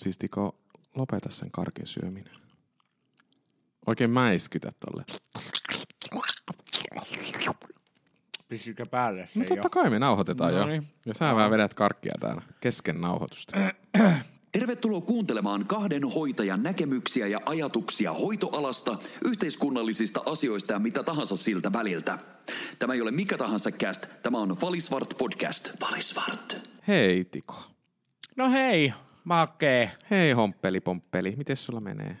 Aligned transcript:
siis 0.00 0.18
Tiko, 0.18 0.58
lopeta 0.94 1.30
sen 1.30 1.50
karkin 1.50 1.86
syöminen. 1.86 2.34
Oikein 3.86 4.10
mäiskytä 4.10 4.72
tolle. 4.86 5.04
Pysykö 8.48 8.86
päälle 8.86 9.28
se 9.32 9.38
No 9.38 9.44
totta 9.44 9.68
kai 9.70 9.90
me 9.90 9.98
nauhoitetaan 9.98 10.52
No 10.52 10.58
jo. 10.58 10.66
niin. 10.66 10.86
Ja 11.06 11.14
sä 11.14 11.34
vähän 11.34 11.50
vedät 11.50 11.74
karkkia 11.74 12.12
täällä 12.20 12.42
kesken 12.60 13.00
nauhoitusta. 13.00 13.58
Tervetuloa 14.52 15.00
kuuntelemaan 15.00 15.66
kahden 15.66 16.04
hoitajan 16.12 16.62
näkemyksiä 16.62 17.26
ja 17.26 17.40
ajatuksia 17.46 18.12
hoitoalasta, 18.12 18.98
yhteiskunnallisista 19.24 20.22
asioista 20.26 20.72
ja 20.72 20.78
mitä 20.78 21.02
tahansa 21.02 21.36
siltä 21.36 21.72
väliltä. 21.72 22.18
Tämä 22.78 22.94
ei 22.94 23.00
ole 23.00 23.10
mikä 23.10 23.38
tahansa 23.38 23.70
cast, 23.70 24.06
tämä 24.22 24.38
on 24.38 24.60
Valisvart 24.60 25.14
podcast. 25.18 25.70
Valisvart. 25.80 26.70
Hei 26.88 27.24
Tiko. 27.24 27.64
No 28.36 28.50
hei, 28.50 28.92
makee. 29.30 29.90
Hei 30.10 30.32
homppeli 30.32 30.80
pomppeli. 30.80 31.34
Miten 31.36 31.56
sulla 31.56 31.80
menee? 31.80 32.16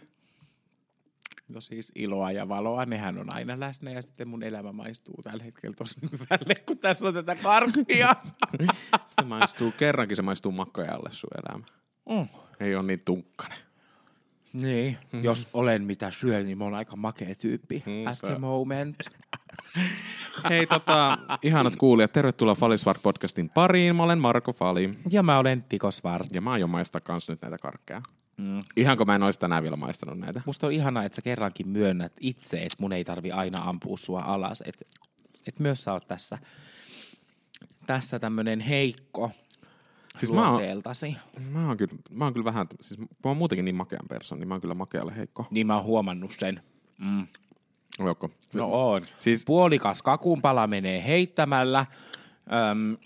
No 1.48 1.60
siis 1.60 1.92
iloa 1.94 2.32
ja 2.32 2.48
valoa, 2.48 2.86
nehän 2.86 3.18
on 3.18 3.34
aina 3.34 3.60
läsnä 3.60 3.90
ja 3.90 4.02
sitten 4.02 4.28
mun 4.28 4.42
elämä 4.42 4.72
maistuu 4.72 5.14
tällä 5.22 5.44
hetkellä 5.44 5.74
tosi 5.76 5.96
hyvälle, 6.02 6.54
kun 6.66 6.78
tässä 6.78 7.08
on 7.08 7.14
tätä 7.14 7.34
karkkia. 7.34 8.16
Se 9.16 9.24
maistuu, 9.24 9.72
kerrankin 9.78 10.16
se 10.16 10.22
maistuu 10.22 10.52
makkajalle 10.52 11.08
sun 11.12 11.30
elämä. 11.44 11.64
Mm. 12.08 12.28
Ei 12.60 12.74
ole 12.74 12.86
niin 12.86 13.02
tunkkanen. 13.04 13.58
Niin, 14.52 14.92
mm-hmm. 14.92 15.24
jos 15.24 15.48
olen 15.52 15.84
mitä 15.84 16.10
syön, 16.10 16.46
niin 16.46 16.58
mä 16.58 16.64
oon 16.64 16.74
aika 16.74 16.96
makea 16.96 17.34
tyyppi 17.34 17.82
Mm, 17.86 18.06
at 18.06 18.18
the 18.18 18.38
moment. 18.38 18.96
Hei 20.50 20.66
tota, 20.66 21.18
ihanat 21.42 21.76
kuulijat, 21.76 22.12
tervetuloa 22.12 22.54
Falisvart 22.54 23.02
podcastin 23.02 23.50
pariin. 23.50 23.96
Mä 23.96 24.02
olen 24.02 24.18
Marko 24.18 24.52
Fali. 24.52 24.98
Ja 25.10 25.22
mä 25.22 25.38
olen 25.38 25.62
Tiko 25.62 25.90
Svart. 25.90 26.34
Ja 26.34 26.40
mä 26.40 26.50
aion 26.50 26.70
maistaa 26.70 27.00
kans 27.00 27.28
nyt 27.28 27.42
näitä 27.42 27.58
karkkeja. 27.58 28.02
Mm. 28.36 28.62
Ihan 28.76 28.96
kun 28.96 29.06
mä 29.06 29.14
en 29.14 29.22
olisi 29.22 29.40
tänään 29.40 29.62
vielä 29.62 29.76
maistanut 29.76 30.18
näitä. 30.18 30.42
Musta 30.46 30.66
on 30.66 30.72
ihanaa, 30.72 31.04
että 31.04 31.16
sä 31.16 31.22
kerrankin 31.22 31.68
myönnät 31.68 32.12
itse, 32.20 32.56
että 32.56 32.76
mun 32.78 32.92
ei 32.92 33.04
tarvi 33.04 33.32
aina 33.32 33.58
ampua 33.62 33.96
sua 33.96 34.22
alas. 34.22 34.62
Että 34.66 34.84
et 35.46 35.58
myös 35.58 35.84
sä 35.84 35.92
oot 35.92 36.08
tässä, 36.08 36.38
tässä 37.86 38.18
tämmönen 38.18 38.60
heikko 38.60 39.30
Siis 40.16 40.32
mä 40.32 40.40
oon, 40.40 40.48
luonteeltasi. 40.48 41.16
mä 41.50 41.66
oon, 41.66 41.76
kyllä, 41.76 41.94
mä 42.10 42.24
oon 42.24 42.32
kyllä 42.32 42.44
vähän, 42.44 42.66
siis 42.80 43.00
mä 43.00 43.06
oon 43.24 43.36
muutenkin 43.36 43.64
niin 43.64 43.74
makean 43.74 44.08
person, 44.08 44.38
niin 44.38 44.48
mä 44.48 44.54
oon 44.54 44.60
kyllä 44.60 44.74
makealle 44.74 45.16
heikko. 45.16 45.46
Niin 45.50 45.66
mä 45.66 45.76
oon 45.76 45.84
huomannut 45.84 46.30
sen. 46.30 46.62
Mm. 46.98 47.26
Jokko. 47.98 48.30
No 48.54 48.90
on. 48.90 49.02
Siis 49.18 49.44
Puolikas 49.46 50.02
kakunpala 50.02 50.66
menee 50.66 51.04
heittämällä. 51.06 51.86
Öm, 52.70 52.96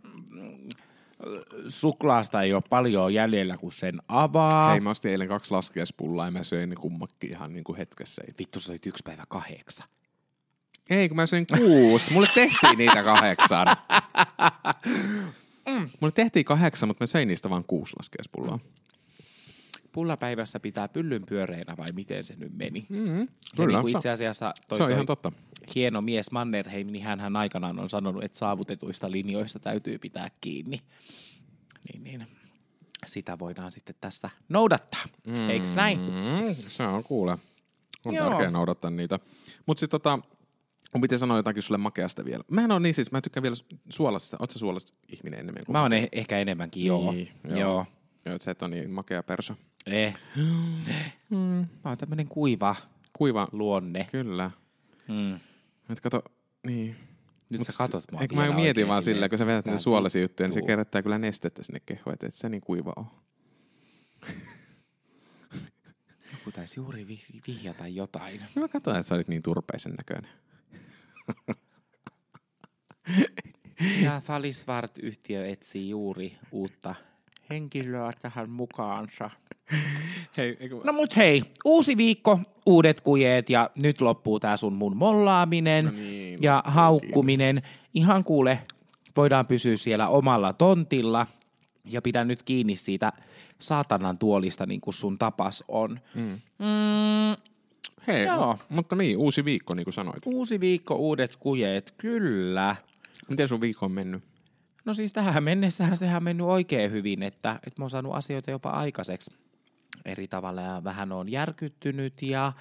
suklaasta 1.69 2.43
ei 2.43 2.55
ole 2.55 2.63
paljon 2.71 3.15
jäljellä, 3.15 3.57
kun 3.57 3.73
sen 3.73 4.03
avaa. 4.09 4.71
hei, 4.71 4.81
mä 4.81 4.91
ostin 4.91 5.11
eilen 5.11 5.29
kaksi 5.29 5.51
laskiaispullaa 5.51 6.27
ja 6.27 6.31
mä 6.31 6.43
söin 6.43 6.69
ne 6.69 6.77
kummakin 6.77 7.31
ihan 7.37 7.53
niin 7.53 7.65
kuin 7.65 7.77
hetkessä. 7.77 8.23
Vittu, 8.39 8.61
sä 8.61 8.73
olit 8.73 8.87
yksi 8.87 9.03
päivä 9.05 9.25
kahdeksan. 9.29 9.89
Ei, 10.91 11.09
kun 11.09 11.17
mä 11.17 11.27
söin 11.27 11.47
kuusi. 11.59 12.13
Mulle 12.13 12.29
tehtiin 12.35 12.79
niitä 12.79 13.03
kahdeksan. 13.03 13.67
Mulle 16.01 16.13
tehtiin 16.13 16.45
kahdeksan, 16.45 16.89
mutta 16.89 17.03
mä 17.03 17.07
söin 17.07 17.29
niistä 17.29 17.51
vain 17.51 17.65
kuusi 17.65 17.95
laskiaispullaa. 17.99 18.59
Pullapäivässä 19.95 20.61
pitää 20.61 20.89
pyllyn 20.89 21.27
pyöreinä 21.27 21.77
vai 21.77 21.93
miten 21.93 22.25
se 22.25 22.35
nyt 22.37 22.53
meni? 22.57 22.87
Mm-hmm. 22.89 23.21
Ja 23.21 23.27
Kyllä, 23.57 23.83
niin 23.83 23.91
se, 23.91 23.99
itse 23.99 24.11
asiassa 24.11 24.53
toi, 24.69 24.79
se 24.79 24.83
on 24.85 24.89
toi 24.89 24.95
ihan 24.95 25.07
totta. 25.07 25.33
hieno 25.75 26.03
mies 26.03 26.31
Mannerheim, 26.31 26.87
niin 26.87 27.05
hän 27.05 27.37
aikanaan 27.37 27.79
on 27.79 27.91
sanonut, 27.91 28.25
että 28.25 28.39
saavutetuista 28.39 29.11
linjoista 29.11 29.59
täytyy 29.59 29.99
pitää 29.99 30.31
kiinni. 30.41 30.81
Niin, 31.93 32.05
niin. 32.05 32.27
Sitä 33.07 33.39
voidaan 33.39 33.73
sitten 33.73 33.95
tässä 34.01 34.31
noudattaa. 34.49 35.03
Mm. 35.27 35.51
Eikö 35.51 35.67
näin? 35.77 36.01
Se 36.69 36.83
on 36.83 37.05
kuule. 37.05 37.39
On 38.05 38.15
Joo. 38.15 38.29
tärkeää 38.29 38.51
noudattaa 38.51 38.91
niitä. 38.91 39.19
Mutta 39.67 39.79
siis 39.79 39.91
tota, 39.91 40.19
mun 40.95 41.01
piti 41.01 41.19
sanoa 41.19 41.37
jotakin 41.37 41.63
sulle 41.63 41.79
makeasta 41.79 42.25
vielä. 42.25 42.45
Mä 42.51 42.65
en 42.65 42.73
ole 42.73 42.81
niin 42.81 42.95
siis, 42.95 43.13
mä 43.13 43.21
tykkään 43.21 43.43
vielä 43.43 43.57
suolasta. 43.89 44.37
Sä 44.53 44.59
suolasta 44.59 44.93
ihminen 45.09 45.41
enemmän 45.41 45.65
kuin 45.67 45.75
Mä 45.75 45.83
oon 45.83 45.93
eh- 45.93 46.09
ehkä 46.13 46.39
enemmänkin, 46.39 46.85
joo. 46.85 47.13
Niin, 47.13 47.29
joo. 47.49 47.59
joo. 47.59 47.71
joo. 47.71 47.87
Joo, 48.27 48.35
että 48.35 48.45
sä 48.45 48.51
et 48.51 48.63
ole 48.63 48.71
niin 48.71 48.91
makea 48.91 49.23
perso. 49.23 49.55
Eh. 49.87 50.15
Mä 51.31 51.67
oon 51.85 51.97
tämmönen 51.99 52.29
kuiva 52.29 52.77
Kuiva, 53.13 53.49
luonne. 53.53 54.09
kyllä. 54.13 54.51
Mm. 55.09 55.35
Et 55.91 56.01
kato, 56.03 56.23
niin. 56.67 56.97
Nyt 57.51 57.59
Mut 57.59 57.67
sä 57.67 57.79
katot 57.79 58.05
mua 58.13 58.21
Eikö 58.21 58.35
mä 58.35 58.43
vielä 58.43 58.55
mietin 58.55 58.69
oikein 58.71 58.89
vaan 58.89 59.03
silleen, 59.03 59.17
silleen, 59.17 59.31
kun 59.31 59.39
sä 59.39 59.47
vedät 59.47 59.65
tää 59.65 59.73
niitä 59.73 59.83
suolasi 59.83 60.21
juttuja, 60.21 60.49
niin 60.49 60.55
se 60.55 60.63
kerättää 60.63 61.03
kyllä 61.03 61.19
nestettä 61.19 61.63
sinne 61.63 61.81
kehoon, 61.87 62.13
että 62.15 62.27
et 62.27 62.35
se 62.35 62.49
niin 62.49 62.61
kuiva 62.61 62.93
on. 62.97 63.07
Joku 66.33 66.53
taisi 66.53 66.81
juuri 66.81 67.07
vi- 67.09 67.41
vihjata 67.47 67.89
jotain. 67.89 68.41
No 68.55 68.63
mä 68.63 68.69
katsoin, 68.69 68.97
että 68.97 69.09
sä 69.09 69.15
olit 69.15 69.29
niin 69.29 69.43
turpeisen 69.43 69.93
näköinen. 69.93 70.31
Ja 74.03 74.21
Falisvart-yhtiö 74.25 75.47
etsii 75.47 75.89
juuri 75.91 76.39
uutta 76.53 76.95
henkilöä 77.51 78.11
tähän 78.23 78.51
mukaansa. 78.51 79.31
Hei, 80.37 80.57
eikö... 80.61 80.81
No 80.85 80.93
mut 80.93 81.17
hei, 81.17 81.43
uusi 81.65 81.97
viikko, 81.97 82.41
uudet 82.67 83.01
kujeet 83.01 83.51
ja 83.51 83.71
nyt 83.75 84.01
loppuu 84.01 84.41
tää 84.41 84.57
sun 84.57 84.73
mun 84.73 84.97
mollaaminen 84.97 85.85
No 85.85 85.91
niin, 85.91 86.39
ja 86.43 86.55
loppuukin. 86.57 86.75
haukkuminen. 86.75 87.63
Ihan 87.95 88.25
kuule, 88.25 88.59
voidaan 89.17 89.47
pysyä 89.47 89.77
siellä 89.77 90.09
omalla 90.09 90.53
tontilla 90.53 91.27
ja 91.85 92.03
pidä 92.03 92.25
nyt 92.25 92.43
kiinni 92.43 92.77
siitä 92.77 93.13
saatanan 93.59 94.19
tuolista 94.19 94.67
niin 94.67 94.81
kuin 94.81 94.95
sun 94.95 95.19
tapas 95.19 95.65
on. 95.69 96.01
Mm. 96.15 96.23
Mm, 96.59 97.37
Hei, 98.07 98.25
Joo. 98.25 98.59
mutta 98.69 98.97
niin, 98.97 99.17
uusi 99.19 99.45
viikko, 99.45 99.75
niin 99.75 99.85
kuin 99.85 99.95
sanoit. 99.95 100.23
uusi 100.27 100.61
viikko, 100.61 100.95
uudet 100.95 101.37
kujeet, 101.37 101.95
kyllä. 101.97 102.77
Miten 103.29 103.49
sun 103.49 103.61
viikko 103.61 103.87
on 103.87 103.93
mennyt? 103.93 104.23
No 104.85 104.95
siis 104.95 105.13
tähän 105.13 105.45
mennessähän 105.45 105.97
sehän 105.97 106.17
on 106.17 106.23
mennyt 106.23 106.47
oikein 106.47 106.91
hyvin, 106.91 107.23
että, 107.23 107.61
että 107.67 107.81
mä 107.81 107.83
oon 107.83 107.91
saanut 107.91 108.15
asioita 108.15 108.51
jopa 108.51 108.71
aikaiseksi 108.71 109.31
eri 110.05 110.29
tavalla 110.29 110.61
ja 110.61 110.85
vähän 110.85 111.13
on 111.13 111.29
järkyttynyt 111.29 112.23
ja, 112.23 112.53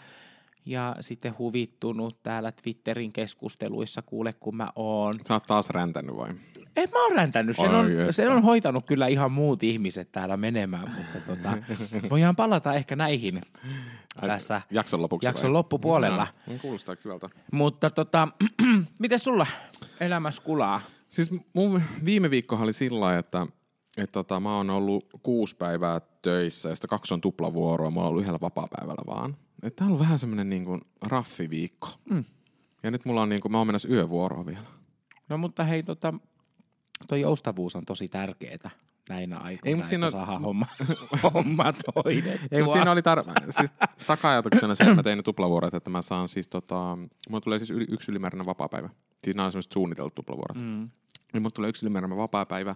ja 0.66 0.96
sitten 1.00 1.36
huvittunut 1.38 2.24
täällä 2.24 2.52
Twitterin 2.52 3.14
keskusteluissa 3.14 4.02
kuule, 4.02 4.34
kun 4.34 4.56
mä 4.56 4.70
oon. 4.76 5.14
Sä 5.28 5.34
oot 5.34 5.48
taas 5.48 5.70
räntänyt 5.70 6.16
vai? 6.16 6.30
En 6.76 6.90
mä 6.94 7.04
oon 7.04 7.16
räntänyt, 7.16 7.56
sen 7.56 7.76
Ai 7.76 7.76
on, 7.76 8.14
sen 8.14 8.30
on 8.30 8.44
hoitanut 8.44 8.86
kyllä 8.86 9.08
ihan 9.08 9.32
muut 9.32 9.64
ihmiset 9.64 10.12
täällä 10.12 10.38
menemään, 10.38 10.90
mutta 10.90 11.20
tota, 11.36 11.58
voidaan 12.10 12.36
palata 12.36 12.74
ehkä 12.74 12.96
näihin 12.96 13.42
tässä 14.22 14.62
Jakson 14.72 15.02
lopuksi 15.02 15.28
jakson 15.28 15.50
vai? 15.50 15.54
loppupuolella. 15.54 16.28
No, 16.48 16.54
kuulostaa 16.62 16.96
hyvältä. 17.06 17.30
Mutta 17.52 17.90
tota, 17.90 18.28
miten 19.00 19.20
sulla 19.20 19.48
elämässä 20.00 20.42
kulaa? 20.42 20.82
Siis 21.14 21.32
mun 21.54 21.82
viime 22.06 22.30
viikkohan 22.30 22.64
oli 22.64 22.74
sillä 22.74 23.18
että, 23.18 23.48
että 23.98 24.14
tota, 24.14 24.40
mä 24.40 24.58
oon 24.58 24.70
ollut 24.70 25.06
kuusi 25.24 25.56
päivää 25.56 26.02
töissä 26.22 26.70
ja 26.70 26.76
sitten 26.76 26.90
kaksi 26.90 27.14
on 27.14 27.22
tuplavuoroa. 27.22 27.92
Mä 27.92 28.00
oon 28.00 28.10
ollut 28.10 28.22
yhdellä 28.22 28.40
vapaa-päivällä 28.42 29.04
vaan. 29.08 29.38
Että 29.64 29.78
tää 29.78 29.86
on 29.86 29.90
ollut 29.90 30.00
vähän 30.00 30.20
semmonen 30.20 30.50
niin 30.50 30.66
kuin 30.66 30.82
raffi 31.02 31.50
viikko. 31.50 31.88
Mm. 32.10 32.24
Ja 32.84 32.92
nyt 32.92 33.06
mulla 33.06 33.22
on 33.22 33.30
niin 33.30 33.42
kuin, 33.42 33.52
mä 33.52 33.58
oon 33.58 33.68
menossa 33.68 33.90
yövuoroon 33.90 34.46
vielä. 34.46 34.68
No 35.30 35.38
mutta 35.38 35.64
hei, 35.64 35.84
tota, 35.84 36.14
toi 37.08 37.22
joustavuus 37.22 37.76
on 37.76 37.86
tosi 37.86 38.08
tärkeetä 38.08 38.70
näinä 39.10 39.36
aikoina, 39.38 39.60
Ei, 39.66 39.74
mut 39.76 39.80
että 39.80 39.90
siinä 39.90 40.06
on- 40.06 40.12
saadaan 40.12 40.42
homma, 40.42 40.66
hommat 41.34 41.76
hoidettua. 41.96 42.48
Ei, 42.52 42.62
mutta 42.64 42.74
siinä 42.78 42.92
oli 42.92 43.02
tar- 43.02 43.52
siis 43.52 43.74
taka-ajatuksena 44.08 44.76
se, 44.76 44.84
että 44.84 44.96
mä 44.96 45.04
tein 45.04 45.18
ne 45.18 45.24
tuplavuorot, 45.24 45.74
että 45.74 45.90
mä 45.90 46.02
saan 46.02 46.28
siis 46.28 46.48
tota, 46.48 46.98
mulla 47.30 47.42
tulee 47.42 47.60
siis 47.60 47.72
yli, 47.72 47.86
yksi 47.90 48.12
ylimääräinen 48.12 48.46
vapaapäivä. 48.46 48.90
Siis 49.24 49.36
nämä 49.36 49.46
on 49.46 49.52
semmoiset 49.52 49.72
suunnitellut 49.72 50.16
tuplavuorot. 50.16 50.58
Mm. 50.58 50.90
Niin 51.34 51.42
mulla 51.42 51.50
tulee 51.54 51.70
yksi 51.70 51.86
ylimääräinen 51.86 52.18
vapaapäivä. 52.18 52.76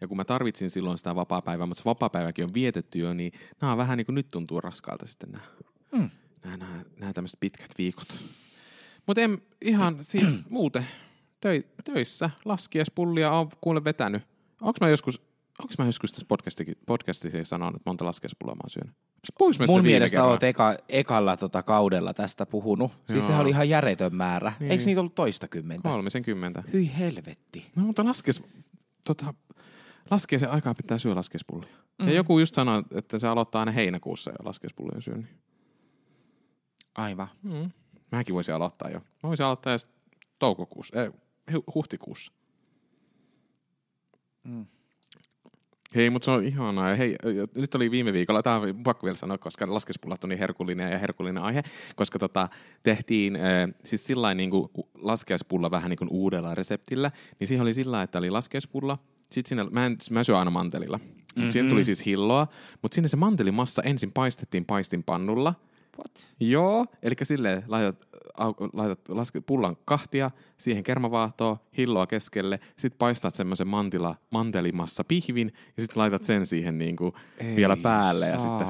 Ja 0.00 0.08
kun 0.08 0.16
mä 0.16 0.24
tarvitsin 0.24 0.70
silloin 0.70 0.98
sitä 0.98 1.14
vapaapäivää, 1.14 1.66
mutta 1.66 1.78
se 1.82 1.84
vapaapäiväkin 1.84 2.44
on 2.44 2.54
vietetty 2.54 2.98
jo, 2.98 3.14
niin 3.14 3.32
nämä 3.60 3.72
on 3.72 3.78
vähän 3.78 3.96
niin 3.98 4.06
kuin 4.06 4.14
nyt 4.14 4.28
tuntuu 4.28 4.60
raskaalta 4.60 5.06
sitten 5.06 5.30
nämä, 5.32 5.44
Mm. 5.92 6.10
nämä, 6.44 6.56
nämä, 6.56 6.84
nämä 7.00 7.12
tämmöiset 7.12 7.40
pitkät 7.40 7.70
viikot. 7.78 8.08
Mutta 9.06 9.20
en 9.20 9.42
ihan 9.62 9.96
siis 10.00 10.42
muuten 10.50 10.86
töi, 11.40 11.64
töissä 11.84 12.30
laskiaispullia 12.44 13.30
on 13.32 13.48
kuule 13.60 13.84
vetänyt. 13.84 14.22
Onko 14.60 14.76
mä 14.80 14.88
joskus, 14.88 15.25
onko 15.58 15.74
mä 15.78 15.84
joskus 15.84 16.12
tässä 16.12 16.26
podcastissa, 16.28 16.72
podcastissa 16.86 17.44
sanonut, 17.44 17.76
että 17.76 17.90
monta 17.90 18.04
laskiaispullia 18.04 18.54
mä 18.54 18.60
oon 18.64 18.70
syönyt? 18.70 18.94
Sitä 19.52 19.66
Mun 19.66 19.82
mielestä 19.82 20.24
olet 20.24 20.42
eka, 20.42 20.76
ekalla 20.88 21.36
tota 21.36 21.62
kaudella 21.62 22.14
tästä 22.14 22.46
puhunut. 22.46 22.92
Siis 22.92 23.08
Joo. 23.10 23.20
sehän 23.26 23.40
oli 23.40 23.50
ihan 23.50 23.68
järjetön 23.68 24.14
määrä. 24.14 24.52
Niin. 24.60 24.72
Eikö 24.72 24.84
niitä 24.84 25.00
ollut 25.00 25.14
toista 25.14 25.48
kymmentä? 25.48 25.88
Kolmisen 25.88 26.22
kymmentä. 26.22 26.62
Hyi 26.72 26.90
helvetti. 26.98 27.66
No 27.76 27.82
mutta 27.82 28.04
laskies, 28.04 28.42
tota, 29.06 29.34
laskiaisen 30.10 30.50
aikaa 30.50 30.74
pitää 30.74 30.98
syödä 30.98 31.16
laskiaispullia. 31.16 31.76
Mm. 31.98 32.08
Ja 32.08 32.14
joku 32.14 32.38
just 32.38 32.54
sanoi, 32.54 32.82
että 32.94 33.18
se 33.18 33.28
aloittaa 33.28 33.60
aina 33.60 33.72
heinäkuussa 33.72 34.30
jo 34.30 34.36
laskiaispullia 34.44 35.00
syönnin. 35.00 35.28
Aivan. 36.94 37.28
Mm. 37.42 37.70
Mäkin 38.12 38.34
voisin 38.34 38.54
aloittaa 38.54 38.90
jo. 38.90 38.98
Mä 38.98 39.28
voisin 39.28 39.46
aloittaa 39.46 39.72
edes 39.72 39.88
toukokuussa, 40.38 41.02
ei, 41.02 41.08
hu- 41.52 41.72
huhtikuussa. 41.74 42.32
Mm. 44.44 44.66
Hei, 45.94 46.10
mutta 46.10 46.24
se 46.24 46.30
on 46.30 46.44
ihanaa. 46.44 46.94
Hei, 46.94 47.16
nyt 47.54 47.74
oli 47.74 47.90
viime 47.90 48.12
viikolla, 48.12 48.42
tämä 48.42 48.56
on 48.56 48.82
pakko 48.84 49.04
vielä 49.04 49.16
sanoa, 49.16 49.38
koska 49.38 49.74
laskespullat 49.74 50.24
on 50.24 50.30
niin 50.30 50.38
herkullinen 50.38 50.92
ja 50.92 50.98
herkullinen 50.98 51.42
aihe, 51.42 51.62
koska 51.96 52.18
tota, 52.18 52.48
tehtiin 52.82 53.36
äh, 53.36 53.42
siis 53.84 54.06
sillä 54.06 54.34
niin 54.34 54.50
kuin 54.50 54.68
laskeuspulla 54.94 55.70
vähän 55.70 55.90
niin 55.90 55.98
kuin 55.98 56.10
uudella 56.10 56.54
reseptillä, 56.54 57.10
niin 57.40 57.48
siihen 57.48 57.62
oli 57.62 57.74
sillä 57.74 58.02
että 58.02 58.18
oli 58.18 58.30
laskeuspulla, 58.30 58.98
sitten 59.30 59.48
siinä, 59.48 59.70
mä, 59.70 59.86
en, 59.86 59.96
mä 60.10 60.24
syön 60.24 60.38
aina 60.38 60.50
mantelilla, 60.50 60.98
mm-hmm. 60.98 61.42
mutta 61.42 61.52
siinä 61.52 61.68
tuli 61.68 61.84
siis 61.84 62.06
hilloa, 62.06 62.46
mutta 62.82 62.94
sinne 62.94 63.08
se 63.08 63.16
mantelimassa 63.16 63.82
ensin 63.82 64.12
paistettiin 64.12 64.64
paistinpannulla, 64.64 65.54
What? 65.98 66.26
Joo, 66.40 66.86
eli 67.02 67.14
silleen 67.22 67.62
laitat, 67.66 68.05
laitat 68.72 69.08
laske, 69.08 69.40
pullan 69.40 69.76
kahtia, 69.84 70.30
siihen 70.56 70.82
kermavaahtoa, 70.84 71.58
hilloa 71.76 72.06
keskelle, 72.06 72.60
sit 72.76 72.98
paistat 72.98 73.34
semmoisen 73.34 73.68
mantila, 73.68 74.14
mantelimassa 74.30 75.04
pihvin 75.04 75.52
ja 75.76 75.82
sitten 75.82 76.00
laitat 76.00 76.22
sen 76.22 76.46
siihen 76.46 76.78
niinku 76.78 77.14
vielä 77.56 77.76
päälle. 77.76 78.26
Ja 78.26 78.38
sitten, 78.38 78.66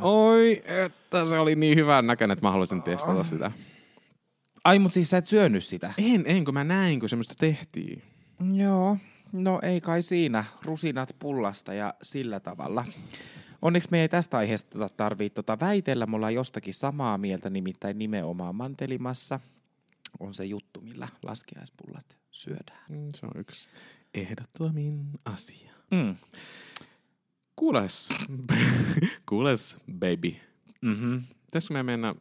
oi, 0.00 0.62
että 0.66 1.28
se 1.28 1.38
oli 1.38 1.54
niin 1.54 1.76
hyvän 1.76 2.06
näköinen, 2.06 2.32
että 2.32 2.46
mä 2.46 2.50
haluaisin 2.50 2.82
testata 2.82 3.24
sitä. 3.24 3.52
Ai, 4.64 4.78
mutta 4.78 4.94
siis 4.94 5.10
sä 5.10 5.16
et 5.16 5.26
syönyt 5.26 5.64
sitä? 5.64 5.92
En, 5.98 6.22
en, 6.26 6.44
kun 6.44 6.54
mä 6.54 6.64
näin, 6.64 7.00
kun 7.00 7.08
semmoista 7.08 7.34
tehtiin. 7.38 8.02
Joo, 8.54 8.96
no 9.32 9.60
ei 9.62 9.80
kai 9.80 10.02
siinä. 10.02 10.44
Rusinat 10.64 11.16
pullasta 11.18 11.74
ja 11.74 11.94
sillä 12.02 12.40
tavalla. 12.40 12.84
Onneksi 13.62 13.88
me 13.90 14.02
ei 14.02 14.08
tästä 14.08 14.38
aiheesta 14.38 14.88
tarvitse 14.88 15.34
tota 15.34 15.60
väitellä. 15.60 16.06
Me 16.06 16.16
ollaan 16.16 16.34
jostakin 16.34 16.74
samaa 16.74 17.18
mieltä, 17.18 17.50
nimittäin 17.50 17.98
nimenomaan 17.98 18.54
mantelimassa 18.54 19.40
on 20.20 20.34
se 20.34 20.44
juttu, 20.44 20.80
millä 20.80 21.08
laskiaispullat 21.22 22.18
syödään. 22.30 22.84
Mm, 22.88 23.08
Se 23.14 23.26
on 23.26 23.40
yksi 23.40 23.68
ehdottomin 24.14 25.04
asia. 25.24 25.72
Mm. 25.90 26.16
Kuules, 27.56 28.08
kuules, 29.28 29.76
baby. 29.92 30.36
Mm-hmm. 30.82 31.22
Pitäisikö 31.46 31.74
me 31.74 31.82
mennä 31.82 32.14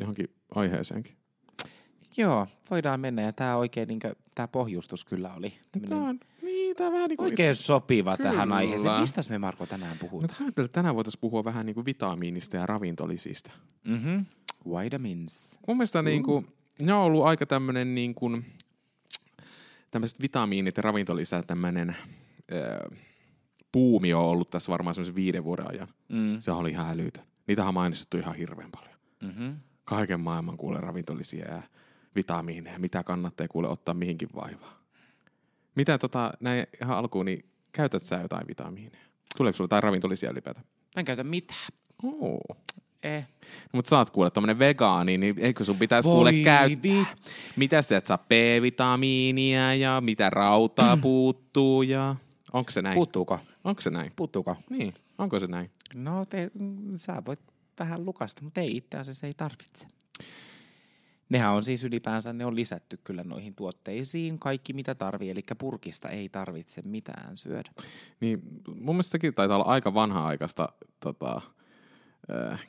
johonkin 0.00 0.26
aiheeseenkin? 0.54 1.16
Joo, 2.16 2.46
voidaan 2.70 3.00
mennä. 3.00 3.22
Ja 3.22 3.32
tämä 3.32 3.56
oikein, 3.56 3.88
niin 3.88 4.00
tämä 4.34 4.48
pohjustus 4.48 5.04
kyllä 5.04 5.34
oli 5.34 5.50
Tämä 5.72 5.86
tämmönen 5.88 6.08
on, 6.08 6.20
tää 6.78 6.92
vähän 6.92 7.08
niin 7.08 7.16
kuin 7.16 7.24
oikein 7.30 7.52
itse- 7.52 7.62
sopiva 7.62 8.16
tähän 8.16 8.40
Kyllä. 8.42 8.54
aiheeseen. 8.54 9.00
Mistä 9.00 9.22
me 9.30 9.38
Marko 9.38 9.66
tänään 9.66 9.98
puhutaan? 9.98 10.42
ajattelin, 10.42 10.64
että 10.64 10.74
tänään 10.74 10.94
voitaisiin 10.94 11.20
puhua 11.20 11.44
vähän 11.44 11.66
niin 11.66 11.74
kuin 11.74 11.86
vitamiinista 11.86 12.56
ja 12.56 12.66
ravintolisista. 12.66 13.50
Mm-hmm. 13.84 14.26
Vitamins. 14.64 15.58
Mun 15.66 15.76
mielestä 15.76 16.02
niin 16.02 16.22
kuin, 16.22 16.46
ne 16.82 16.92
on 16.92 17.00
ollut 17.00 17.24
aika 17.24 17.46
tämmöinen 17.46 17.94
niin 17.94 18.14
kuin, 18.14 18.44
tämmöiset 19.90 20.22
vitamiinit 20.22 20.76
ja 20.76 20.82
ravintolisät 20.82 21.46
tämmöinen 21.46 21.96
puumi 23.72 24.14
on 24.14 24.24
ollut 24.24 24.50
tässä 24.50 24.72
varmaan 24.72 24.94
semmoisen 24.94 25.14
viiden 25.14 25.44
vuoden 25.44 25.70
ajan. 25.70 25.88
Mm. 26.08 26.36
Se 26.38 26.52
oli 26.52 26.70
ihan 26.70 26.90
älytön. 26.90 27.24
Niitä 27.46 27.68
on 27.68 27.74
mainittu 27.74 28.18
ihan 28.18 28.34
hirveän 28.34 28.70
paljon. 28.70 28.98
Mm-hmm. 29.22 29.56
Kaiken 29.84 30.20
maailman 30.20 30.56
kuule 30.56 30.80
ravintolisia 30.80 31.54
ja 31.54 31.62
vitamiineja, 32.14 32.78
mitä 32.78 33.04
kannattaa 33.04 33.48
kuule 33.48 33.68
ottaa 33.68 33.94
mihinkin 33.94 34.28
vaivaa. 34.34 34.77
Mitä 35.78 35.98
tota, 35.98 36.32
näin 36.40 36.66
ihan 36.82 36.96
alkuun, 36.98 37.26
niin 37.26 37.44
käytät 37.72 38.02
sä 38.02 38.16
jotain 38.16 38.46
vitamiineja? 38.46 39.04
Tuleeko 39.36 39.56
sulla 39.56 39.64
jotain 39.64 39.82
ravintolisia 39.82 40.30
ylipäätään? 40.30 40.66
Mä 40.96 41.00
en 41.00 41.04
käytä 41.04 41.24
mitään. 41.24 41.68
Oo. 42.02 42.40
Eh. 43.02 43.26
Mutta 43.72 43.88
sä 43.88 43.98
oot 43.98 44.10
kuule 44.10 44.30
tommonen 44.30 44.58
vegaani, 44.58 45.18
niin 45.18 45.34
eikö 45.38 45.64
sun 45.64 45.78
pitäisi 45.78 46.08
kuule 46.08 46.32
käyttää? 46.32 47.16
Mitä 47.56 47.82
sä 47.82 47.96
et 47.96 48.06
saa 48.06 48.18
B-vitamiinia 48.18 49.74
ja 49.74 50.00
mitä 50.00 50.30
rautaa 50.30 50.96
puuttuu 50.96 51.82
ja... 51.82 52.16
Onko 52.52 52.70
se 52.70 52.82
näin? 52.82 52.94
Puuttuuko? 52.94 53.38
Onko 53.64 53.80
se 53.80 53.90
näin? 53.90 54.12
Puuttuuko? 54.16 54.56
Niin, 54.70 54.94
onko 55.18 55.38
se 55.38 55.46
näin? 55.46 55.70
No, 55.94 56.24
te, 56.24 56.50
mm, 56.54 56.96
sä 56.96 57.22
voit 57.26 57.40
vähän 57.78 58.04
lukasta, 58.04 58.42
mutta 58.42 58.60
ei 58.60 58.76
itse 58.76 58.98
asiassa 58.98 59.26
ei 59.26 59.32
tarvitse. 59.36 59.86
Nehän 61.28 61.52
on 61.52 61.64
siis 61.64 61.84
ylipäänsä, 61.84 62.32
ne 62.32 62.46
on 62.46 62.56
lisätty 62.56 62.98
kyllä 63.04 63.24
noihin 63.24 63.54
tuotteisiin, 63.54 64.38
kaikki 64.38 64.72
mitä 64.72 64.94
tarvii, 64.94 65.30
eli 65.30 65.44
purkista 65.58 66.08
ei 66.08 66.28
tarvitse 66.28 66.82
mitään 66.82 67.36
syödä. 67.36 67.70
Niin 68.20 68.42
mun 68.74 68.94
mielestä 68.94 69.10
sekin 69.10 69.34
taitaa 69.34 69.56
olla 69.56 69.66
aika 69.66 69.94
vanha-aikaista 69.94 70.68
tota, 71.00 71.40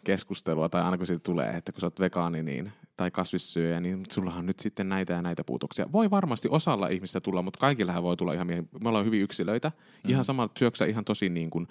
keskustelua, 0.03 0.69
tai 0.69 0.81
aina 0.81 0.97
kun 0.97 1.07
siitä 1.07 1.23
tulee, 1.23 1.49
että 1.49 1.71
kun 1.71 1.81
sä 1.81 1.87
oot 1.87 1.99
vegaani 1.99 2.43
niin, 2.43 2.71
tai 2.99 3.11
kasvissyöjä, 3.11 3.79
niin 3.79 4.05
sulla 4.11 4.33
on 4.33 4.45
nyt 4.45 4.59
sitten 4.59 4.89
näitä 4.89 5.13
ja 5.13 5.21
näitä 5.21 5.43
puutoksia. 5.43 5.91
Voi 5.91 6.09
varmasti 6.09 6.47
osalla 6.51 6.87
ihmistä 6.87 7.21
tulla, 7.21 7.41
mutta 7.41 7.59
kaikillähän 7.59 8.03
voi 8.03 8.17
tulla 8.17 8.33
ihan, 8.33 8.47
me 8.47 8.89
ollaan 8.89 9.05
hyvin 9.05 9.21
yksilöitä. 9.21 9.71
Mm. 10.03 10.09
Ihan 10.09 10.23
sama, 10.23 10.49
syöksä 10.59 10.85
ihan 10.85 11.05
tosi 11.05 11.29
niin 11.29 11.49
kuin, 11.49 11.67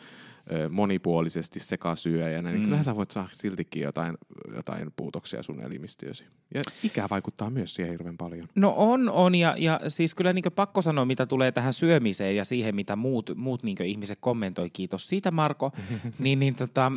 monipuolisesti 0.70 1.60
sekasyöjänä, 1.60 2.50
niin 2.50 2.58
Mm. 2.60 2.64
kyllähän 2.64 2.84
sä 2.84 2.96
voit 2.96 3.10
saada 3.10 3.28
siltikin 3.32 3.82
jotain, 3.82 4.18
jotain 4.54 4.92
puutoksia 4.96 5.42
sun 5.42 5.60
elimistöösi. 5.60 6.24
Ja 6.54 6.62
ikä 6.82 7.06
vaikuttaa 7.10 7.50
myös 7.50 7.74
siihen 7.74 7.92
hirveän 7.92 8.16
paljon. 8.16 8.48
No 8.54 8.74
on, 8.76 9.08
on 9.10 9.34
ja, 9.34 9.54
ja 9.58 9.80
siis 9.88 10.14
kyllä 10.14 10.32
niin 10.32 10.44
pakko 10.56 10.82
sanoa, 10.82 11.04
mitä 11.04 11.26
tulee 11.26 11.52
tähän 11.52 11.72
syömiseen 11.72 12.36
ja 12.36 12.44
siihen, 12.44 12.74
mitä 12.74 12.96
muut, 12.96 13.30
muut 13.36 13.62
niin 13.62 13.82
ihmiset 13.82 14.18
kommentoi, 14.20 14.70
kiitos 14.70 15.08
siitä 15.08 15.30
Marko, 15.30 15.72
niin, 16.18 16.38
niin 16.38 16.54
tota, 16.54 16.92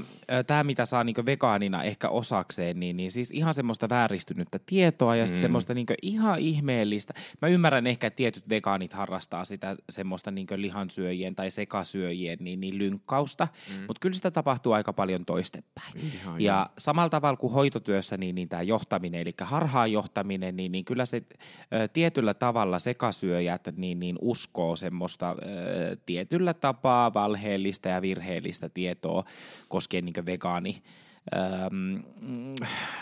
tämä 0.47 0.63
mitä 0.63 0.85
saa 0.85 1.03
niin 1.03 1.25
vegaanina 1.25 1.83
ehkä 1.83 2.09
osakseen, 2.09 2.79
niin, 2.79 2.97
niin 2.97 3.11
siis 3.11 3.31
ihan 3.31 3.53
semmoista 3.53 3.89
vääristynyttä 4.21 4.59
tietoa 4.65 5.15
ja 5.15 5.25
mm. 5.25 5.31
Mm. 5.31 5.39
semmoista 5.39 5.73
niin 5.73 5.85
ihan 6.01 6.39
ihmeellistä. 6.39 7.13
Mä 7.41 7.47
ymmärrän 7.47 7.87
ehkä, 7.87 8.07
että 8.07 8.17
tietyt 8.17 8.49
vegaanit 8.49 8.93
harrastaa 8.93 9.45
sitä 9.45 9.75
semmoista 9.89 10.31
niin 10.31 10.47
lihansyöjien 10.55 11.35
tai 11.35 11.51
sekasyöjien 11.51 12.37
niin, 12.41 12.61
niin 12.61 12.77
lynkkausta, 12.77 13.47
mm. 13.69 13.83
mutta 13.87 13.99
kyllä 13.99 14.13
sitä 14.13 14.31
tapahtuu 14.31 14.73
aika 14.73 14.93
paljon 14.93 15.25
toistepäin. 15.25 15.97
Ihan 15.97 16.41
Ja 16.41 16.69
samalla 16.77 17.09
tavalla 17.09 17.37
kuin 17.37 17.53
hoitotyössä, 17.53 18.17
niin, 18.17 18.35
niin 18.35 18.49
tämä 18.49 18.61
johtaminen, 18.61 19.21
eli 19.21 19.33
harhaan 19.41 19.91
johtaminen, 19.91 20.55
niin, 20.55 20.71
niin 20.71 20.85
kyllä 20.85 21.05
se 21.05 21.23
ö, 21.73 21.87
tietyllä 21.87 22.33
tavalla 22.33 22.79
sekasyöjät 22.79 23.67
niin, 23.75 23.99
niin 23.99 24.15
uskoo 24.21 24.75
semmoista 24.75 25.31
ö, 25.31 25.97
tietyllä 26.05 26.53
tapaa 26.53 27.13
valheellista 27.13 27.89
ja 27.89 28.01
virheellistä 28.01 28.69
tietoa 28.69 29.23
koskien 29.69 30.05
niin 30.05 30.25
vegaani 30.25 30.83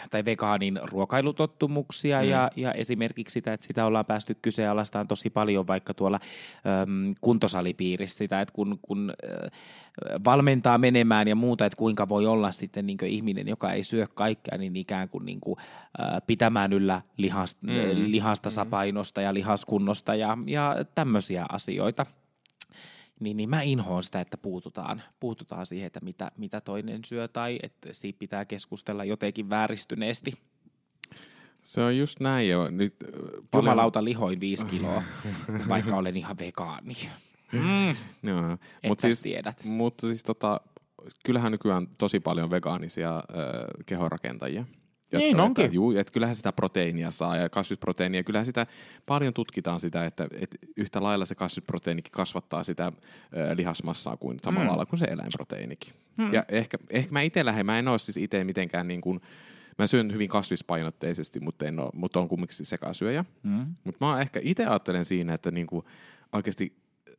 tai 0.10 0.26
vegaanin 0.26 0.80
ruokailutottumuksia 0.84 2.22
mm. 2.22 2.30
ja, 2.30 2.52
ja 2.56 2.72
esimerkiksi 2.72 3.34
sitä, 3.34 3.54
että 3.54 3.68
sitä 3.68 3.86
ollaan 3.86 4.06
päästy 4.06 4.36
kyseenalaistaan 4.42 5.08
tosi 5.08 5.30
paljon 5.30 5.68
vaikka 5.68 5.94
tuolla 5.94 6.20
öm, 6.84 7.16
kuntosalipiirissä 7.22 8.18
sitä, 8.18 8.42
että 8.42 8.54
kun, 8.54 8.80
kun 8.82 9.14
ö, 9.24 9.50
valmentaa 10.26 10.78
menemään 10.78 11.28
ja 11.28 11.36
muuta, 11.36 11.66
että 11.66 11.78
kuinka 11.78 12.10
voi 12.10 12.26
olla 12.26 12.52
sitten 12.52 12.86
niin 12.86 13.06
ihminen, 13.06 13.48
joka 13.48 13.74
ei 13.74 13.84
syö 13.84 14.08
kaikkea, 14.14 14.58
niin 14.58 14.76
ikään 14.76 15.10
kuin, 15.10 15.26
niin 15.26 15.40
kuin 15.40 15.58
ö, 16.00 16.04
pitämään 16.28 16.74
yllä 16.74 17.02
lihasta, 17.18 17.68
mm. 17.68 18.12
lihasta 18.12 18.50
sapainosta 18.50 19.22
ja 19.22 19.34
lihaskunnosta 19.34 20.16
ja, 20.16 20.38
ja 20.46 20.76
tämmöisiä 20.96 21.46
asioita 21.50 22.06
niin, 23.20 23.38
niin 23.38 23.50
mä 23.50 23.62
inhoon 23.62 24.04
sitä, 24.04 24.22
että 24.22 24.38
puututaan, 24.38 25.02
puututaan 25.20 25.66
siihen, 25.66 25.88
että 25.88 26.00
mitä, 26.04 26.32
mitä 26.38 26.62
toinen 26.62 27.06
syö 27.06 27.28
tai 27.28 27.60
että 27.64 27.90
siitä 27.94 28.20
pitää 28.20 28.46
keskustella 28.46 29.04
jotenkin 29.04 29.50
vääristyneesti. 29.50 30.34
Se 31.62 31.82
on 31.82 31.98
just 31.98 32.20
näin. 32.20 32.50
Ja 32.50 32.72
nyt, 32.72 32.96
ö, 33.04 33.42
Jumalauta 33.56 34.04
lihoin 34.04 34.40
viisi 34.40 34.66
kiloa, 34.66 35.04
vaikka 35.68 35.96
olen 35.96 36.18
ihan 36.18 36.38
vegaani. 36.40 36.96
Mm, 37.52 37.90
että 37.90 38.88
mutta 38.88 39.02
siis, 39.02 39.22
tiedät. 39.22 39.66
mutta 39.66 40.08
siis 40.08 40.24
tota, 40.24 40.62
kyllähän 41.26 41.52
nykyään 41.52 41.88
tosi 41.98 42.20
paljon 42.20 42.50
vegaanisia 42.50 43.18
ö, 43.18 43.24
kehonrakentajia. 43.86 44.66
Niin 45.18 45.30
Jotka- 45.38 45.44
onkin. 45.44 45.66
Että, 45.66 45.76
juu, 45.76 45.92
että 45.92 46.14
kyllähän 46.14 46.36
sitä 46.36 46.52
proteiinia 46.52 47.12
saa 47.12 47.38
ja 47.38 47.50
kasvisproteiinia. 47.50 48.24
Kyllähän 48.24 48.46
sitä 48.46 48.68
paljon 49.06 49.34
tutkitaan 49.34 49.80
sitä, 49.80 50.06
että, 50.06 50.28
että 50.40 50.58
yhtä 50.78 51.04
lailla 51.04 51.26
se 51.26 51.36
kasvisproteiinikin 51.36 52.12
kasvattaa 52.12 52.64
sitä 52.64 52.92
ö, 53.38 53.56
lihasmassaa 53.56 54.18
kuin 54.18 54.38
samalla 54.44 54.64
Mm. 54.66 54.70
lailla 54.70 54.86
kuin 54.86 55.00
se 55.00 55.06
eläinproteiinikin. 55.06 55.94
Ja 56.32 56.46
ehkä, 56.50 56.78
ehkä 56.90 57.12
mä 57.12 57.22
itse 57.22 57.46
lähden, 57.46 57.66
mä 57.66 57.80
en 57.80 57.88
ole 57.88 58.00
siis 58.00 58.18
itse 58.18 58.44
mitenkään 58.44 58.88
niin 58.88 59.02
kuin, 59.02 59.22
mä 59.78 59.88
syön 59.88 60.14
hyvin 60.14 60.30
kasvispainotteisesti, 60.30 61.40
mutta, 61.40 61.66
en 61.68 61.80
ole, 61.80 61.90
mutta 61.94 62.20
on 62.20 62.30
kumminkin 62.30 62.66
sekasyöjä. 62.66 63.26
Mm. 63.44 63.66
Mutta 63.84 64.06
mä 64.06 64.22
ehkä 64.22 64.40
itse 64.44 64.66
ajattelen 64.66 65.06
siinä, 65.06 65.34
että 65.34 65.52
niinku 65.52 65.86
oikeasti 66.34 66.74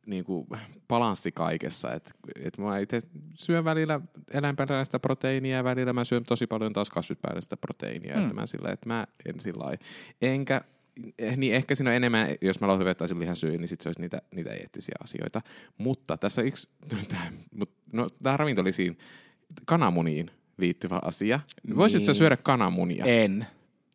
niinku 0.05 0.47
balanssi 0.87 1.31
kaikessa. 1.31 1.93
Et, 1.93 2.13
et 2.43 2.57
mä 2.57 2.77
itse 2.79 2.99
syön 3.33 3.65
välillä 3.65 4.01
eläinperäistä 4.31 4.99
proteiinia 4.99 5.57
ja 5.57 5.63
välillä 5.63 5.93
mä 5.93 6.03
syön 6.03 6.23
tosi 6.23 6.47
paljon 6.47 6.73
taas 6.73 6.89
kasvisperäistä 6.89 7.57
proteiinia. 7.57 8.15
Mm. 8.15 8.23
Että 8.23 8.35
mä, 8.35 8.45
sillä, 8.45 8.71
että 8.71 8.89
mä 8.89 9.07
en 9.25 9.39
sillä 9.39 9.77
Enkä, 10.21 10.61
eh, 11.19 11.37
niin 11.37 11.55
ehkä 11.55 11.75
siinä 11.75 11.89
on 11.89 11.95
enemmän, 11.95 12.27
jos 12.41 12.61
mä 12.61 12.67
lopettaisin 12.67 13.19
lihansyöjä, 13.19 13.57
niin 13.57 13.67
sit 13.67 13.81
se 13.81 13.89
olisi 13.89 14.01
niitä, 14.01 14.21
niitä 14.35 14.53
eettisiä 14.53 14.95
asioita. 15.03 15.41
Mutta 15.77 16.17
tässä 16.17 16.41
yksi, 16.41 16.69
no, 17.93 18.07
tämä 18.23 18.37
ravintolisiin 18.37 18.97
kananmuniin 19.65 20.31
liittyvä 20.57 20.99
asia. 21.01 21.39
Voisitko 21.75 22.05
sä 22.05 22.11
Niin. 22.11 22.17
syödä 22.17 22.37
kananmunia? 22.37 23.05
En. 23.05 23.47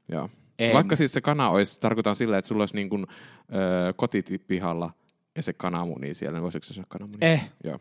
Joo. 0.08 0.30
en. 0.58 0.74
Vaikka 0.74 0.96
siis 0.96 1.12
se 1.12 1.20
kana 1.20 1.50
olisi, 1.50 1.80
tarkoitan 1.80 2.16
sillä, 2.16 2.38
että 2.38 2.48
sulla 2.48 2.62
olisi 2.62 2.74
niin 2.74 2.88
kuin, 2.88 3.06
ö, 3.08 3.92
kotipihalla 3.96 4.92
ja 5.36 5.42
se 5.42 5.52
kananmuni 5.52 6.14
siellä, 6.14 6.42
voisitko 6.42 6.66
sä 6.66 6.74
syödä 6.74 6.86
kananmunia? 6.88 7.32
Eh, 7.32 7.50
Joo. 7.64 7.80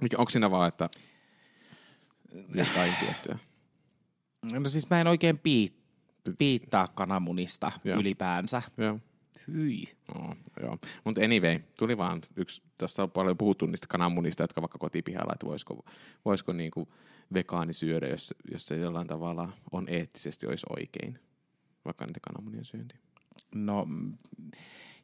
Mikä, 0.00 0.18
onko 0.18 0.30
siinä 0.30 0.50
vaan, 0.50 0.68
että 0.68 0.90
jotain 2.54 2.94
tiettyä? 3.00 3.38
No 4.52 4.68
siis 4.68 4.90
mä 4.90 5.00
en 5.00 5.06
oikein 5.06 5.38
piit, 5.38 5.76
piittaa 6.38 6.88
kananmunista 6.88 7.72
Joo. 7.84 8.00
ylipäänsä. 8.00 8.62
Joo. 8.76 8.98
Hyi. 9.48 9.84
No, 10.14 10.36
joo. 10.62 10.78
Mutta 11.04 11.24
anyway, 11.24 11.60
tuli 11.78 11.96
vaan 11.96 12.20
yksi, 12.36 12.62
tästä 12.78 13.02
on 13.02 13.10
paljon 13.10 13.36
puhuttu 13.36 13.66
niistä 13.66 13.86
kananmunista, 13.86 14.42
jotka 14.42 14.62
vaikka 14.62 14.78
kotipihalla, 14.78 15.32
että 15.32 15.46
voisiko, 15.46 15.84
voisiko 16.24 16.52
niinku 16.52 16.88
vegaani 17.34 17.72
syödä, 17.72 18.08
jos, 18.08 18.34
jos 18.50 18.66
se 18.66 18.76
jollain 18.76 19.06
tavalla 19.06 19.52
on 19.72 19.88
eettisesti 19.88 20.46
olisi 20.46 20.66
oikein, 20.78 21.18
vaikka 21.84 22.06
niitä 22.06 22.20
kananmunien 22.22 22.64
syönti. 22.64 22.94
No, 23.54 23.86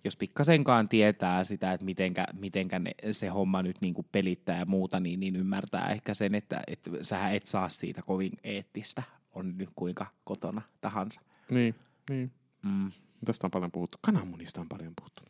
jos 0.05 0.17
pikkasenkaan 0.17 0.89
tietää 0.89 1.45
sitä, 1.45 1.73
että 1.73 1.85
mitenkä, 1.85 2.25
mitenkä 2.33 2.79
ne, 2.79 2.95
se 3.11 3.29
homma 3.29 3.63
nyt 3.63 3.77
niin 3.81 3.95
kuin 3.95 4.07
pelittää 4.13 4.59
ja 4.59 4.67
muuta, 4.67 5.01
niin, 5.01 5.21
niin 5.21 5.37
ymmärtää 5.37 5.89
ehkä 5.89 6.15
sen, 6.15 6.35
että, 6.35 6.63
että 6.67 6.91
sähän 7.03 7.35
et 7.35 7.47
saa 7.47 7.69
siitä 7.69 8.03
kovin 8.03 8.33
eettistä, 8.45 9.03
on 9.35 9.59
nyt 9.59 9.71
kuinka 9.77 10.07
kotona 10.25 10.63
tahansa. 10.81 11.21
Niin, 11.51 11.75
niin. 12.11 12.31
Mm. 12.63 12.91
Tästä 13.25 13.47
on 13.47 13.51
paljon 13.51 13.73
puhuttu. 13.73 13.99
Kananmunista 14.01 14.61
on 14.61 14.69
paljon 14.69 14.93
puhuttu. 14.97 15.23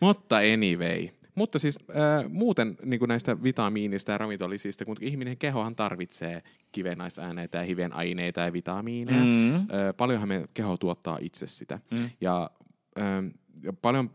Mutta 0.00 0.36
anyway. 0.36 1.08
Mutta 1.34 1.58
siis 1.58 1.78
äh, 1.90 2.30
muuten 2.30 2.76
niin 2.84 3.00
näistä 3.08 3.42
vitamiinista 3.42 4.12
ja 4.12 4.18
ravintolisista, 4.18 4.84
kun 4.84 4.96
ihminen 5.00 5.36
kehohan 5.36 5.76
tarvitsee 5.76 6.42
kivennaisääneitä 6.72 7.58
ja 7.58 7.64
hivenaineita 7.64 8.40
ja 8.40 8.52
vitamiineja. 8.52 9.24
Mm. 9.24 9.54
Äh, 9.54 9.66
paljonhan 9.96 10.28
me 10.28 10.44
keho 10.54 10.76
tuottaa 10.76 11.18
itse 11.20 11.46
sitä. 11.46 11.78
Mm. 11.90 12.10
Ja, 12.20 12.50
ähm, 12.98 13.26
ja 13.26 13.32
paljon, 13.82 14.10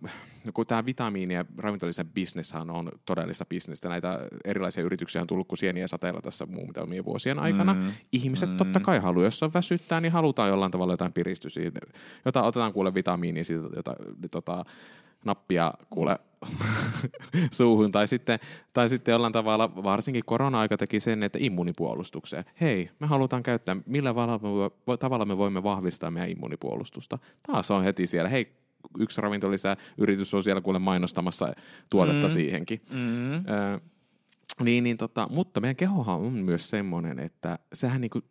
no 0.46 0.52
kun 0.54 0.66
tämä 0.66 0.84
vitamiini- 0.86 1.34
ja 1.34 1.46
ravintolisen 1.58 2.08
bisneshän 2.10 2.70
on 2.70 2.92
todellista 3.06 3.46
bisnestä. 3.46 3.90
Näitä 3.90 4.20
erilaisia 4.46 4.84
yrityksiä 4.84 5.22
on 5.22 5.28
tullut 5.28 5.48
kuin 5.48 5.58
sieniä 5.58 5.88
sateella 5.88 6.22
tässä 6.22 6.46
muutamien 6.46 7.06
vuosien 7.06 7.40
aikana. 7.40 7.74
Mm. 7.74 7.92
Ihmiset 8.12 8.50
Mm. 8.50 8.58
totta 8.58 8.80
kai 8.80 9.00
haluaa, 9.00 9.26
jos 9.26 9.44
on 9.44 9.54
väsyttää, 9.54 10.02
niin 10.02 10.12
halutaan 10.12 10.50
jollain 10.50 10.72
tavalla 10.72 10.94
jotain 10.94 11.14
piristystä. 11.14 11.60
Jota 12.26 12.44
otetaan 12.44 12.74
kuule 12.74 12.94
vitamiinia 12.94 13.44
siitä, 13.44 13.68
jota, 13.76 13.96
tota, 14.32 14.66
nappia 15.26 15.74
kuule 15.90 16.20
suuhun. 17.52 17.92
Tai 17.92 18.08
sitten, 18.08 18.40
tai 18.74 18.90
sitten 18.90 19.12
jollain 19.12 19.34
tavalla, 19.34 19.76
varsinkin 19.76 20.24
korona-aika 20.26 20.78
teki 20.78 21.00
sen, 21.00 21.24
että 21.24 21.40
immunipuolustukseen. 21.42 22.46
Hei, 22.62 22.90
me 23.00 23.08
halutaan 23.08 23.44
käyttää, 23.44 23.76
millä 23.86 24.10
tavalla 24.10 24.38
me, 24.38 24.50
vo- 24.94 24.98
tavalla 24.98 25.26
me 25.26 25.38
voimme 25.38 25.64
vahvistaa 25.64 26.12
meidän 26.12 26.30
immunipuolustusta. 26.30 27.20
Taas 27.48 27.72
on 27.72 27.84
heti 27.84 28.08
siellä, 28.08 28.30
hei, 28.30 28.65
yksi 29.00 29.22
ravintolisä 29.22 29.78
yritys 29.98 30.34
on 30.34 30.44
siellä 30.44 30.62
kuule 30.62 30.80
mainostamassa 30.80 31.54
tuotetta 31.90 32.28
Mm. 32.28 32.34
siihenkin. 32.34 32.82
Mm. 32.94 33.34
Öö, 33.34 33.80
niin, 34.64 34.84
niin 34.84 34.98
tota, 34.98 35.28
mutta 35.32 35.62
meidän 35.62 35.76
kehohan 35.76 36.20
on 36.20 36.34
myös 36.34 36.70
semmoinen, 36.70 37.20
että 37.20 37.60
sehän 37.74 38.02
niinku, 38.02 38.22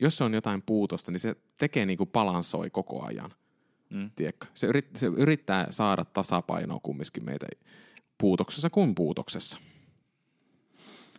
jos 0.00 0.16
se 0.16 0.24
on 0.24 0.34
jotain 0.34 0.62
puutosta, 0.62 1.12
niin 1.12 1.20
se 1.20 1.36
tekee 1.58 1.86
niinku 1.86 2.06
balansoi 2.06 2.70
koko 2.70 3.04
ajan. 3.04 3.30
Mm. 3.90 4.10
Tiedätkö? 4.16 4.46
Se, 4.54 4.66
yrit, 4.66 4.88
se 4.96 5.06
yrittää 5.06 5.66
saada 5.70 6.04
tasapainoa 6.04 6.80
kumminkin 6.82 7.24
meitä 7.24 7.46
puutoksessa 8.18 8.70
kuin 8.70 8.94
puutoksessa. 8.94 9.60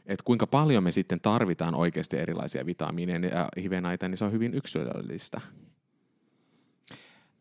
Et 0.05 0.21
kuinka 0.21 0.47
paljon 0.47 0.83
me 0.83 0.91
sitten 0.91 1.19
tarvitaan 1.21 1.75
oikeasti 1.75 2.17
erilaisia 2.17 2.65
vitamiineja 2.65 3.37
ja 3.37 3.49
hivenaita, 3.61 4.07
niin 4.07 4.17
se 4.17 4.25
on 4.25 4.31
hyvin 4.31 4.53
yksilöllistä. 4.53 5.41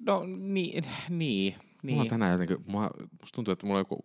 No 0.06 0.22
niin, 0.26 0.84
niin. 1.08 1.54
Mulla 1.82 1.96
on 1.96 2.02
niin. 2.02 2.10
tänään 2.10 2.32
jotenkin, 2.32 2.56
mulla, 2.66 2.90
musta 3.20 3.34
tuntuu, 3.34 3.52
että 3.52 3.66
mulla 3.66 3.78
on 3.78 3.80
joku 3.80 4.04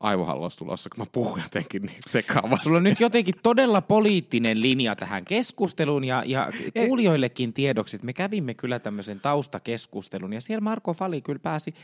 aivohalvaus 0.00 0.56
tulossa, 0.56 0.90
kun 0.90 0.98
mä 0.98 1.06
puhun 1.12 1.40
jotenkin 1.42 1.82
niin 1.82 1.98
sekaavasti. 2.08 2.64
Sulla 2.64 2.76
on 2.76 2.84
nyt 2.84 3.00
jotenkin 3.00 3.34
todella 3.42 3.80
poliittinen 3.80 4.62
linja 4.62 4.96
tähän 4.96 5.24
keskusteluun 5.24 6.04
ja, 6.04 6.22
ja 6.26 6.50
kuulijoillekin 6.86 7.52
tiedoksi, 7.52 7.96
että 7.96 8.06
me 8.06 8.12
kävimme 8.12 8.54
kyllä 8.54 8.78
tämmöisen 8.78 9.20
taustakeskustelun 9.20 10.32
ja 10.32 10.40
siellä 10.40 10.60
Marko 10.60 10.94
Fali 10.94 11.20
kyllä 11.20 11.38
pääsi, 11.38 11.74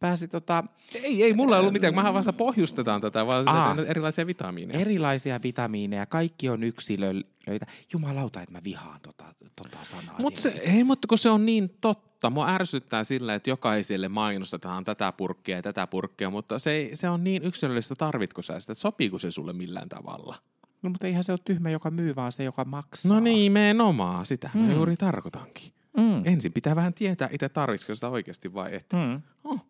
pääsi 0.00 0.28
tota, 0.28 0.64
Ei, 0.94 1.22
ei 1.22 1.34
mulla 1.34 1.56
ei 1.56 1.60
ollut 1.60 1.72
mitään. 1.72 1.94
Mähän 1.94 2.14
vasta 2.14 2.32
pohjustetaan 2.32 3.00
tätä, 3.00 3.26
vaan 3.26 3.48
Aa. 3.48 3.76
Erilaisia 3.86 4.26
vitamiineja. 4.26 4.80
erilaisia 4.80 5.40
vitamiineja, 5.42 6.06
kaikki 6.06 6.48
on 6.48 6.62
yksilöitä. 6.62 7.66
Jumalauta, 7.92 8.42
että 8.42 8.52
mä 8.52 8.60
vihaan 8.64 9.00
tota, 9.02 9.24
tota 9.56 9.78
sanaa. 9.82 10.14
Mutta 10.18 10.40
se, 10.40 10.62
mutta 10.84 11.08
kun 11.08 11.18
se 11.18 11.30
on 11.30 11.46
niin 11.46 11.76
totta. 11.80 12.09
Mua 12.30 12.48
ärsyttää 12.48 13.04
sillä, 13.04 13.34
että 13.34 13.50
jokaiselle 13.50 14.08
mainostetaan 14.08 14.84
tätä 14.84 15.12
purkkia 15.12 15.56
ja 15.56 15.62
tätä 15.62 15.86
purkkia, 15.86 16.30
mutta 16.30 16.58
se, 16.58 16.70
ei- 16.70 16.96
se 16.96 17.08
on 17.08 17.24
niin 17.24 17.42
yksilöllistä, 17.42 17.94
tarvitko 17.94 18.42
sä 18.42 18.60
sitä, 18.60 18.72
että 18.72 18.80
sopiiko 18.80 19.18
se 19.18 19.30
sulle 19.30 19.52
millään 19.52 19.88
tavalla. 19.88 20.36
No, 20.82 20.90
mutta 20.90 21.06
eihän 21.06 21.24
se 21.24 21.32
ole 21.32 21.38
tyhmä, 21.44 21.70
joka 21.70 21.90
myy, 21.90 22.16
vaan 22.16 22.32
se, 22.32 22.44
joka 22.44 22.64
maksaa. 22.64 23.12
No 23.14 23.20
niin, 23.20 23.34
nimenomaan. 23.36 24.26
Sitä 24.26 24.50
mm. 24.54 24.60
Mä 24.60 24.72
juuri 24.72 24.96
tarkoitankin. 24.96 25.72
Mm. 25.96 26.22
Ensin 26.24 26.52
pitää 26.52 26.76
vähän 26.76 26.94
tietää 26.94 27.28
itse, 27.32 27.48
tarvitsiko 27.48 27.94
sitä 27.94 28.08
oikeasti 28.08 28.54
vai 28.54 28.74
et. 28.74 28.86
Mm. 28.92 29.22
Oh. 29.44 29.66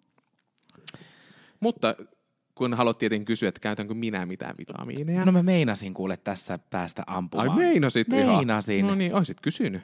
Mutta 1.61 1.95
kun 2.54 2.75
haluat 2.75 2.99
tietenkin 2.99 3.25
kysyä, 3.26 3.49
että 3.49 3.61
käytänkö 3.61 3.95
minä 3.95 4.26
mitään 4.26 4.54
vitamiineja. 4.59 5.25
No 5.25 5.33
mä 5.33 5.42
meinasin 5.42 5.95
kuule 5.95 6.16
tässä 6.16 6.59
päästä 6.71 7.02
Ai 7.07 7.16
ampumaan. 7.16 7.59
meinasit 7.59 8.12
ihan. 8.12 8.37
Meinasin. 8.37 8.87
No 8.87 8.95
niin, 8.95 9.14
oisit 9.14 9.40
kysynyt. 9.40 9.83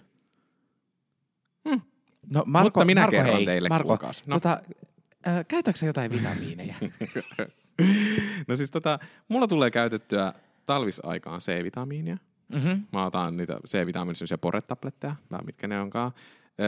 No, 2.30 2.42
Marko, 2.46 2.80
Mutta 2.80 2.84
minä 2.84 3.00
Marko, 3.00 3.10
kerron 3.10 3.36
hei, 3.36 3.46
teille, 3.46 3.68
Marko, 3.68 3.88
kuulkaas. 3.88 4.26
No. 4.26 4.36
tota, 4.36 4.60
äh, 5.26 5.44
käytätkö 5.48 5.86
jotain 5.86 6.10
vitamiineja? 6.10 6.74
No 8.48 8.56
siis 8.56 8.70
tota, 8.70 8.98
mulla 9.28 9.48
tulee 9.48 9.70
käytettyä 9.70 10.32
talvisaikaan 10.64 11.40
C-vitamiinia. 11.40 12.16
mm-hmm. 12.48 12.86
Mä 12.92 13.06
otan 13.06 13.36
niitä 13.36 13.58
C-vitamiinia, 13.66 14.14
semmoisia 14.14 14.38
poretabletteja, 14.38 15.16
vai 15.30 15.40
mitkä 15.44 15.66
ne 15.68 15.80
onkaan. 15.80 16.12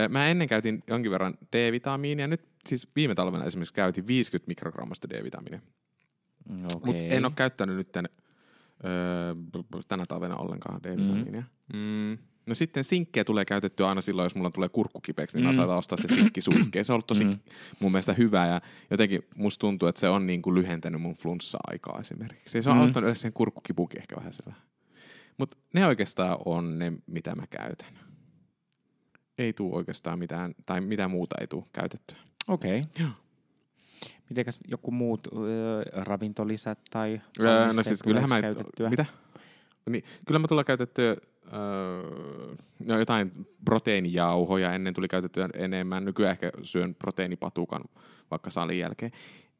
Mä 0.08 0.26
ennen 0.26 0.48
käytin 0.48 0.82
jonkin 0.86 1.10
verran 1.10 1.34
D-vitamiinia. 1.52 2.26
Nyt 2.26 2.40
siis 2.66 2.88
viime 2.96 3.14
talvena 3.14 3.44
esimerkiksi 3.44 3.74
käytin 3.74 4.06
50 4.06 4.48
mikrogrammasta 4.48 5.08
D-vitamiinia. 5.08 5.60
Okay. 6.50 6.66
Mutta 6.84 7.02
en 7.02 7.24
ole 7.24 7.32
käyttänyt 7.36 7.76
nyt 7.76 7.96
öö, 7.96 9.34
tänä 9.88 10.04
talvena 10.08 10.36
ollenkaan 10.36 10.80
D-vitamiinia. 10.82 11.42
Mm. 11.72 12.18
No 12.48 12.54
sitten 12.54 12.84
sinkkiä 12.84 13.24
tulee 13.24 13.44
käytettyä 13.44 13.88
aina 13.88 14.00
silloin, 14.00 14.24
jos 14.24 14.34
mulla 14.34 14.50
tulee 14.50 14.68
kurkku 14.68 15.00
kipeäksi, 15.00 15.36
niin 15.36 15.44
mm. 15.44 15.46
mä 15.46 15.52
saatan 15.52 15.76
ostaa 15.76 15.96
se 15.98 16.08
sinkkisuihke. 16.14 16.84
Se 16.84 16.92
on 16.92 16.94
ollut 16.94 17.06
tosi 17.06 17.24
mm. 17.24 17.38
Mun 17.80 17.92
mielestä 17.92 18.12
hyvä 18.12 18.46
ja 18.46 18.60
jotenkin 18.90 19.22
musta 19.36 19.60
tuntuu, 19.60 19.88
että 19.88 20.00
se 20.00 20.08
on 20.08 20.26
niin 20.26 20.42
kuin 20.42 20.54
lyhentänyt 20.54 21.00
mun 21.00 21.14
flunssa-aikaa 21.14 21.98
esimerkiksi. 22.00 22.58
Ja 22.58 22.62
se 22.62 22.70
on 22.70 22.76
Mm. 22.76 22.82
auttanut 22.82 23.06
edes 23.08 23.20
sen 23.20 23.32
kurkkukipukin 23.32 24.00
ehkä 24.00 24.16
vähän 24.16 24.32
siellä. 24.32 24.54
Mutta 25.38 25.56
ne 25.74 25.86
oikeastaan 25.86 26.38
on 26.44 26.78
ne, 26.78 26.92
mitä 27.06 27.34
mä 27.34 27.46
käytän. 27.50 27.98
Ei 29.38 29.52
tuu 29.52 29.76
oikeastaan 29.76 30.18
mitään, 30.18 30.54
tai 30.66 30.80
mitään 30.80 31.10
muuta 31.10 31.36
ei 31.40 31.46
tuu 31.46 31.68
käytettyä. 31.72 32.16
Okei. 32.48 32.80
Okay. 32.80 32.90
Joo. 32.98 33.10
Mitenkäs 34.30 34.58
joku 34.68 34.90
muut 34.90 35.28
öö, 35.36 35.82
ravintolisät 35.92 36.78
tai 36.90 37.20
Öö, 37.40 37.72
no 37.72 37.82
siis 37.82 38.02
kyllähän 38.02 38.28
mä... 38.28 38.40
käytettyä? 38.40 38.90
Mitä? 38.90 39.06
Niin, 39.90 40.04
kyllä 40.26 40.38
mä 40.38 40.48
tulla 40.48 40.64
käytettyä 40.64 41.16
öö, 41.52 42.54
no 42.88 42.98
jotain 42.98 43.32
proteiinijauhoja. 43.64 44.74
Ennen 44.74 44.94
tuli 44.94 45.08
käytettyä 45.08 45.48
enemmän. 45.54 46.04
Nykyään 46.04 46.32
ehkä 46.32 46.50
syön 46.62 46.94
proteiinipatukan 46.94 47.80
vaikka 48.30 48.50
salin 48.50 48.78
jälkeen. 48.78 49.12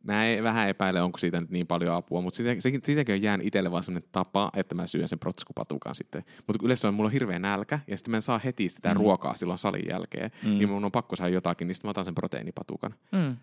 Mä 0.03 0.27
ei, 0.27 0.43
vähän 0.43 0.69
epäile, 0.69 1.03
onko 1.03 1.19
siitä 1.19 1.41
nyt 1.41 1.51
niin 1.51 1.67
paljon 1.67 1.95
apua, 1.95 2.21
mutta 2.21 2.37
siitä, 2.37 2.61
se, 2.61 2.71
siitäkin 2.85 3.15
on 3.15 3.23
jäänyt 3.23 3.47
itselle 3.47 3.71
vaan 3.71 3.83
sellainen 3.83 4.09
tapa, 4.13 4.51
että 4.57 4.75
mä 4.75 4.87
syön 4.87 5.09
sen 5.09 5.19
protskupatukan 5.19 5.95
sitten. 5.95 6.25
Mutta 6.47 6.65
yleensä 6.67 6.89
on, 6.89 6.95
mulla 6.95 7.07
on 7.09 7.13
hirveä 7.13 7.39
nälkä, 7.39 7.79
ja 7.87 7.97
sitten 7.97 8.11
mä 8.11 8.17
en 8.17 8.23
saa 8.23 8.41
heti 8.45 8.69
sitä 8.69 8.89
Mm. 8.95 8.97
ruokaa 8.97 9.35
silloin 9.35 9.59
salin 9.59 9.89
jälkeen, 9.91 10.31
mm. 10.43 10.49
niin 10.51 10.69
mun 10.69 10.85
on 10.85 10.93
pakko 10.93 11.17
saada 11.17 11.35
jotakin, 11.35 11.69
niin 11.69 11.75
sitten 11.75 11.89
mä 11.89 11.91
otan 11.91 12.05
sen 12.05 12.15
proteiinipatukan. 12.15 12.95
Mm. 13.13 13.37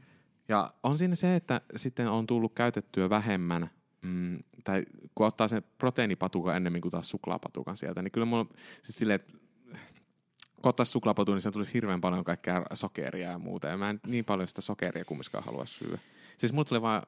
Ja 0.47 0.73
on 0.83 0.97
siinä 0.97 1.15
se, 1.15 1.35
että 1.35 1.61
sitten 1.75 2.07
on 2.07 2.27
tullut 2.27 2.53
käytettyä 2.55 3.09
vähemmän, 3.09 3.69
mm, 4.05 4.39
tai 4.63 4.85
kun 5.15 5.27
ottaa 5.27 5.47
sen 5.47 5.63
proteiinipatukan 5.77 6.55
ennemmin 6.55 6.81
kuin 6.81 6.91
taas 6.91 7.09
suklaapatukan 7.09 7.77
sieltä, 7.77 8.01
niin 8.01 8.11
kyllä 8.11 8.25
mulla 8.25 8.45
siis 8.81 8.97
silleen, 8.97 9.15
että 9.15 9.33
kun 10.61 10.69
ottaisi 10.69 10.91
suklaapatukan, 10.91 11.35
niin 11.35 11.41
se 11.41 11.51
tulisi 11.51 11.73
hirveän 11.73 12.01
paljon 12.01 12.23
kaikkea 12.23 12.65
sokeria 12.73 13.31
ja 13.31 13.39
muuta, 13.39 13.67
ja 13.67 13.77
mä 13.77 13.89
en 13.89 13.99
niin 14.07 14.25
paljon 14.25 14.47
sitä 14.47 14.61
sokeria 14.61 15.05
kumminkaan 15.05 15.43
halua 15.43 15.65
syödä. 15.65 15.97
Siis 16.37 16.53
mulla 16.53 16.65
tulee 16.65 16.81
vaan, 16.81 17.03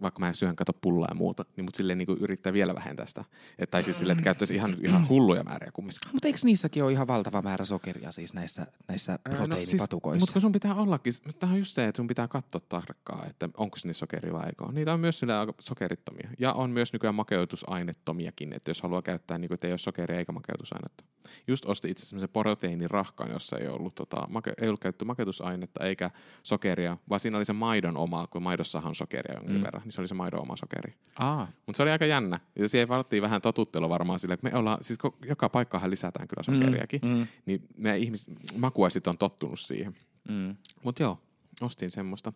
vaikka 0.00 0.20
mä 0.20 0.32
syön 0.32 0.56
kato 0.56 0.72
pullaa 0.72 1.08
ja 1.10 1.14
muuta, 1.14 1.44
niin 1.56 1.64
mut 1.64 1.74
silleen 1.74 1.98
niin 1.98 2.06
kuin 2.06 2.18
yrittää 2.18 2.52
vielä 2.52 2.74
vähentää 2.74 3.06
sitä. 3.06 3.24
Et, 3.58 3.70
tai 3.70 3.82
siis 3.82 3.98
silleen, 3.98 4.18
että 4.18 4.24
käyttäisi 4.24 4.54
ihan, 4.54 4.76
ihan 4.86 5.08
hulluja 5.08 5.42
määriä 5.42 5.70
kumminkaan. 5.72 6.14
Mutta 6.14 6.28
eikö 6.28 6.38
niissäkin 6.44 6.84
ole 6.84 6.92
ihan 6.92 7.06
valtava 7.06 7.42
määrä 7.42 7.64
sokeria 7.64 8.12
siis 8.12 8.34
näissä, 8.34 8.66
näissä 8.88 9.18
proteiinipatukoissa? 9.30 10.22
Mutta 10.22 10.32
kun 10.32 10.42
sun 10.42 10.52
pitää 10.52 10.74
ollakin, 10.74 11.12
tämä 11.38 11.52
on 11.52 11.58
just 11.58 11.74
se, 11.74 11.86
että 11.86 11.96
sun 11.96 12.06
pitää 12.06 12.28
katsoa 12.28 12.60
tarkkaan, 12.68 13.30
että 13.30 13.48
onko 13.56 13.76
niissä 13.84 14.00
sokeria 14.00 14.32
vai 14.32 14.46
eikö. 14.46 14.64
Niitä 14.72 14.92
on 14.92 15.00
myös 15.00 15.18
sillä 15.18 15.40
aika 15.40 15.54
sokerittomia. 15.60 16.28
Ja 16.38 16.52
on 16.52 16.70
myös 16.70 16.92
nykyään 16.92 17.14
makeutusainettomiakin, 17.14 18.52
että 18.52 18.70
jos 18.70 18.82
haluaa 18.82 19.02
käyttää, 19.02 19.38
niin 19.38 19.48
kuin, 19.48 19.54
että 19.54 19.66
ei 19.66 19.72
ole 19.72 19.78
sokeria 19.78 20.18
eikä 20.18 20.32
makeutusainetta. 20.32 21.04
just 21.46 21.64
ostin 21.64 21.90
itse 21.90 22.06
semmoisen 22.06 22.28
proteiinirahkaan, 22.28 23.30
jossa 23.30 23.58
ei 23.58 23.68
ollut, 23.68 23.94
tota, 23.94 24.26
make, 24.28 24.52
ei 24.60 24.68
ollut 24.68 24.80
käytetty 24.80 25.04
maketusainetta 25.04 25.84
eikä 25.84 26.10
sokeria, 26.42 26.96
vaan 27.08 27.20
siinä 27.20 27.36
oli 27.36 27.44
se 27.44 27.52
maidon 27.52 27.96
oma, 27.96 28.26
kun 28.26 28.42
maidossahan 28.42 28.88
on 28.88 28.94
sokeria 28.94 29.34
jonkin 29.34 29.56
mm. 29.56 29.62
verran, 29.62 29.75
niin 29.84 29.92
se 29.92 30.00
oli 30.00 30.08
se 30.08 30.14
maidon 30.14 30.40
oma 30.42 30.56
sokeri. 30.56 30.94
Aa, 31.18 31.48
Mutta 31.66 31.76
se 31.76 31.82
oli 31.82 31.90
aika 31.90 32.06
jännä. 32.06 32.40
Ja 32.58 32.68
siihen 32.68 32.88
varattiin 32.88 33.22
vähän 33.22 33.40
totuttelu 33.42 33.88
varmaan 33.88 34.18
sillä, 34.18 34.34
että 34.34 34.50
me 34.50 34.56
ollaan, 34.58 34.78
siis 34.80 34.98
joka 35.26 35.48
paikkahan 35.48 35.90
lisätään 35.90 36.28
kyllä 36.28 36.42
sokeriakin, 36.42 37.00
Mm, 37.04 37.08
mm. 37.08 37.26
niin 37.46 37.62
me 37.76 37.98
ihmis, 37.98 38.30
makuaisit 38.58 39.06
on 39.06 39.18
tottunut 39.18 39.60
siihen. 39.60 39.96
mm. 40.28 40.56
Mutta 40.82 41.02
joo, 41.02 41.18
ostin 41.60 41.90
semmoista. 41.90 42.32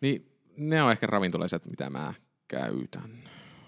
Niin 0.00 0.30
ne 0.56 0.82
on 0.82 0.92
ehkä 0.92 1.06
ravintolaiset, 1.06 1.66
mitä 1.66 1.90
mä 1.90 2.14
käytän. 2.48 3.10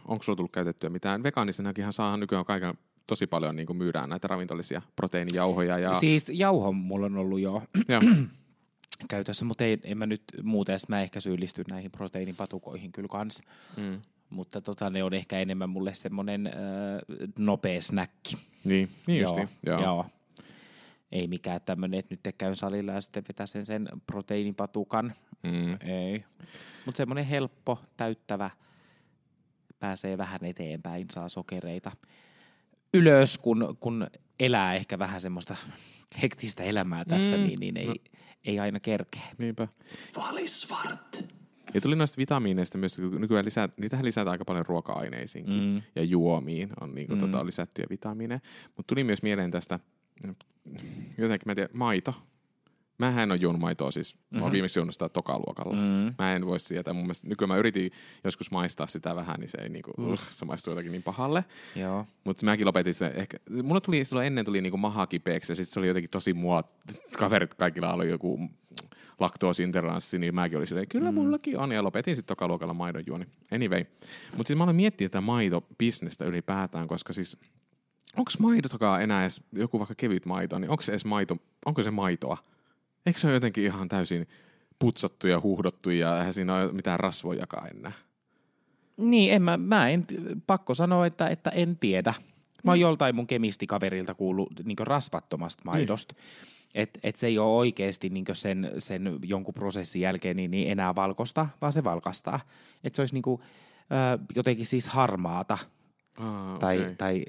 Onko 0.04 0.22
sulla 0.22 0.36
tullut 0.36 0.52
käytettyä 0.52 0.90
mitään? 0.90 1.22
Vegaanisenakinhan 1.22 1.92
saa 1.92 2.16
nykyään 2.16 2.44
kaiken 2.44 2.74
tosi 3.06 3.26
paljon 3.26 3.56
niin 3.56 3.66
kuin 3.66 3.76
myydään 3.76 4.08
näitä 4.10 4.28
ravintolisia 4.28 4.82
proteiinijauhoja. 4.96 5.78
Ja, 5.78 5.92
Siis 5.92 6.30
jauho 6.34 6.72
mulla 6.72 7.06
on 7.06 7.16
ollut 7.16 7.40
jo 7.40 7.62
käytössä, 9.08 9.44
mutta 9.44 9.64
ei, 9.64 9.78
en 9.82 9.98
mä 9.98 10.06
nyt 10.06 10.22
muuten, 10.42 10.72
edes 10.72 10.88
mä 10.88 11.02
ehkä 11.02 11.20
syyllisty 11.20 11.64
näihin 11.70 11.90
proteiinipatukoihin 11.90 12.92
kyllä 12.92 13.08
kans. 13.08 13.42
mm, 13.76 14.00
Mutta 14.30 14.60
tota, 14.60 14.90
ne 14.90 15.02
on 15.04 15.14
ehkä 15.14 15.38
enemmän 15.38 15.70
mulle 15.70 15.94
semmonen 15.94 16.46
äh, 16.46 16.52
nopea 17.38 17.82
snäkki. 17.82 18.36
niin, 18.64 18.90
niin 19.06 19.20
justiin. 19.20 19.48
Joo. 19.66 19.82
joo. 19.82 20.06
Ei 21.12 21.26
mikään 21.26 21.60
tämmöinen, 21.64 21.98
että 22.00 22.14
nyt 22.24 22.34
käyn 22.38 22.56
salilla 22.56 22.92
ja 22.92 23.00
sitten 23.00 23.24
vetää 23.28 23.46
sen, 23.46 23.66
sen 23.66 23.88
proteiinipatukan. 24.06 25.12
Mm, 25.42 25.72
Ei. 25.80 26.24
Mutta 26.86 26.96
semmoinen 26.96 27.24
helppo, 27.24 27.80
täyttävä, 27.96 28.50
pääsee 29.78 30.18
vähän 30.18 30.44
eteenpäin, 30.44 31.06
saa 31.12 31.28
sokereita 31.28 31.92
ylös, 32.94 33.38
kun, 33.38 33.76
kun 33.80 34.06
elää 34.40 34.74
ehkä 34.74 34.98
vähän 34.98 35.20
semmoista 35.20 35.56
hektistä 36.22 36.62
elämää 36.62 37.02
tässä, 37.08 37.36
Mm, 37.36 37.42
niin, 37.42 37.60
niin 37.60 37.76
ei, 37.76 37.86
no. 37.86 37.94
ei 38.44 38.58
aina 38.60 38.80
kerkeä. 38.80 39.22
niinpä. 39.38 39.68
Valisvart. 40.16 41.24
Ja 41.74 41.80
tuli 41.80 41.96
noista 41.96 42.18
vitamiineista 42.18 42.78
myös, 42.78 42.96
kun 42.96 43.20
nykyään 43.20 43.44
lisää, 43.44 43.68
niitähän 43.76 44.04
lisätään 44.04 44.32
aika 44.32 44.44
paljon 44.44 44.66
ruoka-aineisiinkin 44.66 45.60
Mm. 45.74 45.82
ja 45.96 46.02
juomiin 46.04 46.68
on 46.80 46.94
niin 46.94 47.06
kuin, 47.06 47.18
Mm. 47.18 47.24
mm. 47.24 47.30
tota, 47.32 47.46
lisättyjä 47.46 47.86
vitamiineja. 47.90 48.40
Mutta 48.76 48.94
tuli 48.94 49.04
myös 49.04 49.22
mieleen 49.22 49.50
tästä, 49.50 49.78
jotenkin 51.18 51.46
mä 51.46 51.52
en 51.52 51.56
tiedä, 51.56 51.68
maito. 51.72 52.14
Mä 52.98 53.22
en 53.22 53.30
ole 53.32 53.38
juonut 53.40 53.60
maitoa 53.60 53.90
siis, 53.90 54.16
mä 54.30 54.38
oon 54.38 54.44
Mhm. 54.48 54.52
viimeksi 54.52 54.78
juonut 54.78 54.94
sitä 54.94 55.08
tokaluokalla. 55.08 55.72
Mm. 55.76 56.14
Mä 56.18 56.34
en 56.36 56.46
voi 56.46 56.60
sietää. 56.60 56.94
Mun 56.94 57.02
mielestä 57.02 57.28
nykyään 57.28 57.48
mä 57.48 57.56
yritin 57.56 57.90
joskus 58.24 58.50
maistaa 58.50 58.86
sitä 58.86 59.16
vähän, 59.16 59.36
niin 59.40 59.48
se 59.48 59.58
ei 59.62 59.68
niinku, 59.68 59.90
uh, 59.98 60.20
se 60.30 60.44
maistuu 60.44 60.70
jotenkin 60.70 60.92
niin 60.92 61.02
pahalle. 61.02 61.44
Joo. 61.76 62.06
Mutta 62.24 62.46
mäkin 62.46 62.66
lopetin 62.66 62.94
se 62.94 63.06
ehkä. 63.14 63.36
Mulla 63.62 63.80
tuli 63.80 64.04
silloin 64.04 64.26
ennen 64.26 64.44
tuli 64.44 64.60
niinku 64.60 64.78
maha 64.78 65.06
kipeäksi 65.06 65.52
ja 65.52 65.56
sitten 65.56 65.72
se 65.74 65.80
oli 65.80 65.88
jotenkin 65.88 66.10
tosi 66.10 66.32
mua. 66.34 66.64
Kaverit 67.18 67.54
kaikilla 67.54 67.92
oli 67.94 68.08
joku 68.10 68.40
laktoosintoleranssi, 69.20 70.18
niin 70.18 70.34
mäkin 70.34 70.56
olin 70.56 70.66
silleen, 70.66 70.88
kyllä 70.88 71.10
Mm. 71.10 71.14
mullakin 71.14 71.58
on. 71.58 71.72
Ja 71.72 71.82
lopetin 71.82 72.16
sitten 72.16 72.36
tokaluokalla 72.36 72.74
maidon 72.74 73.02
juoni. 73.06 73.24
Anyway. 73.52 73.84
Mutta 74.36 74.46
siis 74.46 74.56
mä 74.56 74.64
olen 74.64 74.76
miettinyt 74.76 75.12
tätä 75.12 75.20
maitobisnestä 75.20 76.24
ylipäätään, 76.24 76.88
koska 76.88 77.12
siis 77.12 77.38
onko 78.16 78.30
maitotokaa 78.38 79.00
enää 79.00 79.20
edes 79.22 79.42
joku 79.52 79.78
vaikka 79.78 79.94
kevyt 79.96 80.26
maito, 80.26 80.58
niin 80.58 80.70
onko 80.70 80.82
se 80.82 80.92
edes 80.92 81.04
maito, 81.04 81.36
onko 81.66 81.82
se 81.82 81.90
maitoa? 81.90 82.36
Eikö 83.06 83.18
se 83.18 83.26
ole 83.26 83.34
jotenkin 83.34 83.64
ihan 83.64 83.88
täysin 83.88 84.28
putsattu 84.78 85.26
ja 85.26 85.40
huuhdottu 85.40 85.90
ja 85.90 86.18
eihän 86.18 86.32
siinä 86.32 86.56
ole 86.56 86.72
mitään 86.72 87.00
rasvojakaan 87.00 87.70
enää? 87.70 87.92
Niin, 88.96 89.32
en 89.32 89.42
mä, 89.42 89.56
mä 89.56 89.88
en, 89.88 90.06
pakko 90.46 90.74
sanoa, 90.74 91.06
että, 91.06 91.28
että 91.28 91.50
en 91.50 91.76
tiedä. 91.76 92.14
Mä 92.64 92.70
oon 92.70 92.80
joltain 92.80 93.14
mun 93.14 93.26
kemistikaverilta 93.26 94.14
kuullut 94.14 94.50
niin 94.64 94.76
rasvattomasta 94.80 95.62
maidosta. 95.64 96.14
Että 96.74 97.00
et 97.02 97.16
se 97.16 97.26
ei 97.26 97.38
ole 97.38 97.56
oikeasti 97.56 98.08
niin 98.08 98.24
sen, 98.32 98.72
sen 98.78 99.18
jonkun 99.24 99.54
prosessin 99.54 100.02
jälkeen 100.02 100.36
niin, 100.36 100.50
niin 100.50 100.70
enää 100.70 100.94
valkosta, 100.94 101.48
vaan 101.60 101.72
se 101.72 101.84
valkastaa. 101.84 102.40
Että 102.84 102.96
se 102.96 103.02
olisi 103.02 103.14
niin 103.14 103.22
kuin, 103.22 103.40
ö, 103.40 104.24
jotenkin 104.34 104.66
siis 104.66 104.88
harmaata 104.88 105.58
Ah, 106.16 106.58
tai, 106.58 106.80
okei. 106.80 106.96
tai 106.96 107.24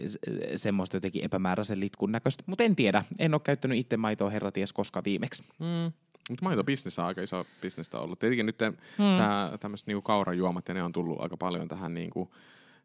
semmoista 0.56 0.96
jotenkin 0.98 1.26
epämääräisen 1.26 1.80
litkun 1.80 2.12
näköistä. 2.12 2.44
Mutta 2.46 2.64
en 2.64 2.76
tiedä. 2.76 3.04
En 3.20 3.34
ole 3.34 3.42
käyttänyt 3.44 3.78
itse 3.78 3.98
maitoa 3.98 4.30
herraties 4.30 4.74
koska 4.74 5.04
viimeksi. 5.06 5.44
Mm. 5.60 5.92
Mutta 6.30 6.46
maitobisnes 6.46 7.00
on 7.00 7.06
aika 7.06 7.22
iso 7.22 7.46
bisnestä 7.62 8.00
ollut. 8.00 8.20
Tietenkin 8.20 8.46
nyt 8.46 8.60
mm. 8.98 9.58
tämmöiset 9.60 9.88
niinku 9.88 10.02
kaurajuomat 10.02 10.68
ja 10.68 10.74
ne 10.74 10.84
on 10.84 10.92
tullut 10.92 11.22
aika 11.22 11.38
paljon 11.38 11.68
tähän 11.68 11.94
niinku, 11.94 12.34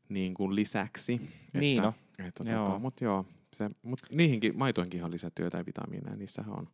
niinku 0.08 0.54
lisäksi. 0.54 1.20
Niin 1.52 1.78
että, 1.78 1.88
on. 1.88 2.26
Että, 2.26 2.44
Joo. 2.52 2.66
tota, 2.66 2.78
mut 2.78 3.00
joo, 3.00 3.26
se, 3.52 3.70
mut 3.82 4.00
niihinkin, 4.10 4.58
maitoinkin 4.58 5.04
on 5.04 5.10
lisätty 5.10 5.42
jotain 5.42 5.66
vitamiineja, 5.66 6.16
niissähän 6.16 6.58
on 6.58 6.68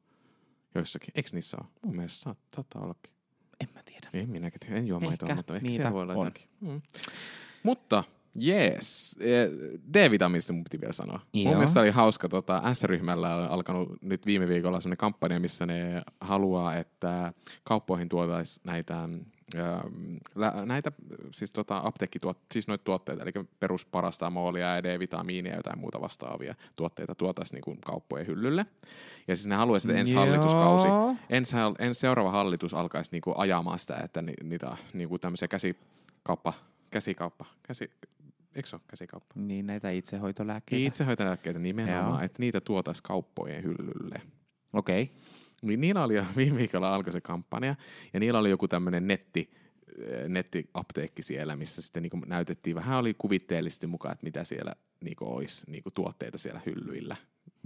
joissakin. 0.75 1.13
Eikö 1.15 1.29
niissä 1.33 1.57
ole? 1.61 1.69
Mun 1.83 1.97
mielestä 1.97 2.21
saat, 2.21 2.39
saattaa 2.57 2.83
ollakin. 2.83 3.13
En 3.61 3.69
mä 3.75 3.81
tiedä. 3.85 4.09
En 4.13 4.31
minäkään 4.31 4.61
tiedä, 4.61 4.77
en 4.77 4.87
juo 4.87 5.01
maitoa, 5.01 5.35
mutta 5.35 5.55
ehkä 5.55 5.69
niitä 5.69 5.77
siellä 5.77 5.93
voi 5.93 6.03
olla 6.03 6.15
on. 6.15 6.27
jotakin. 6.27 6.49
Mm. 6.61 6.83
Mutta 7.63 8.05
Jees. 8.39 9.17
Eh, 9.21 9.51
D-vitamiinista 9.95 10.53
mun 10.53 10.65
piti 10.65 10.81
vielä 10.81 10.93
sanoa. 10.93 11.21
Mun 11.33 11.45
Joo. 11.45 11.53
mielestä 11.53 11.81
oli 11.81 11.91
hauska, 11.91 12.29
tota, 12.29 12.75
S-ryhmällä 12.75 13.35
on 13.35 13.51
alkanut 13.51 14.03
nyt 14.03 14.27
viime 14.27 14.49
viikolla 14.49 14.81
sellainen 14.81 14.97
kampanja, 14.97 15.41
missä 15.41 15.67
ne 15.67 16.03
haluaa, 16.21 16.77
että 16.77 17.33
kauppoihin 17.65 18.09
tuotaisiin 18.09 18.63
näitä, 18.67 19.03
ähm, 19.03 20.17
näitä 20.65 20.93
siis, 21.33 21.53
tota, 21.53 21.81
apteekkituot, 21.85 22.39
siis 22.53 22.69
noita 22.69 22.85
tuotteita, 22.85 23.23
eli 23.23 23.33
perusparastamolia 23.61 24.75
ja 24.77 24.83
D-vitamiinia 24.83 25.53
ja 25.53 25.57
jotain 25.57 25.79
muuta 25.79 26.01
vastaavia 26.01 26.55
tuotteita 26.77 27.15
tuotaisiin 27.15 27.57
niin 27.57 27.65
kuin 27.65 27.79
kauppojen 27.81 28.27
hyllylle. 28.27 28.67
Ja 29.29 29.37
siis 29.37 29.47
ne 29.47 29.55
haluaisivat, 29.55 29.91
että 29.91 30.01
ensi 30.01 30.15
Joo. 30.15 30.25
hallituskausi, 30.25 30.89
ensi, 31.31 31.57
ensi 31.79 32.01
seuraava 32.01 32.31
hallitus 32.31 32.75
alkaisi 32.75 33.13
niin 33.13 33.23
kuin 33.23 33.35
ajamaan 33.39 33.79
sitä, 33.79 33.97
että 34.05 34.23
ni, 34.23 34.35
niitä 34.43 34.77
niin 34.93 35.09
kuin 35.09 35.21
tämmöisiä 35.21 35.49
käsikauppa, 35.49 36.53
käsikauppa, 36.91 37.45
käsi, 37.63 37.91
eikö 38.59 38.69
se 38.69 38.77
ole 38.77 38.83
käsikauppa? 38.91 39.35
Niin 39.37 39.67
näitä 39.67 39.91
itsehoitolääkkeitä. 39.91 40.87
Itsehoitolääkkeitä 40.87 41.59
nimenomaan, 41.59 42.09
Joo. 42.09 42.21
että 42.21 42.37
niitä 42.39 42.61
tuotaisiin 42.61 43.03
kauppojen 43.03 43.65
hyllylle. 43.65 44.23
Okei. 44.73 45.03
Okay. 45.03 45.15
Niin 45.63 45.81
niillä 45.81 46.05
oli 46.05 46.15
jo 46.15 46.25
viime 46.37 46.59
viikolla 46.59 46.95
alkoi 46.95 47.13
se 47.13 47.21
kampanja, 47.21 47.77
ja 48.13 48.21
niillä 48.21 48.39
oli 48.39 48.51
joku 48.51 48.69
tämmöinen 48.69 49.07
netti, 49.07 49.51
äh, 49.53 50.29
nettiapteekki 50.29 51.23
siellä, 51.23 51.57
missä 51.57 51.83
sitten 51.83 52.03
niinku 52.03 52.19
näytettiin, 52.27 52.77
vähän 52.77 52.99
oli 52.99 53.15
kuvitteellisesti 53.15 53.87
mukaan, 53.87 54.13
että 54.13 54.25
mitä 54.25 54.45
siellä 54.45 54.73
niinku 55.05 55.25
olisi 55.25 55.71
niinku 55.71 55.91
tuotteita 55.91 56.39
siellä 56.39 56.61
hyllyillä. 56.67 57.17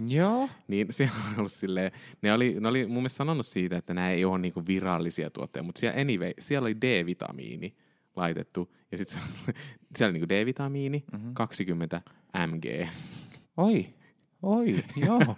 Joo. 0.07 0.49
Niin 0.67 0.87
siellä 0.93 1.15
on 1.31 1.39
ollut 1.39 1.51
silleen, 1.51 1.91
ne 2.21 2.33
oli, 2.33 2.55
ne 2.59 2.67
oli 2.67 2.85
mun 2.85 2.95
mielestä 2.95 3.17
sanonut 3.17 3.45
siitä, 3.45 3.77
että 3.77 3.93
nämä 3.93 4.11
ei 4.11 4.25
ole 4.25 4.39
niinku 4.39 4.67
virallisia 4.67 5.29
tuotteita, 5.29 5.65
mutta 5.65 5.79
siellä 5.79 6.01
anyway, 6.01 6.31
siellä 6.39 6.65
oli 6.65 6.75
D-vitamiini 6.81 7.75
laitettu, 8.15 8.73
ja 8.91 8.97
sitten 8.97 9.21
siellä 9.95 10.11
oli 10.11 10.13
niinku 10.19 10.29
D-vitamiini, 10.29 11.03
Mhm. 11.13 11.33
20 11.33 12.01
mg. 12.47 12.87
Oi. 13.57 13.93
Oi, 14.43 14.83
joo. 14.95 15.19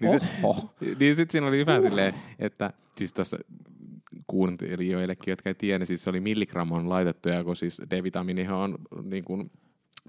Niin 0.00 0.20
se- 0.20 0.26
Oho. 0.42 0.74
niin 0.98 1.16
sitten 1.16 1.32
siinä 1.32 1.46
oli 1.46 1.66
vähän 1.66 1.82
silleen, 1.82 2.14
että 2.38 2.72
siis 2.96 3.12
tässä 3.12 3.38
kuuntelijoillekin, 4.26 5.32
jotka 5.32 5.50
ei 5.50 5.54
tiedä, 5.54 5.78
niin 5.78 5.86
siis 5.86 6.04
se 6.04 6.10
oli 6.10 6.20
milligramman 6.20 6.88
laitettuja, 6.88 7.44
kun 7.44 7.56
siis 7.56 7.82
D-vitamiinihan 7.90 8.58
on 8.58 8.78
niin 9.02 9.24
kuin 9.24 9.50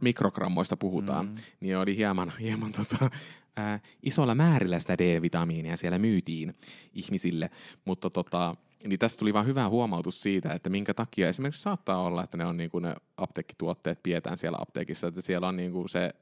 mikrogrammoista 0.01 0.77
puhutaan, 0.77 1.25
mm. 1.25 1.33
niin 1.59 1.77
oli 1.77 1.97
hieman, 1.97 2.33
hieman 2.39 2.71
tota, 2.71 3.09
ää, 3.55 3.79
isolla 4.03 4.35
määrillä 4.35 4.79
sitä 4.79 4.97
D-vitamiinia 4.97 5.77
siellä 5.77 5.99
myytiin 5.99 6.53
ihmisille, 6.93 7.49
mutta 7.85 8.09
tota, 8.09 8.55
niin 8.87 8.99
tästä 8.99 9.19
tuli 9.19 9.33
vaan 9.33 9.45
hyvä 9.45 9.69
huomautus 9.69 10.21
siitä, 10.21 10.53
että 10.53 10.69
minkä 10.69 10.93
takia 10.93 11.29
esimerkiksi 11.29 11.61
saattaa 11.61 12.01
olla, 12.03 12.23
että 12.23 12.37
ne 12.37 12.45
on 12.45 12.57
niin 12.57 12.69
kuin 12.69 12.81
ne 12.81 12.95
apteekkituotteet 13.17 14.03
pidetään 14.03 14.37
siellä 14.37 14.57
apteekissa, 14.61 15.07
että 15.07 15.21
siellä 15.21 15.47
on 15.47 15.55
niin 15.55 15.71
kuin 15.71 15.89
se, 15.89 16.13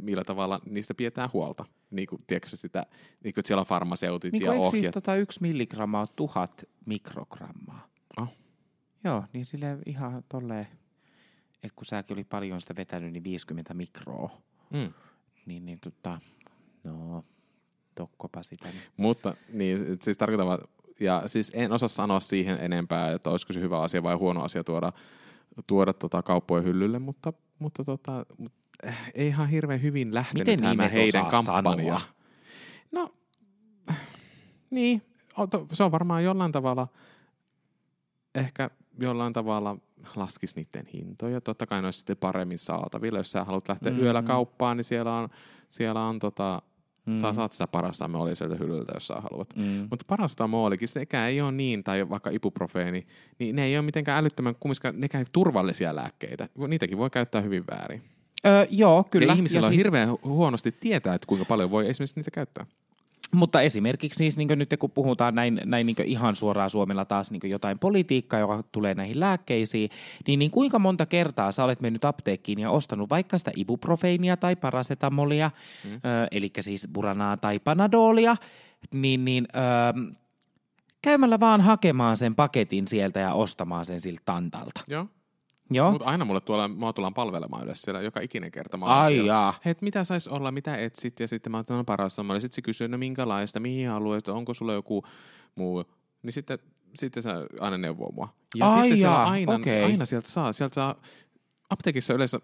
millä 0.00 0.24
tavalla 0.24 0.60
niistä 0.70 0.94
pidetään 0.94 1.30
huolta. 1.32 1.64
Niin 1.90 2.08
kuin, 2.08 2.22
tiedätkö 2.26 2.56
sitä, 2.56 2.86
niin 3.24 3.34
kuin, 3.34 3.44
siellä 3.44 3.60
on 3.60 3.66
farmaseutit 3.66 4.32
Niin 4.32 4.42
ja 4.44 4.52
eikö 4.52 4.62
ohjeet. 4.62 4.84
siis 4.84 4.94
tota 4.94 5.16
yksi 5.16 5.42
milligrammaa 5.42 6.00
on 6.00 6.06
tuhat 6.16 6.64
mikrogrammaa? 6.86 7.88
Oh. 8.16 8.28
Joo, 9.04 9.24
niin 9.32 9.44
sille 9.44 9.78
ihan 9.86 10.24
tolleen, 10.28 10.66
että 11.62 11.76
kun 11.76 11.84
säkin 11.84 12.14
oli 12.16 12.24
paljon 12.24 12.60
sitä 12.60 12.76
vetänyt, 12.76 13.12
niin 13.12 13.24
50 13.24 13.74
mikroa. 13.74 14.30
Mm. 14.70 14.92
Niin, 15.46 15.66
niin 15.66 15.80
tota, 15.80 16.20
no, 16.84 17.24
tokkopa 17.94 18.42
sitä. 18.42 18.68
Niin. 18.68 18.80
Mutta 18.96 19.34
niin, 19.52 19.78
siis 20.02 20.18
tarkoitan, 20.18 20.58
ja 21.00 21.22
siis 21.26 21.52
en 21.54 21.72
osaa 21.72 21.88
sanoa 21.88 22.20
siihen 22.20 22.58
enempää, 22.60 23.12
että 23.12 23.30
olisiko 23.30 23.52
se 23.52 23.60
hyvä 23.60 23.80
asia 23.82 24.02
vai 24.02 24.14
huono 24.14 24.42
asia 24.42 24.64
tuoda, 24.64 24.92
tuoda 25.66 25.92
tota 25.92 26.22
kauppojen 26.22 26.64
hyllylle, 26.64 26.98
mutta, 26.98 27.32
mutta 27.58 27.84
tota, 27.84 28.26
mut, 28.38 28.52
eh, 28.82 28.96
ei 29.14 29.26
ihan 29.26 29.48
hirveän 29.48 29.82
hyvin 29.82 30.14
lähtenyt 30.14 30.46
Miten 30.46 30.60
tämä 30.60 30.74
niin 30.74 30.80
et 30.80 30.92
heidän 30.92 31.26
osaa 31.26 31.42
kampanja. 31.42 31.98
sanoa? 31.98 32.00
No, 32.92 33.14
niin, 34.70 35.02
se 35.72 35.84
on 35.84 35.92
varmaan 35.92 36.24
jollain 36.24 36.52
tavalla, 36.52 36.88
ehkä 38.34 38.70
jollain 38.98 39.32
tavalla 39.32 39.76
laskisi 40.16 40.54
niiden 40.56 40.86
hintoja. 40.86 41.40
Totta 41.40 41.66
kai 41.66 41.80
ne 41.80 41.86
olisi 41.86 41.98
sitten 41.98 42.16
paremmin 42.16 42.58
saatavilla. 42.58 43.18
Jos 43.18 43.32
sä 43.32 43.44
haluat 43.44 43.68
lähteä 43.68 43.92
Mm. 43.92 43.98
mm. 43.98 44.04
yöllä 44.04 44.22
kauppaan, 44.22 44.76
niin 44.76 44.84
siellä 44.84 45.16
on, 45.18 45.28
siellä 45.68 46.04
on 46.04 46.18
tota, 46.18 46.62
Mm. 47.10 47.18
Sä 47.18 47.32
saat 47.32 47.52
sitä 47.52 47.66
parastamolia 47.66 48.34
sieltä 48.34 48.56
hyllyltä, 48.56 48.92
jos 48.94 49.06
sä 49.06 49.14
haluat. 49.14 49.56
Mm. 49.56 49.86
Mutta 49.90 50.04
parastamolikin, 50.08 50.88
sekään 50.88 51.30
ei 51.30 51.40
ole 51.40 51.52
niin, 51.52 51.84
tai 51.84 52.08
vaikka 52.08 52.30
ibuprofeeni, 52.30 53.06
niin 53.38 53.56
ne 53.56 53.64
ei 53.64 53.76
ole 53.76 53.84
mitenkään 53.84 54.18
älyttömän 54.18 54.54
kumminkaan, 54.60 55.00
nekään 55.00 55.26
turvallisia 55.32 55.96
lääkkeitä. 55.96 56.48
Niitäkin 56.68 56.98
voi 56.98 57.10
käyttää 57.10 57.40
hyvin 57.40 57.64
väärin. 57.70 58.02
Öö, 58.46 58.66
joo, 58.70 59.04
kyllä. 59.04 59.26
Ja 59.26 59.34
ihmisillä 59.34 59.64
ja 59.64 59.66
on 59.66 59.72
siis, 59.72 59.78
hirveän 59.84 60.08
hu- 60.08 60.28
huonosti 60.28 60.72
tietää, 60.72 61.14
että 61.14 61.26
kuinka 61.26 61.44
paljon 61.44 61.70
voi 61.70 61.88
esimerkiksi 61.88 62.20
niitä 62.20 62.30
käyttää. 62.30 62.66
Mutta 63.34 63.62
esimerkiksi 63.62 64.18
siis 64.18 64.36
niin 64.36 64.48
nyt 64.56 64.74
kun 64.78 64.90
puhutaan 64.90 65.34
näin, 65.34 65.60
näin 65.64 65.86
niin 65.86 65.96
ihan 66.04 66.36
suoraan 66.36 66.70
Suomella 66.70 67.04
taas 67.04 67.30
niin 67.30 67.50
jotain 67.50 67.78
politiikkaa, 67.78 68.40
joka 68.40 68.62
tulee 68.72 68.94
näihin 68.94 69.20
lääkkeisiin, 69.20 69.90
niin, 70.26 70.38
niin 70.38 70.50
kuinka 70.50 70.78
monta 70.78 71.06
kertaa 71.06 71.52
sä 71.52 71.64
olet 71.64 71.80
mennyt 71.80 72.04
apteekkiin 72.04 72.58
ja 72.58 72.70
ostanut 72.70 73.10
vaikka 73.10 73.38
sitä 73.38 73.50
ibuprofeinia 73.56 74.36
tai 74.36 74.56
parasetamolia, 74.56 75.50
mm. 75.84 75.92
ö, 75.94 75.98
eli 76.30 76.50
siis 76.60 76.88
buranaa 76.92 77.36
tai 77.36 77.58
panadolia, 77.58 78.36
niin, 78.92 79.24
niin 79.24 79.48
ö, 79.54 80.14
käymällä 81.02 81.40
vaan 81.40 81.60
hakemaan 81.60 82.16
sen 82.16 82.34
paketin 82.34 82.88
sieltä 82.88 83.20
ja 83.20 83.32
ostamaan 83.32 83.84
sen 83.84 84.00
siltä 84.00 84.22
tantalta. 84.24 84.80
Joo. 84.88 85.06
Joo. 85.70 85.90
Mutta 85.90 86.06
aina 86.06 86.24
mulle 86.24 86.40
tuolla, 86.40 86.68
mua 86.68 86.92
tullaan 86.92 87.14
palvelemaan 87.14 87.62
yleensä 87.62 87.82
siellä 87.82 88.00
joka 88.00 88.20
ikinen 88.20 88.50
kerta. 88.50 88.76
Mä 88.76 88.86
Ai 88.86 89.26
jaa. 89.26 89.54
Hei, 89.64 89.74
mitä 89.80 90.04
sais 90.04 90.28
olla, 90.28 90.52
mitä 90.52 90.76
etsit? 90.76 91.20
Ja 91.20 91.28
sitten 91.28 91.52
mä 91.52 91.58
oon 91.58 91.64
no, 91.68 91.84
paras 91.84 92.16
samalla. 92.16 92.40
Sitten 92.40 92.54
se 92.54 92.62
kysyy, 92.62 92.88
no 92.88 92.98
minkälaista, 92.98 93.60
mihin 93.60 93.90
alueet, 93.90 94.28
onko 94.28 94.54
sulla 94.54 94.72
joku 94.72 95.04
muu. 95.54 95.84
Niin 96.22 96.32
sitten, 96.32 96.58
sitten 96.94 97.22
se 97.22 97.30
aina 97.60 97.78
neuvoo 97.78 98.12
mua. 98.12 98.28
Ja 98.56 98.66
Ai 98.66 98.88
sitten 98.88 99.00
jaa, 99.00 99.30
aina, 99.30 99.54
okei. 99.54 99.84
aina 99.84 100.04
sieltä 100.04 100.28
saa, 100.28 100.52
sieltä 100.52 100.74
saa, 100.74 101.00
apteekissa 101.70 102.14
yleensä 102.14 102.40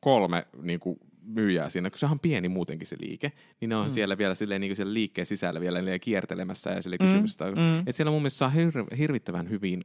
kolme 0.00 0.46
niin 0.62 0.80
kuin, 0.80 0.98
myyjää 1.26 1.68
siinä, 1.68 1.90
kun 1.90 1.98
se 1.98 2.06
on 2.06 2.20
pieni 2.20 2.48
muutenkin 2.48 2.86
se 2.86 2.96
liike, 3.00 3.32
niin 3.60 3.68
ne 3.68 3.76
on 3.76 3.86
mm. 3.86 3.92
siellä 3.92 4.18
vielä 4.18 4.34
silleen, 4.34 4.60
niin 4.60 4.70
kuin 4.70 4.76
siellä 4.76 4.94
liikkeen 4.94 5.26
sisällä 5.26 5.60
vielä 5.60 5.82
niin 5.82 6.00
kiertelemässä 6.00 6.70
ja 6.70 6.82
sille 6.82 6.98
kysymystä. 6.98 7.50
Mm. 7.50 7.58
mm. 7.58 7.78
Että 7.78 7.92
siellä 7.92 8.10
mun 8.10 8.22
mielestä 8.22 8.38
saa 8.38 8.52
hir- 8.54 8.96
hirvittävän 8.96 9.50
hyvin 9.50 9.84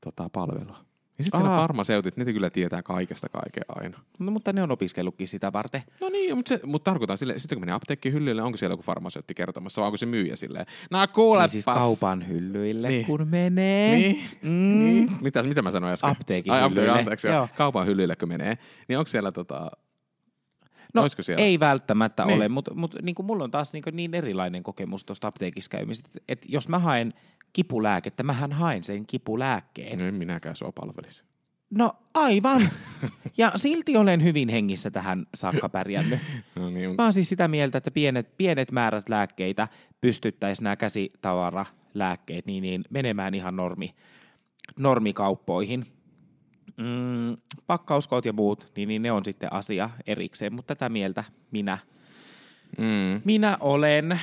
tota, 0.00 0.28
palvelua. 0.28 0.84
Ja 1.18 1.24
sitten 1.24 1.40
siellä 1.40 1.56
farmaseutit, 1.56 2.16
ne 2.16 2.24
kyllä 2.24 2.50
tietää 2.50 2.82
kaikesta 2.82 3.28
kaiken 3.28 3.62
aina. 3.68 3.98
No, 4.18 4.30
mutta 4.30 4.52
ne 4.52 4.62
on 4.62 4.70
opiskellutkin 4.70 5.28
sitä 5.28 5.52
varten. 5.52 5.82
No 6.00 6.08
niin, 6.08 6.36
mutta, 6.36 6.48
se, 6.48 6.60
mutta 6.66 6.90
tarkoitan 6.90 7.18
sille, 7.18 7.38
sitten 7.38 7.56
kun 7.56 7.62
menee 7.62 7.74
apteekkiin 7.74 8.14
hyllylle, 8.14 8.42
onko 8.42 8.56
siellä 8.56 8.72
joku 8.72 8.82
farmaseutti 8.82 9.34
kertomassa, 9.34 9.80
vai 9.80 9.86
onko 9.86 9.96
se 9.96 10.06
myyjä 10.06 10.36
silleen, 10.36 10.66
no 10.90 11.08
kuulepas. 11.08 11.52
Niin 11.54 11.62
siis 11.62 11.76
kaupan 11.78 12.28
hyllyille, 12.28 12.88
Niin. 12.88 12.96
niin. 12.96 13.06
kun 13.06 13.28
menee. 13.28 13.96
Niin, 13.98 14.20
Mm. 14.42 14.78
niin. 14.84 15.10
Mitä, 15.20 15.42
mitä 15.42 15.62
mä 15.62 15.70
sanoin 15.70 15.92
äsken? 15.92 16.10
Apteekin 16.10 16.52
Ai, 16.52 16.62
apteekin, 16.62 16.82
hyllyille. 16.82 16.98
anteeksi, 17.00 17.28
joo. 17.28 17.48
Kaupan 17.56 17.86
hyllyille 17.86 18.16
kun 18.16 18.28
menee, 18.28 18.58
niin 18.88 18.98
onko 18.98 19.06
siellä 19.08 19.32
tota, 19.32 19.70
No, 20.94 21.02
olisiko 21.02 21.22
siellä? 21.22 21.44
ei 21.44 21.60
välttämättä 21.60 22.22
Niin. 22.24 22.28
niin. 22.32 22.40
ole, 22.40 22.48
mutta 22.48 22.74
mut, 22.74 22.94
niin 23.02 23.14
mulla 23.22 23.44
on 23.44 23.50
taas 23.50 23.72
niin, 23.72 23.82
niin 23.92 24.14
erilainen 24.14 24.62
kokemus 24.62 25.04
tuosta 25.04 25.28
apteekissa 25.28 25.70
käymisestä, 25.70 26.08
että 26.14 26.20
et 26.28 26.44
jos 26.48 26.68
mä 26.68 26.78
haen 26.78 27.12
kipulääkettä, 27.56 28.22
mähän 28.22 28.52
haen 28.52 28.84
sen 28.84 29.06
kipulääkkeen. 29.06 29.98
No 29.98 30.04
en 30.04 30.14
minäkään 30.14 30.56
sua 30.56 30.72
palvelisi. 30.72 31.24
No 31.70 31.96
aivan. 32.14 32.62
Ja 33.38 33.52
silti 33.56 33.96
olen 33.96 34.24
hyvin 34.24 34.48
hengissä 34.48 34.90
tähän 34.90 35.26
saakka 35.34 35.68
pärjännyt. 35.68 36.20
No 36.54 36.70
niin, 36.70 36.90
Mä 36.90 37.02
oon 37.02 37.12
siis 37.12 37.28
sitä 37.28 37.48
mieltä, 37.48 37.78
että 37.78 37.90
pienet, 37.90 38.36
pienet 38.36 38.72
määrät 38.72 39.08
lääkkeitä 39.08 39.68
pystyttäisiin 40.00 40.64
nämä 40.64 40.76
käsitavaralääkkeet 40.76 42.46
niin, 42.46 42.62
niin 42.62 42.84
menemään 42.90 43.34
ihan 43.34 43.56
normi, 43.56 43.94
normikauppoihin. 44.78 45.86
Mm, 46.76 47.36
pakkauskoot 47.66 48.24
ja 48.24 48.32
muut, 48.32 48.72
niin, 48.76 48.88
niin 48.88 49.02
ne 49.02 49.12
on 49.12 49.24
sitten 49.24 49.52
asia 49.52 49.90
erikseen, 50.06 50.54
mutta 50.54 50.74
tätä 50.74 50.88
mieltä 50.88 51.24
minä, 51.50 51.78
mm, 52.78 53.20
minä 53.24 53.56
olen. 53.60 54.20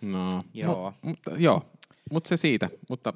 no. 0.00 0.42
Joo. 0.54 0.90
Mut, 0.90 1.02
mutta, 1.02 1.30
joo, 1.38 1.70
mutta 2.10 2.28
se 2.28 2.36
siitä. 2.36 2.70
Mutta 2.90 3.12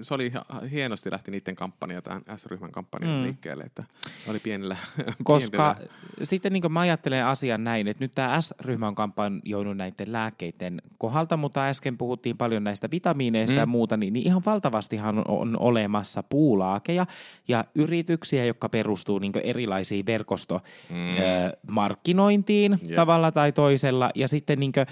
se 0.00 0.14
oli 0.14 0.32
hienosti 0.70 1.10
lähti 1.10 1.30
niiden 1.30 1.56
kampanja, 1.56 2.02
tämän 2.02 2.22
S-ryhmän 2.36 2.72
kampanja 2.72 3.08
mm. 3.08 3.14
Mm. 3.14 3.22
liikkeelle, 3.22 3.64
että 3.64 3.84
oli 4.28 4.38
pienillä, 4.38 4.76
Koska 5.24 5.74
pienillä 5.74 5.94
sitten 6.22 6.52
niin 6.52 6.72
mä 6.72 6.80
ajattelen 6.80 7.26
asian 7.26 7.64
näin, 7.64 7.88
että 7.88 8.04
nyt 8.04 8.12
tämä 8.14 8.40
S-ryhmä 8.40 8.88
on 8.88 8.94
kampanjoinut 8.94 9.76
näiden 9.76 10.12
lääkkeiden 10.12 10.82
kohdalta, 10.98 11.36
mutta 11.36 11.66
äsken 11.66 11.98
puhuttiin 11.98 12.36
paljon 12.36 12.64
näistä 12.64 12.88
vitamiineista 12.90 13.52
Mm. 13.52 13.56
mm. 13.56 13.60
ja 13.60 13.66
muuta, 13.66 13.96
niin, 13.96 14.12
niin 14.12 14.26
ihan 14.26 14.42
valtavastihan 14.46 15.18
on, 15.18 15.24
on 15.28 15.56
olemassa 15.60 16.22
puulaakeja 16.22 17.06
ja 17.48 17.64
yrityksiä, 17.74 18.44
jotka 18.44 18.68
perustuu 18.68 19.18
niin 19.18 19.32
erilaisiin 19.44 20.06
verkostomarkkinointiin 20.06 22.78
Jep. 22.82 22.94
tavalla 22.96 23.32
tai 23.32 23.52
toisella 23.52 24.10
ja 24.14 24.28
sitten 24.28 24.60
niin 24.60 24.72
kuin, 24.72 24.86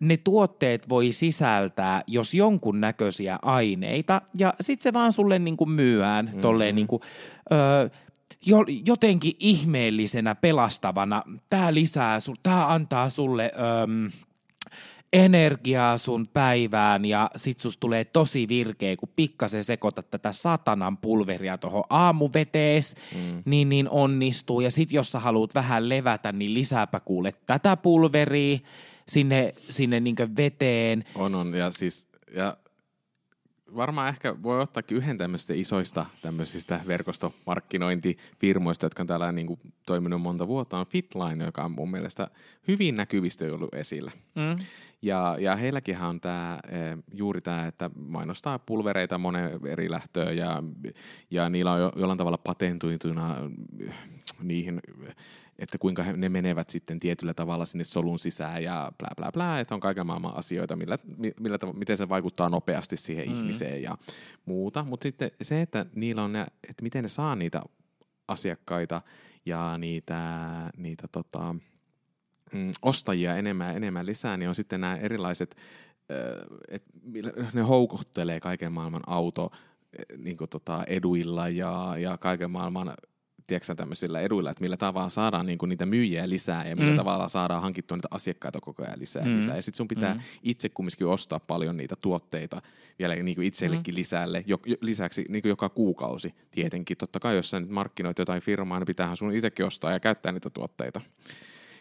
ne 0.00 0.16
tuotteet 0.16 0.88
voi 0.88 1.12
sisältää 1.12 2.02
jos 2.06 2.34
jonkun 2.34 2.80
näköisiä 2.80 3.38
aineita 3.42 4.22
ja 4.38 4.54
sitten 4.60 4.82
se 4.82 4.92
vaan 4.92 5.12
sulle 5.12 5.38
niinku 5.38 5.66
myyään 5.66 6.24
mm-hmm. 6.24 6.40
tolleen 6.40 6.74
niinku, 6.74 7.00
ö, 7.52 7.90
jo, 8.46 8.58
jotenkin 8.86 9.32
ihmeellisenä 9.38 10.34
pelastavana. 10.34 11.22
Tämä 11.50 11.74
lisää, 11.74 12.18
su- 12.18 12.40
tämä 12.42 12.66
antaa 12.68 13.08
sulle 13.08 13.52
öm, 13.82 14.10
energiaa 15.12 15.98
sun 15.98 16.26
päivään 16.32 17.04
ja 17.04 17.30
sit 17.36 17.60
sus 17.60 17.76
tulee 17.76 18.04
tosi 18.04 18.48
virkeä, 18.48 18.96
kun 18.96 19.08
pikkasen 19.16 19.64
sekoitat 19.64 20.10
tätä 20.10 20.32
satanan 20.32 20.96
pulveria 20.96 21.58
tuohon 21.58 21.84
aamuvetees, 21.90 22.94
mm. 23.14 23.42
niin, 23.44 23.68
niin 23.68 23.88
onnistuu. 23.88 24.60
Ja 24.60 24.70
sit 24.70 24.92
jos 24.92 25.12
sä 25.12 25.20
haluat 25.20 25.54
vähän 25.54 25.88
levätä, 25.88 26.32
niin 26.32 26.54
lisääpä 26.54 27.00
kuule 27.00 27.34
tätä 27.46 27.76
pulveria 27.76 28.58
sinne, 29.08 29.54
sinne 29.68 30.00
niin 30.00 30.16
veteen. 30.36 31.04
On, 31.14 31.34
on. 31.34 31.54
Ja 31.54 31.70
siis, 31.70 32.08
ja 32.34 32.56
varmaan 33.76 34.08
ehkä 34.08 34.42
voi 34.42 34.60
ottaakin 34.60 34.96
yhden 34.96 35.18
tämmöistä 35.18 35.54
isoista 35.54 36.06
tämmöisistä 36.22 36.80
verkostomarkkinointifirmoista, 36.86 38.86
jotka 38.86 39.02
on 39.02 39.06
täällä 39.06 39.32
niin 39.32 39.46
kuin 39.46 39.60
toiminut 39.86 40.22
monta 40.22 40.48
vuotta, 40.48 40.78
on 40.78 40.86
Fitline, 40.86 41.44
joka 41.44 41.64
on 41.64 41.70
mun 41.70 41.90
mielestä 41.90 42.30
hyvin 42.68 42.94
näkyvistä 42.94 43.44
ollut 43.44 43.74
esillä. 43.74 44.12
Mm. 44.34 44.56
Ja, 45.02 45.36
ja 45.40 45.56
heilläkin 45.56 46.00
on 46.00 46.20
tämä, 46.20 46.58
juuri 47.14 47.40
tämä, 47.40 47.66
että 47.66 47.90
mainostaa 47.94 48.58
pulvereita 48.58 49.18
monen 49.18 49.60
eri 49.66 49.90
lähtöön 49.90 50.36
ja, 50.36 50.62
ja 51.30 51.48
niillä 51.48 51.72
on 51.72 51.80
jo, 51.80 51.92
jollain 51.96 52.18
tavalla 52.18 52.38
patentoituna 52.38 53.36
niihin, 54.42 54.80
että 55.58 55.78
kuinka 55.78 56.02
he, 56.02 56.12
ne 56.12 56.28
menevät 56.28 56.70
sitten 56.70 57.00
tietyllä 57.00 57.34
tavalla 57.34 57.66
sinne 57.66 57.84
solun 57.84 58.18
sisään 58.18 58.62
ja 58.62 58.92
blä 58.98 59.08
blä 59.16 59.32
blä, 59.32 59.60
että 59.60 59.74
on 59.74 59.80
kaiken 59.80 60.06
maailman 60.06 60.36
asioita, 60.36 60.76
millä, 60.76 60.98
millä 61.40 61.56
tav- 61.56 61.78
miten 61.78 61.96
se 61.96 62.08
vaikuttaa 62.08 62.48
nopeasti 62.48 62.96
siihen 62.96 63.28
mm. 63.28 63.34
ihmiseen 63.34 63.82
ja 63.82 63.98
muuta. 64.44 64.84
Mutta 64.84 65.02
sitten 65.02 65.30
se, 65.42 65.62
että 65.62 65.86
niillä 65.94 66.22
on, 66.22 66.32
ne, 66.32 66.46
että 66.68 66.82
miten 66.82 67.02
ne 67.02 67.08
saa 67.08 67.36
niitä 67.36 67.62
asiakkaita 68.28 69.02
ja 69.46 69.78
niitä, 69.78 70.20
niitä 70.76 71.08
tota, 71.12 71.54
mm, 72.52 72.70
ostajia 72.82 73.36
enemmän 73.36 73.68
ja 73.68 73.74
enemmän 73.74 74.06
lisää, 74.06 74.36
niin 74.36 74.48
on 74.48 74.54
sitten 74.54 74.80
nämä 74.80 74.96
erilaiset, 74.96 75.56
että 76.68 76.90
ne 77.54 77.62
houkuttelee 77.62 78.40
kaiken 78.40 78.72
maailman 78.72 79.02
auto 79.06 79.50
niin 80.18 80.36
tota, 80.50 80.84
eduilla 80.84 81.48
ja, 81.48 81.94
ja 81.98 82.18
kaiken 82.18 82.50
maailman 82.50 82.94
tiedätkö, 83.46 83.74
tämmöisillä 83.74 84.20
eduilla, 84.20 84.50
että 84.50 84.60
millä 84.60 84.76
tavalla 84.76 85.08
saadaan 85.08 85.46
niin 85.46 85.58
kuin, 85.58 85.68
niitä 85.68 85.86
myyjiä 85.86 86.28
lisää 86.28 86.68
ja 86.68 86.76
millä 86.76 86.90
mm. 86.90 86.96
tavalla 86.96 87.28
saadaan 87.28 87.62
hankittua 87.62 87.96
niitä 87.96 88.08
asiakkaita 88.10 88.60
koko 88.60 88.82
ajan 88.82 88.98
lisää 88.98 89.24
Mm. 89.24 89.36
lisää. 89.36 89.56
Ja 89.56 89.62
sitten 89.62 89.76
sun 89.76 89.88
pitää 89.88 90.14
Mm. 90.14 90.20
itse 90.42 90.68
kumminkin 90.68 91.06
ostaa 91.06 91.40
paljon 91.40 91.76
niitä 91.76 91.96
tuotteita 92.00 92.62
vielä 92.98 93.14
niin 93.14 93.34
kuin 93.34 93.46
itsellekin 93.46 93.94
Mm. 93.94 93.96
lisälle, 93.96 94.44
jo, 94.46 94.58
jo, 94.66 94.76
lisäksi 94.80 95.24
niin 95.28 95.42
kuin 95.42 95.50
joka 95.50 95.68
kuukausi 95.68 96.34
tietenkin. 96.50 96.96
Totta 96.96 97.20
kai, 97.20 97.36
jos 97.36 97.50
sä 97.50 97.60
nyt 97.60 97.70
markkinoit 97.70 98.18
jotain 98.18 98.42
firmaa, 98.42 98.78
niin 98.78 98.86
pitäähän 98.86 99.16
sun 99.16 99.34
itsekin 99.34 99.66
ostaa 99.66 99.92
ja 99.92 100.00
käyttää 100.00 100.32
niitä 100.32 100.50
tuotteita. 100.50 101.00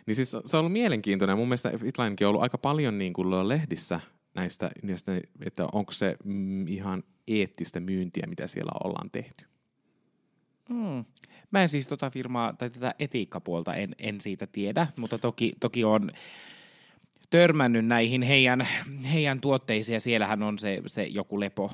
Niin 0.05 0.15
siis 0.15 0.31
se 0.31 0.57
on 0.57 0.59
ollut 0.59 0.71
mielenkiintoinen. 0.73 1.37
Mun 1.37 1.47
mielestä 1.47 1.71
Fitlinekin 1.77 2.27
on 2.27 2.29
ollut 2.29 2.41
aika 2.43 2.57
paljon 2.57 2.97
niin 2.97 3.13
kuin 3.13 3.47
lehdissä 3.47 3.99
näistä, 4.35 4.71
näistä, 4.83 5.21
että 5.45 5.67
onko 5.71 5.91
se 5.91 6.17
mm, 6.23 6.67
ihan 6.67 7.03
eettistä 7.27 7.79
myyntiä, 7.79 8.25
mitä 8.27 8.47
siellä 8.47 8.71
ollaan 8.83 9.09
tehty. 9.11 9.45
Mm. 10.69 11.05
Mä 11.51 11.61
en 11.61 11.69
siis 11.69 11.87
tota 11.87 12.09
firmaa 12.09 12.53
tai 12.53 12.69
tätä 12.69 12.95
etiikkapuolta 12.99 13.75
en, 13.75 13.95
en 13.99 14.21
siitä 14.21 14.47
tiedä, 14.47 14.87
mutta 14.99 15.17
toki, 15.17 15.53
toki 15.59 15.83
on 15.83 16.11
törmännyt 17.29 17.85
näihin 17.85 18.21
heidän, 18.21 18.67
heidän 19.13 19.41
tuotteisiin 19.41 19.93
ja 19.93 19.99
siellähän 19.99 20.43
on 20.43 20.59
se, 20.59 20.81
se 20.87 21.03
joku 21.03 21.39
lepo, 21.39 21.71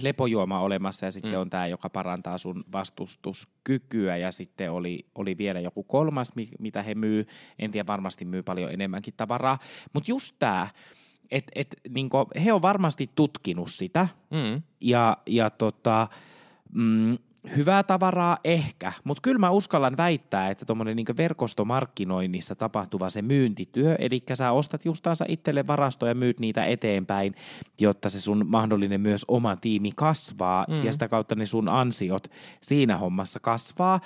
lepojuoma 0.00 0.60
olemassa 0.60 1.06
ja 1.06 1.10
sitten 1.12 1.32
Mm. 1.32 1.40
on 1.40 1.50
tämä, 1.50 1.66
joka 1.66 1.90
parantaa 1.90 2.38
sun 2.38 2.64
vastustuskykyä 2.72 4.16
ja 4.16 4.32
sitten 4.32 4.70
oli, 4.72 5.06
oli 5.14 5.38
vielä 5.38 5.60
joku 5.60 5.82
kolmas, 5.82 6.34
mi- 6.34 6.50
mitä 6.58 6.82
he 6.82 6.94
myy. 6.94 7.26
En 7.58 7.70
tiedä, 7.70 7.86
varmasti 7.86 8.24
myy 8.24 8.42
paljon 8.42 8.72
enemmänkin 8.72 9.14
tavaraa. 9.16 9.58
Mutta 9.92 10.10
just 10.10 10.34
tämä, 10.38 10.68
että 11.30 11.52
et, 11.54 11.76
niinku, 11.88 12.16
he 12.44 12.52
on 12.52 12.62
varmasti 12.62 13.10
tutkinut 13.14 13.70
sitä 13.70 14.08
Mm. 14.30 14.62
ja, 14.80 15.16
ja 15.26 15.50
tota, 15.50 16.08
mm, 16.72 17.18
hyvää 17.56 17.82
tavaraa 17.82 18.38
ehkä, 18.44 18.92
mutta 19.04 19.20
kyllä 19.20 19.38
mä 19.38 19.50
uskallan 19.50 19.96
väittää, 19.96 20.50
että 20.50 20.64
tuommoinen 20.64 20.96
niin 20.96 21.16
verkostomarkkinoinnissa 21.16 22.54
tapahtuva 22.54 23.10
se 23.10 23.22
myyntityö, 23.22 23.94
eli 23.98 24.22
sä 24.34 24.52
ostat 24.52 24.84
justaansa 24.84 25.24
itselle 25.28 25.66
varastoja 25.66 26.10
ja 26.10 26.14
myyt 26.14 26.40
niitä 26.40 26.64
eteenpäin, 26.64 27.34
jotta 27.80 28.08
se 28.08 28.20
sun 28.20 28.44
mahdollinen 28.48 29.00
myös 29.00 29.24
oma 29.28 29.56
tiimi 29.56 29.92
kasvaa 29.96 30.66
mm. 30.68 30.84
ja 30.84 30.92
sitä 30.92 31.08
kautta 31.08 31.34
ne 31.34 31.46
sun 31.46 31.68
ansiot 31.68 32.28
siinä 32.60 32.96
hommassa 32.96 33.40
kasvaa, 33.40 34.00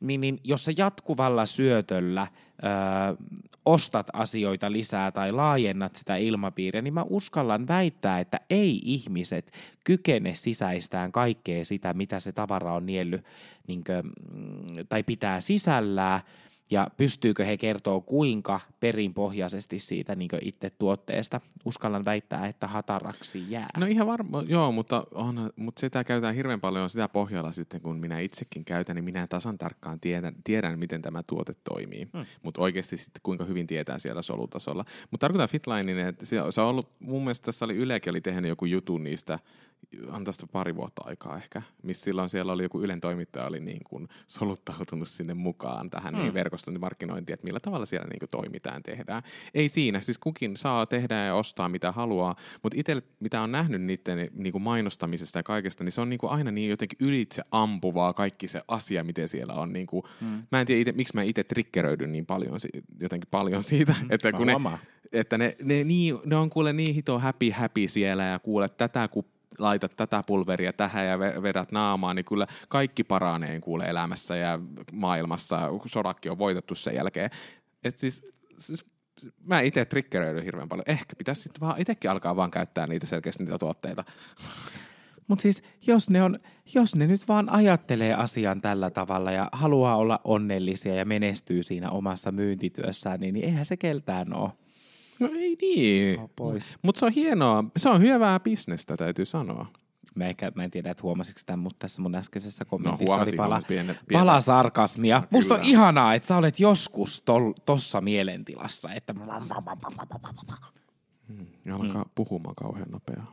niin, 0.00 0.20
niin 0.20 0.40
jos 0.44 0.64
sä 0.64 0.72
jatkuvalla 0.76 1.46
syötöllä– 1.46 2.26
ö, 2.64 3.16
ostat 3.64 4.06
asioita 4.12 4.72
lisää 4.72 5.12
tai 5.12 5.32
laajennat 5.32 5.96
sitä 5.96 6.16
ilmapiiriä, 6.16 6.82
niin 6.82 6.94
mä 6.94 7.04
uskallan 7.08 7.68
väittää, 7.68 8.20
että 8.20 8.40
ei 8.50 8.80
ihmiset 8.84 9.52
kykene 9.84 10.34
sisäistään 10.34 11.12
kaikkea 11.12 11.64
sitä, 11.64 11.94
mitä 11.94 12.20
se 12.20 12.32
tavara 12.32 12.74
on 12.74 12.86
niellyt 12.86 13.24
niin 13.66 13.84
kuin, 13.84 14.02
mm, 14.34 14.66
tai 14.88 15.02
pitää 15.02 15.40
sisällään– 15.40 16.20
ja 16.70 16.86
pystyykö 16.96 17.44
he 17.44 17.56
kertoa 17.56 18.00
kuinka 18.00 18.60
perinpohjaisesti 18.80 19.78
siitä 19.78 20.14
niin 20.14 20.30
itse 20.42 20.70
tuotteesta. 20.70 21.40
Uskallan 21.64 22.04
väittää, 22.04 22.46
että 22.46 22.66
hataraksi 22.66 23.44
jää. 23.48 23.68
No 23.76 23.86
ihan 23.86 24.06
varma, 24.06 24.42
joo, 24.48 24.72
mutta, 24.72 25.06
on, 25.14 25.50
mutta 25.56 25.80
sitä 25.80 26.04
käytetään 26.04 26.34
hirveän 26.34 26.60
paljon 26.60 26.90
sitä 26.90 27.08
pohjalla 27.08 27.52
sitten, 27.52 27.80
kun 27.80 27.96
minä 27.96 28.20
itsekin 28.20 28.64
käytän, 28.64 28.96
niin 28.96 29.04
minä 29.04 29.26
tasan 29.26 29.58
tarkkaan 29.58 30.00
tiedän, 30.00 30.34
tiedän 30.44 30.78
miten 30.78 31.02
tämä 31.02 31.22
tuote 31.22 31.54
toimii. 31.64 32.08
Hmm. 32.12 32.26
Mutta 32.42 32.60
oikeasti 32.60 32.96
sitten 32.96 33.20
kuinka 33.22 33.44
hyvin 33.44 33.66
tietää 33.66 33.98
siellä 33.98 34.22
solutasolla. 34.22 34.84
Mutta 35.10 35.24
tarkoitan 35.24 35.48
Fitlinein, 35.48 36.08
että 36.08 36.26
se, 36.26 36.36
se 36.50 36.60
on 36.60 36.66
ollut, 36.66 36.90
mun 37.00 37.22
mielestä 37.22 37.44
tässä 37.44 37.64
oli 37.64 37.76
Ylekin 37.76 38.10
oli 38.10 38.20
tehnyt 38.20 38.48
joku 38.48 38.64
jutun 38.64 39.02
niistä, 39.02 39.38
on 40.12 40.24
tästä 40.24 40.46
pari 40.52 40.76
vuotta 40.76 41.02
aikaa 41.04 41.36
ehkä, 41.36 41.62
missä 41.82 42.04
silloin 42.04 42.28
siellä 42.28 42.52
oli 42.52 42.62
joku 42.62 42.82
Ylen 42.82 43.00
toimittaja 43.00 43.46
oli 43.46 43.60
niin 43.60 43.80
kuin 43.84 44.08
soluttautunut 44.26 45.08
sinne 45.08 45.34
mukaan 45.34 45.90
tähän 45.90 46.14
hmm. 46.14 46.22
niin 46.22 46.34
verkostointimarkkinointiin, 46.34 47.34
että 47.34 47.44
millä 47.44 47.60
tavalla 47.60 47.86
siellä 47.86 48.08
niin 48.08 48.18
kuin 48.18 48.28
toimitaan, 48.28 48.82
tehdään. 48.82 49.22
Ei 49.54 49.68
siinä, 49.68 50.00
siis 50.00 50.18
kukin 50.18 50.56
saa 50.56 50.86
tehdä 50.86 51.14
ja 51.14 51.34
ostaa 51.34 51.68
mitä 51.68 51.92
haluaa, 51.92 52.36
mutta 52.62 52.80
itse 52.80 53.02
mitä 53.20 53.42
on 53.42 53.52
nähnyt 53.52 53.82
niiden 53.82 54.30
niin 54.32 54.52
kuin 54.52 54.62
mainostamisesta 54.62 55.38
ja 55.38 55.42
kaikesta, 55.42 55.84
niin 55.84 55.92
se 55.92 56.00
on 56.00 56.08
niin 56.08 56.18
kuin 56.18 56.32
aina 56.32 56.50
niin 56.50 56.70
jotenkin 56.70 57.08
ylitse 57.08 57.42
ampuvaa 57.50 58.12
kaikki 58.12 58.48
se 58.48 58.62
asia, 58.68 59.04
miten 59.04 59.28
siellä 59.28 59.54
on. 59.54 59.72
Niin 59.72 59.86
kuin, 59.86 60.02
hmm. 60.20 60.42
Mä 60.52 60.60
en 60.60 60.66
tiedä, 60.66 60.80
ite, 60.80 60.92
miksi 60.92 61.14
mä 61.14 61.22
itse 61.22 61.44
triggeröidyn 61.44 62.12
niin 62.12 62.26
paljon, 62.26 62.58
jotenkin 63.00 63.28
paljon 63.30 63.62
siitä, 63.62 63.92
hmm. 63.92 64.06
että 64.10 64.32
kun 64.32 64.46
ne, 64.46 64.54
että 65.12 65.38
ne, 65.38 65.56
ne, 65.62 65.84
niin, 65.84 66.18
ne 66.24 66.36
on 66.36 66.50
kuule 66.50 66.72
niin 66.72 66.94
hito 66.94 67.18
happy 67.18 67.50
happy 67.50 67.88
siellä 67.88 68.24
ja 68.24 68.38
kuule 68.38 68.68
tätä 68.68 69.08
kun 69.08 69.24
laitat 69.58 69.96
tätä 69.96 70.22
pulveria 70.26 70.72
tähän 70.72 71.06
ja 71.06 71.18
vedät 71.18 71.72
naamaan, 71.72 72.16
niin 72.16 72.24
kyllä 72.24 72.46
kaikki 72.68 73.04
paranee 73.04 73.60
kuule 73.60 73.84
elämässä 73.84 74.36
ja 74.36 74.58
maailmassa. 74.92 75.60
Sodakki 75.86 76.28
on 76.28 76.38
voitettu 76.38 76.74
sen 76.74 76.94
jälkeen. 76.94 77.30
Et 77.84 77.98
siis, 77.98 78.32
siis 78.58 78.86
mä 79.44 79.60
itse 79.60 79.84
triggeröidyn 79.84 80.44
hirveän 80.44 80.68
paljon. 80.68 80.84
Ehkä 80.88 81.16
pitäisi 81.18 81.42
sitten 81.42 81.60
vaan 81.60 81.80
itsekin 81.80 82.10
alkaa 82.10 82.36
vaan 82.36 82.50
käyttää 82.50 82.86
niitä 82.86 83.06
selkeästi 83.06 83.44
niitä 83.44 83.58
tuotteita. 83.58 84.04
Mutta 85.28 85.42
siis 85.42 85.62
jos 85.86 86.10
ne, 86.10 86.22
on, 86.22 86.38
jos 86.74 86.96
ne 86.96 87.06
nyt 87.06 87.28
vaan 87.28 87.52
ajattelee 87.52 88.14
asian 88.14 88.60
tällä 88.60 88.90
tavalla 88.90 89.32
ja 89.32 89.48
haluaa 89.52 89.96
olla 89.96 90.20
onnellisia 90.24 90.94
ja 90.94 91.04
menestyy 91.04 91.62
siinä 91.62 91.90
omassa 91.90 92.32
myyntityössään, 92.32 93.20
niin, 93.20 93.34
niin 93.34 93.44
eihän 93.44 93.64
se 93.64 93.76
keltään 93.76 94.34
ole. 94.34 94.50
No 95.20 95.28
ei 95.34 95.56
niin. 95.60 96.20
Mutta 96.82 96.98
se 96.98 97.06
on 97.06 97.12
hienoa. 97.12 97.64
Se 97.76 97.88
on 97.88 98.02
hyvää 98.02 98.40
bisnestä, 98.40 98.96
täytyy 98.96 99.24
sanoa. 99.24 99.66
Mä, 100.14 100.26
ehkä, 100.26 100.52
mä 100.54 100.64
en 100.64 100.70
tiedä, 100.70 100.90
että 100.90 101.02
huomasitko 101.02 101.40
tämän, 101.46 101.58
mutta 101.58 101.76
tässä 101.78 102.02
mun 102.02 102.14
äskeisessä 102.14 102.64
no, 102.64 102.68
kommentissa 102.68 103.16
no, 103.16 103.22
oli 103.22 103.32
pala, 103.36 103.60
piene, 103.68 103.94
piene. 104.08 104.24
pala 104.24 104.40
sarkasmia. 104.40 105.18
No, 105.18 105.26
Musta 105.30 105.54
on 105.54 105.60
ihanaa, 105.62 106.14
että 106.14 106.26
sä 106.26 106.36
olet 106.36 106.60
joskus 106.60 107.22
tol, 107.22 107.52
tossa 107.66 108.00
mielentilassa. 108.00 108.92
Että... 108.92 109.14
Hmm, 111.28 111.46
alkaa 111.72 112.04
mm. 112.04 112.10
puhumaan 112.14 112.54
kauhean 112.54 112.90
nopeaa. 112.90 113.32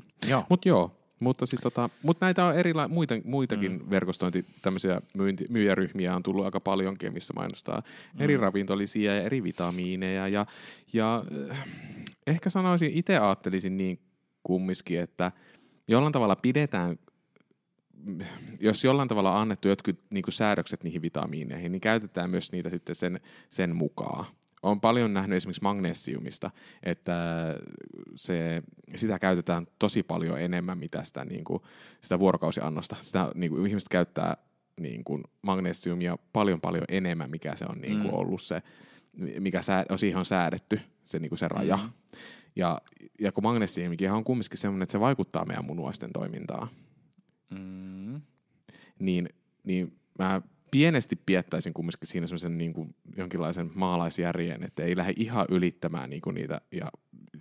Mutta 0.50 0.70
joo, 0.70 1.05
mutta 1.20 1.46
siis 1.46 1.62
tota, 1.62 1.90
mut 2.04 2.22
näitä 2.22 2.46
on 2.46 2.56
erila- 2.56 2.88
muita, 2.88 3.16
muitakin 3.24 3.72
mm. 3.72 3.90
verkostointi, 3.90 4.46
tämmöisiä 4.62 5.02
myynti, 5.14 5.46
myyjäryhmiä 5.50 6.16
on 6.16 6.24
tullut 6.24 6.46
aika 6.46 6.60
paljonkin, 6.60 7.14
missä 7.14 7.34
mainostaa 7.34 7.80
mm. 8.14 8.22
eri 8.22 8.38
ravintolisia 8.38 9.16
ja 9.16 9.22
eri 9.22 9.44
vitamiineja. 9.44 10.28
Ja, 10.28 10.46
ja 10.94 11.24
äh, 11.52 11.68
ehkä 12.28 12.50
sanoisin, 12.50 12.92
itse 12.94 13.18
ajattelisin 13.18 13.78
niin 13.78 14.00
kumminkin, 14.44 15.00
että 15.00 15.32
jollain 15.88 16.14
tavalla 16.14 16.36
pidetään 16.36 16.98
jos 18.60 18.84
jollain 18.84 19.08
tavalla 19.08 19.32
on 19.32 19.42
annettu 19.42 19.68
jotkut 19.68 20.00
niin 20.10 20.24
säädökset 20.30 20.84
niihin 20.84 21.02
vitamiineihin, 21.02 21.72
niin 21.72 21.82
käytetään 21.82 22.30
myös 22.30 22.52
niitä 22.52 22.70
sitten 22.70 22.96
sen, 22.96 23.20
sen 23.50 23.76
mukaan 23.76 24.26
on 24.66 24.82
paljon 24.82 25.14
nähnyt 25.14 25.38
esimerkiksi 25.38 25.62
magnesiumista, 25.62 26.52
että 26.84 27.14
se, 28.16 28.64
sitä 28.96 29.20
käytetään 29.20 29.68
tosi 29.80 30.04
paljon 30.04 30.42
enemmän, 30.42 30.78
mitä 30.78 31.04
sitä, 31.04 31.26
niin 31.26 31.44
kuin, 31.44 31.64
sitä 32.02 32.20
vuorokausiannosta. 32.20 32.96
Sitä 33.02 33.32
niin 33.36 33.52
kuin, 33.52 33.68
ihmiset 33.68 33.90
käyttää 33.90 34.38
niin 34.80 35.04
kuin, 35.04 35.24
magnesiumia 35.42 36.18
paljon 36.34 36.62
paljon 36.62 36.86
enemmän, 36.90 37.32
mikä 37.32 37.56
se 37.56 37.66
on 37.70 37.82
niin 37.82 38.02
kuin, 38.02 38.12
mm. 38.12 38.20
ollut 38.20 38.42
se, 38.42 38.62
mikä 39.40 39.62
sää, 39.62 39.86
on 39.90 39.98
siihen 39.98 40.20
on 40.20 40.26
säädetty, 40.26 40.80
se, 41.06 41.20
niin 41.20 41.30
kuin 41.30 41.40
se 41.40 41.48
raja. 41.48 41.78
Mm. 41.78 41.90
Ja, 42.56 42.82
ja 43.20 43.32
kun 43.32 43.44
magnesiumikin 43.44 44.12
on 44.12 44.24
kumminkin 44.24 44.58
sellainen, 44.58 44.84
että 44.84 44.92
se 44.92 45.00
vaikuttaa 45.00 45.46
meidän 45.46 45.66
munuaisten 45.66 46.14
toimintaan, 46.14 46.68
mm. 47.50 48.22
niin, 49.00 49.30
niin 49.64 50.00
mä 50.20 50.42
pienesti 50.76 51.16
piettäisin 51.26 51.74
kumminkin 51.74 52.08
siinä 52.08 52.28
semmoisen 52.28 52.58
niin 52.58 52.74
kuin 52.74 52.96
jonkinlaisen 53.18 53.72
maalaisjärjen, 53.76 54.64
että 54.64 54.84
ei 54.84 54.98
lähde 54.98 55.14
ihan 55.18 55.46
ylittämään 55.50 56.10
niin 56.10 56.22
kuin 56.22 56.34
niitä 56.34 56.62
ja 56.72 56.92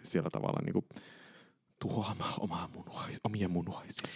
sillä 0.03 0.31
tavalla 0.31 0.63
niin 0.65 0.73
kuin 0.73 0.85
tuhoamaan 1.79 2.35
omaa 2.41 2.69
munuais, 2.75 3.21
omia 3.25 3.49
munuaisia. 3.49 4.09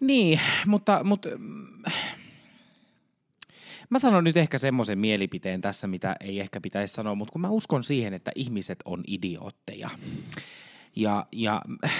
Niin, 0.00 0.40
mutta, 0.66 1.04
mutta 1.04 1.28
mä 3.90 3.98
sanon 3.98 4.24
nyt 4.24 4.36
ehkä 4.36 4.58
semmoisen 4.58 4.98
mielipiteen 4.98 5.60
tässä, 5.60 5.86
mitä 5.86 6.16
ei 6.20 6.40
ehkä 6.40 6.60
pitäisi 6.60 6.94
sanoa, 6.94 7.14
mutta 7.14 7.32
kun 7.32 7.40
mä 7.40 7.50
uskon 7.50 7.84
siihen, 7.84 8.14
että 8.14 8.30
ihmiset 8.34 8.78
on 8.84 9.04
idiootteja. 9.06 9.90
Ja, 10.96 11.26
ja 11.32 11.62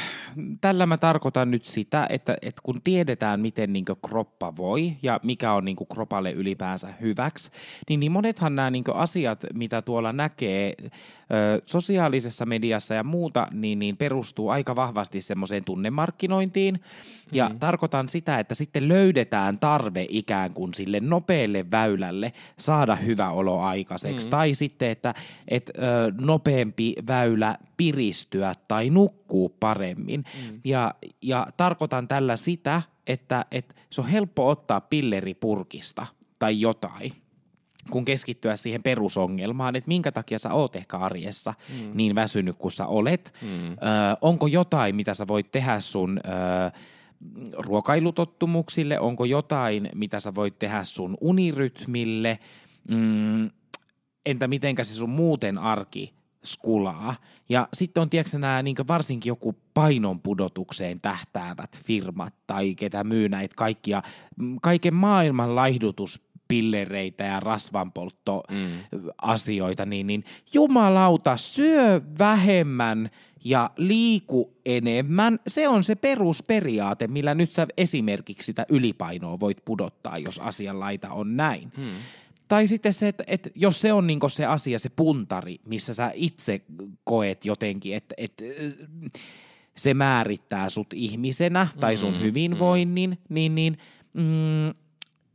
tällä 0.60 0.86
mä 0.86 0.98
tarkoitan 0.98 1.50
nyt 1.50 1.64
sitä, 1.64 2.06
että, 2.10 2.36
että 2.42 2.60
kun 2.62 2.80
tiedetään, 2.84 3.40
miten 3.40 3.72
niin 3.72 3.84
kroppa 4.08 4.56
voi 4.56 4.96
ja 5.02 5.20
mikä 5.22 5.52
on 5.52 5.64
niin 5.64 5.76
kropalle 5.92 6.32
ylipäänsä 6.32 6.88
hyväksi, 7.00 7.50
niin, 7.88 8.00
niin 8.00 8.12
monethan 8.12 8.56
nämä 8.56 8.70
niin 8.70 8.84
asiat, 8.94 9.44
mitä 9.54 9.82
tuolla 9.82 10.12
näkee 10.12 10.74
ö, 10.80 11.62
sosiaalisessa 11.64 12.46
mediassa 12.46 12.94
ja 12.94 13.04
muuta, 13.04 13.48
niin, 13.50 13.78
niin 13.78 13.96
perustuu 13.96 14.48
aika 14.48 14.76
vahvasti 14.76 15.20
semmoiseen 15.20 15.64
tunnemarkkinointiin. 15.64 16.80
Ja 17.32 17.48
mm. 17.48 17.58
tarkoitan 17.58 18.08
sitä, 18.08 18.38
että 18.38 18.54
sitten 18.54 18.88
löydetään 18.88 19.58
tarve 19.58 20.06
ikään 20.08 20.52
kuin 20.52 20.74
sille 20.74 21.00
nopealle 21.00 21.70
väylälle 21.70 22.32
saada 22.58 22.94
hyvä 22.96 23.30
olo 23.30 23.60
aikaiseksi. 23.60 24.26
Mm. 24.26 24.30
Tai 24.30 24.54
sitten, 24.54 24.90
että 24.90 25.14
et, 25.48 25.70
ö, 25.78 26.12
nopeampi 26.20 26.94
väylä 27.06 27.58
piristyä 27.76 28.54
tai 28.68 28.90
nukkuu 28.90 29.48
paremmin. 29.60 30.24
Mm. 30.42 30.60
Ja, 30.64 30.94
ja 31.22 31.46
tarkoitan 31.56 32.08
tällä 32.08 32.36
sitä, 32.36 32.82
että, 33.06 33.44
että 33.50 33.74
se 33.90 34.00
on 34.00 34.08
helppo 34.08 34.48
ottaa 34.48 34.80
pilleripurkista 34.80 36.06
tai 36.38 36.60
jotain 36.60 37.12
kun 37.90 38.04
keskittyä 38.04 38.56
siihen 38.56 38.82
perusongelmaan, 38.82 39.76
että 39.76 39.88
minkä 39.88 40.12
takia 40.12 40.38
sä 40.38 40.52
oot 40.52 40.76
ehkä 40.76 40.96
arjessa 40.96 41.54
mm. 41.68 41.90
niin 41.94 42.14
väsynyt 42.14 42.56
kuin 42.56 42.72
sä 42.72 42.86
olet. 42.86 43.34
Mm. 43.42 43.72
Ö, 43.72 43.76
onko 44.20 44.46
jotain, 44.46 44.96
mitä 44.96 45.14
sä 45.14 45.28
voit 45.28 45.52
tehdä 45.52 45.80
sun 45.80 46.20
ö, 46.24 46.70
ruokailutottumuksille, 47.58 49.00
onko 49.00 49.24
jotain, 49.24 49.90
mitä 49.94 50.20
sä 50.20 50.34
voit 50.34 50.58
tehdä 50.58 50.84
sun 50.84 51.16
unirytmille, 51.20 52.38
mm, 52.88 53.50
entä 54.26 54.48
mitenkä 54.48 54.84
se 54.84 54.94
sun 54.94 55.10
muuten 55.10 55.58
arki 55.58 56.15
skulaa. 56.46 57.16
Ja 57.48 57.68
sitten 57.74 58.00
on 58.00 58.10
tiedätkö, 58.10 58.38
nämä 58.38 58.62
niin 58.62 58.76
varsinkin 58.88 59.30
joku 59.30 59.54
painon 59.74 60.20
pudotukseen 60.20 61.00
tähtäävät 61.00 61.80
firmat 61.84 62.34
tai 62.46 62.74
ketä 62.74 63.04
myy 63.04 63.28
näitä 63.28 63.54
kaikkia, 63.56 64.02
mm, 64.36 64.56
kaiken 64.62 64.94
maailman 64.94 65.56
laihdutus 65.56 66.26
pillereitä 66.48 67.24
ja 67.24 67.40
rasvanpolttoasioita, 67.40 69.84
mm. 69.84 69.90
niin, 69.90 70.06
niin 70.06 70.24
jumalauta, 70.54 71.36
syö 71.36 72.00
vähemmän 72.18 73.10
ja 73.44 73.70
liiku 73.76 74.52
enemmän. 74.64 75.38
Se 75.46 75.68
on 75.68 75.84
se 75.84 75.94
perusperiaate, 75.94 77.06
millä 77.06 77.34
nyt 77.34 77.50
sä 77.50 77.66
esimerkiksi 77.76 78.46
sitä 78.46 78.66
ylipainoa 78.68 79.40
voit 79.40 79.64
pudottaa, 79.64 80.14
jos 80.24 80.38
asianlaita 80.38 81.10
on 81.10 81.36
näin. 81.36 81.72
Mm. 81.76 81.84
Tai 82.48 82.66
sitten 82.66 82.92
se, 82.92 83.08
että, 83.08 83.24
että 83.26 83.50
jos 83.54 83.80
se 83.80 83.92
on 83.92 84.06
niin 84.06 84.20
se 84.28 84.44
asia, 84.44 84.78
se 84.78 84.88
puntari, 84.88 85.56
missä 85.64 85.94
sä 85.94 86.10
itse 86.14 86.60
koet 87.04 87.44
jotenkin, 87.44 87.96
että, 87.96 88.14
että 88.18 88.44
se 89.76 89.94
määrittää 89.94 90.70
sut 90.70 90.92
ihmisenä 90.94 91.66
tai 91.80 91.96
sun 91.96 92.14
mm, 92.14 92.20
hyvinvoinnin, 92.20 93.10
mm. 93.10 93.34
niin, 93.34 93.54
niin 93.54 93.78
mm, 94.12 94.74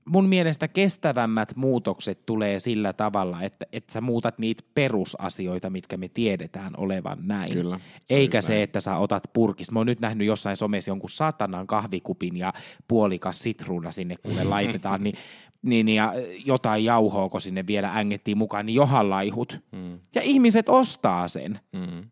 mun 0.06 0.30
mielestä 0.30 0.68
kestävämmät 0.68 1.56
muutokset 1.56 2.26
tulee 2.26 2.60
sillä 2.60 2.94
tavalla, 2.94 3.42
että, 3.42 3.66
että 3.72 3.94
sä 3.94 4.02
muutat 4.02 4.40
niitä 4.40 4.64
perusasioita, 4.74 5.70
mitkä 5.70 5.98
me 5.98 6.08
tiedetään 6.08 6.74
olevan 6.78 7.18
näin. 7.22 7.54
Kyllä, 7.54 7.80
se 8.06 8.16
Eikä 8.16 8.42
se, 8.42 8.54
näin. 8.54 8.64
että 8.64 8.80
sä 8.80 8.98
otat 8.98 9.24
purkista. 9.34 9.74
Mä 9.74 9.80
oon 9.80 9.88
nyt 9.88 10.00
nähnyt 10.00 10.28
jossain 10.28 10.56
somessa 10.56 10.92
jonkun 10.92 11.10
satanan 11.10 11.68
kahvikupin 11.68 12.38
ja 12.38 12.54
puolikas 12.88 13.40
sitruuna 13.40 13.92
sinne, 13.92 14.16
kun 14.18 14.36
ne 14.36 14.44
laitetaan, 14.56 15.04
niin, 15.04 15.16
niin, 15.62 15.90
ja 15.90 16.14
jotain 16.46 16.84
jauhoa, 16.84 17.30
kun 17.30 17.42
sinne 17.42 17.68
vielä 17.68 17.92
ängettiin 17.98 18.38
mukaan, 18.38 18.66
niin 18.66 18.76
johan 18.76 19.10
laihut. 19.10 19.60
Mm, 19.72 20.00
Ja 20.16 20.22
ihmiset 20.22 20.70
ostaa 20.70 21.28
sen. 21.28 21.60
mm. 21.74 22.10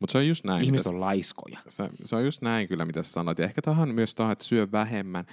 Mutta 0.00 0.12
se 0.12 0.18
on 0.18 0.26
just 0.28 0.44
näin. 0.44 0.64
Ihmiset 0.64 0.86
on 0.86 1.00
laiskoja. 1.00 1.58
se, 1.68 1.88
se 2.04 2.16
on 2.16 2.24
just 2.24 2.42
näin 2.42 2.68
kyllä, 2.68 2.84
mitä 2.84 3.02
sä 3.02 3.12
sanoit. 3.12 3.38
Ja 3.38 3.44
ehkä 3.44 3.62
tähän 3.62 3.94
myös 3.94 4.14
tuohon, 4.14 4.32
että 4.32 4.44
syö 4.44 4.68
vähemmän. 4.72 5.24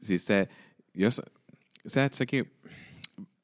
Siis 0.00 0.26
se, 0.26 0.48
jos, 0.94 1.22
se, 1.86 2.04
että 2.04 2.18
sekin, 2.18 2.52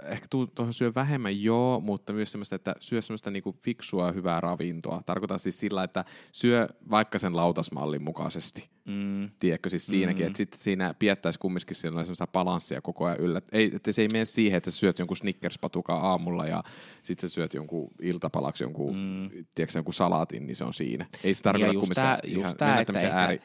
ehkä 0.02 0.26
tuu 0.30 0.46
tuohon 0.46 0.72
syö 0.72 0.92
vähemmän, 0.94 1.42
joo, 1.42 1.80
mutta 1.80 2.12
myös 2.12 2.32
semmoista, 2.32 2.56
että 2.56 2.74
syö 2.80 3.02
semmoista 3.02 3.30
niinku 3.30 3.56
fiksua, 3.64 4.12
hyvää 4.12 4.40
ravintoa. 4.40 5.02
Tarkoitan 5.06 5.38
siis 5.38 5.60
sillä, 5.60 5.84
että 5.84 6.04
syö 6.32 6.68
vaikka 6.90 7.18
sen 7.18 7.36
lautasmallin 7.36 8.02
mukaisesti. 8.02 8.68
Mm. 8.84 9.30
Tiedätkö, 9.38 9.70
siis 9.70 9.86
siinäkin, 9.86 10.18
mm-hmm. 10.18 10.26
että 10.26 10.36
sitten 10.36 10.60
siinä 10.60 10.94
piettäisi 10.98 11.38
kumminkin 11.38 11.76
sillä 11.76 12.04
semmoista 12.04 12.26
balanssia 12.26 12.80
koko 12.80 13.04
ajan 13.04 13.20
yllä. 13.20 13.42
Ei, 13.52 13.70
että 13.74 13.92
se 13.92 14.02
ei 14.02 14.08
mene 14.12 14.24
siihen, 14.24 14.56
että 14.56 14.70
sä 14.70 14.76
syöt 14.76 14.98
jonkun 14.98 15.16
Snickers-patukan 15.16 15.98
aamulla 16.02 16.46
ja 16.46 16.62
sitten 17.02 17.30
sä 17.30 17.34
syöt 17.34 17.54
jonkun 17.54 17.90
iltapalaksi 18.02 18.64
jonkun, 18.64 18.96
mm. 18.96 19.30
tiedätkö, 19.54 19.78
jonkun 19.78 19.94
salaatin, 19.94 20.46
niin 20.46 20.56
se 20.56 20.64
on 20.64 20.74
siinä. 20.74 21.06
Ei 21.24 21.34
se 21.34 21.42
tarkoita 21.42 21.72
just 21.72 21.80
kumminkaan 21.80 22.18
tää, 22.18 22.30
ihan 22.30 22.42
just 22.42 22.56
tää, 22.56 22.68
mennä 22.68 23.00
että 23.00 23.20
ääri... 23.20 23.40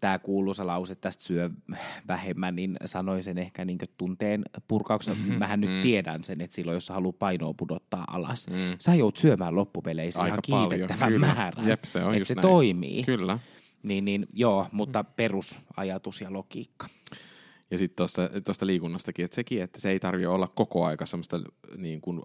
tämä 0.00 0.18
kuuluisa 0.18 0.66
lause 0.66 0.94
tästä 0.94 1.24
syö 1.24 1.50
vähemmän, 2.08 2.56
niin 2.56 2.76
sanoin 2.84 3.24
sen 3.24 3.38
ehkä 3.38 3.64
niin 3.64 3.78
tunteen 3.98 4.42
purkauksena. 4.68 5.16
Mhm, 5.26 5.32
Mähän 5.32 5.60
mm. 5.60 5.66
nyt 5.66 5.80
tiedän 5.80 6.24
sen, 6.24 6.40
että 6.40 6.54
silloin 6.54 6.76
jos 6.76 6.86
sä 6.86 6.94
haluat 6.94 7.18
painoa 7.18 7.54
pudottaa 7.56 8.04
alas, 8.10 8.48
Mm. 8.48 8.56
sä 8.78 8.94
joudut 8.94 9.16
syömään 9.16 9.54
loppupeleissä 9.56 10.22
Aika 10.22 10.38
ihan 10.48 10.68
kiitettävän 10.68 11.20
määrän, 11.20 11.68
Jep, 11.68 11.84
se 11.84 12.04
on 12.04 12.14
että 12.14 12.24
se 12.28 12.34
näin. 12.34 12.42
toimii. 12.48 13.04
Kyllä. 13.04 13.38
Niin, 13.82 14.04
niin, 14.04 14.26
joo, 14.32 14.66
mutta 14.72 15.04
perusajatus 15.04 16.20
ja 16.20 16.32
logiikka. 16.32 16.86
Ja 17.70 17.78
sitten 17.78 18.06
tuosta 18.44 18.66
liikunnastakin, 18.66 19.24
että 19.24 19.34
sekin, 19.34 19.62
että 19.62 19.80
se 19.80 19.90
ei 19.90 20.00
tarvitse 20.00 20.28
olla 20.28 20.48
koko 20.48 20.84
aika 20.84 21.06
semmoista 21.06 21.40
niin 21.76 22.00
kuin, 22.00 22.22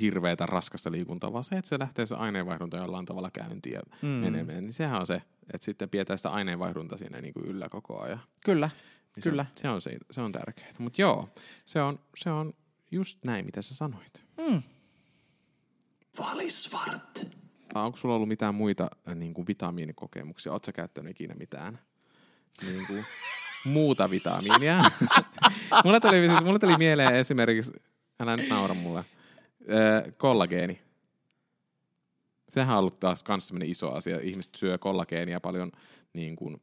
hirveätä 0.00 0.46
raskasta 0.46 0.92
liikuntaa, 0.92 1.32
vaan 1.32 1.44
se, 1.44 1.56
että 1.56 1.68
se 1.68 1.78
lähtee 1.78 2.06
se 2.06 2.14
aineenvaihdunta 2.14 2.76
jollain 2.76 3.06
tavalla 3.06 3.30
käyntiin 3.30 3.74
ja 3.74 3.80
Mm. 4.02 4.08
menemään, 4.08 4.60
niin 4.64 4.72
sehän 4.72 5.00
on 5.00 5.06
se, 5.06 5.22
että 5.52 5.64
sitten 5.64 5.88
pidetään 5.88 6.18
sitä 6.18 6.30
aineenvaihdunta 6.30 6.96
siinä 6.96 7.20
niin 7.20 7.34
kuin 7.34 7.46
yllä 7.46 7.68
koko 7.68 8.00
ajan. 8.00 8.20
Kyllä, 8.44 8.70
Niin 9.16 9.22
Kyllä. 9.22 9.46
Se, 9.54 9.60
se, 9.62 9.68
on, 9.68 9.80
se, 9.80 9.98
se 10.10 10.20
on 10.20 10.32
tärkeää. 10.32 10.74
Mutta 10.78 11.02
joo, 11.02 11.28
se 11.64 11.80
on, 11.82 12.00
se 12.16 12.30
on 12.30 12.54
just 12.90 13.18
näin, 13.24 13.44
mitä 13.46 13.62
sä 13.62 13.74
sanoit. 13.74 14.24
Mm. 14.48 14.62
Valisvart. 16.18 17.26
Onko 17.74 17.96
sulla 17.98 18.14
ollut 18.14 18.28
mitään 18.28 18.54
muita 18.54 18.90
äh, 19.08 19.14
niin 19.14 19.34
kuin 19.34 19.46
vitamiinikokemuksia? 19.46 20.52
Oletko 20.52 20.66
sä 20.66 20.72
käyttänyt 20.72 21.10
ikinä 21.10 21.34
mitään 21.34 21.78
niin 22.66 22.86
kuin, 22.86 23.04
muuta 23.64 24.10
vitamiinia? 24.10 24.84
mulle, 25.84 26.00
tuli, 26.00 26.28
siis, 26.28 26.44
mulle 26.44 26.58
tuli 26.58 26.76
mieleen 26.76 27.16
esimerkiksi, 27.16 27.72
älä 28.20 28.36
nyt 28.36 28.48
naura 28.48 28.74
mulle, 28.74 28.98
äh, 28.98 30.12
kollageeni. 30.18 30.80
Sehän 32.48 32.74
on 32.74 32.78
ollut 32.78 33.00
taas 33.00 33.24
sellainen 33.38 33.70
iso 33.70 33.92
asia. 33.92 34.20
Ihmiset 34.20 34.54
syö 34.54 34.78
kollageenia 34.78 35.40
paljon, 35.40 35.72
niin 36.12 36.36
kuin, 36.36 36.62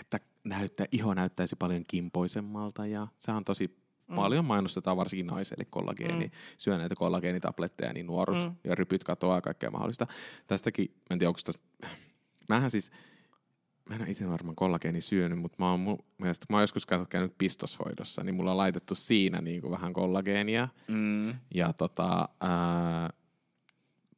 että 0.00 0.20
näyttää, 0.44 0.86
iho 0.92 1.14
näyttäisi 1.14 1.56
paljon 1.56 1.84
kimpoisemmalta 1.88 2.86
ja 2.86 3.06
se 3.16 3.32
on 3.32 3.44
tosi 3.44 3.82
mm. 4.08 4.14
paljon 4.14 4.44
mainostetaan 4.44 4.96
varsinkin 4.96 5.26
naiselle 5.26 5.64
kollageeni. 5.64 6.24
Mm. 6.26 6.30
Syö 6.58 6.78
näitä 6.78 6.94
kollageenitabletteja, 6.94 7.92
niin 7.92 8.06
nuorut 8.06 8.36
mm. 8.36 8.54
ja 8.64 8.74
rypyt 8.74 9.04
katoaa 9.04 9.36
ja 9.36 9.40
kaikkea 9.40 9.70
mahdollista. 9.70 10.06
Tästäkin, 10.46 10.90
mä 10.94 11.14
en 11.14 11.18
tiedä, 11.18 11.28
onko 11.28 11.40
tästä, 11.44 11.62
mähän 12.48 12.70
siis, 12.70 12.92
mä 13.88 13.96
en 13.96 14.10
itse 14.10 14.28
varmaan 14.28 14.56
kollageeni 14.56 15.00
syönyt, 15.00 15.38
mutta 15.38 15.56
mä 15.58 15.70
oon, 15.70 15.80
mun 15.80 16.04
mielestä, 16.18 16.46
kun 16.46 16.54
mä 16.54 16.56
oon 16.56 16.62
joskus 16.62 16.86
käynyt 17.08 17.38
pistoshoidossa, 17.38 18.24
niin 18.24 18.34
mulla 18.34 18.50
on 18.50 18.56
laitettu 18.56 18.94
siinä 18.94 19.40
niin 19.40 19.60
kuin 19.60 19.70
vähän 19.70 19.92
kollageenia. 19.92 20.68
Mm. 20.88 21.34
Ja 21.54 21.72
tota, 21.72 22.28
ää, 22.40 23.10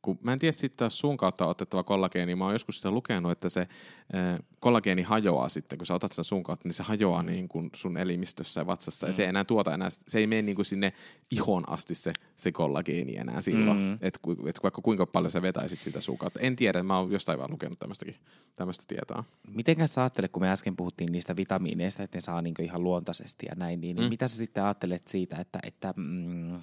kun 0.05 0.19
mä 0.23 0.33
en 0.33 0.39
tiedä 0.39 0.53
sitten 0.53 0.77
taas 0.79 0.99
sun 0.99 1.17
kautta 1.17 1.47
otettava 1.47 1.83
kollageeni, 1.83 2.35
mä 2.35 2.45
oon 2.45 2.55
joskus 2.55 2.77
sitä 2.77 2.91
lukenut, 2.91 3.33
että 3.33 3.49
se 3.49 3.69
ää, 4.13 4.39
kollageeni 4.61 5.03
hajoaa 5.03 5.49
sitten, 5.49 5.79
kun 5.79 5.87
sä 5.87 5.95
otat 5.95 6.13
sitä 6.13 6.23
sun 6.23 6.43
kautta, 6.43 6.69
niin 6.69 6.75
se 6.75 6.83
hajoaa 6.83 7.23
niin 7.23 7.49
kuin 7.49 7.71
sun 7.75 7.97
elimistössä 7.97 8.61
ja 8.61 8.67
vatsassa, 8.67 9.07
mm. 9.07 9.09
ja 9.09 9.13
se 9.15 9.23
ei 9.23 9.29
enää 9.29 9.45
tuota 9.45 9.75
enää, 9.75 9.89
se 10.09 10.19
ei 10.19 10.27
mene 10.27 10.43
niin 10.43 10.57
kuin 10.57 10.67
sinne 10.67 10.93
ihon 11.33 11.69
asti 11.69 11.95
se, 11.95 12.13
se 12.37 12.53
kollageeni 12.53 13.17
enää 13.17 13.41
silloin, 13.41 13.79
Mm. 13.79 13.85
mm. 13.85 13.93
että 14.03 14.21
et 14.47 14.61
vaikka 14.63 14.83
kuinka 14.83 15.07
paljon 15.07 15.31
sä 15.31 15.43
vetäisit 15.43 15.83
sitä 15.83 16.01
sun 16.01 16.19
kautta. 16.19 16.41
En 16.41 16.57
tiedä, 16.57 16.83
mä 16.83 16.99
oon 16.99 17.13
jostain 17.13 17.39
vaan 17.39 17.51
lukenut 17.51 17.79
tämmöistäkin, 17.79 18.15
tämmöistä 18.55 18.85
tietoa. 18.89 19.25
Mitenkäs 19.49 19.95
sä 19.95 20.01
ajattelet, 20.03 20.33
kun 20.33 20.43
me 20.43 20.51
äsken 20.51 20.77
puhuttiin 20.77 21.13
niistä 21.13 21.37
vitamiineista, 21.37 22.03
että 22.03 22.17
ne 22.17 22.21
saa 22.21 22.43
niin 22.43 22.55
ihan 22.63 22.85
luontaisesti 22.85 23.47
ja 23.49 23.55
näin, 23.57 23.81
niin, 23.81 23.97
niin 23.97 24.05
Mm. 24.07 24.11
mitä 24.11 24.29
sä 24.29 24.37
sitten 24.37 24.65
ajattelet 24.65 25.09
siitä, 25.09 25.37
että, 25.37 25.59
että 25.63 25.95
mm, 25.97 26.61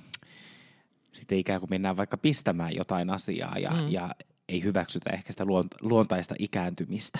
sitten 1.11 1.37
ikään 1.37 1.59
kuin 1.59 1.69
mennään 1.69 1.97
vaikka 1.97 2.17
pistämään 2.17 2.75
jotain 2.75 3.09
asiaa 3.09 3.57
ja, 3.57 3.69
Mm. 3.71 3.89
ja 3.91 4.15
ei 4.49 4.63
hyväksytä 4.63 5.09
ehkä 5.09 5.33
sitä 5.33 5.43
luont- 5.43 5.77
luontaista 5.81 6.35
ikääntymistä? 6.39 7.19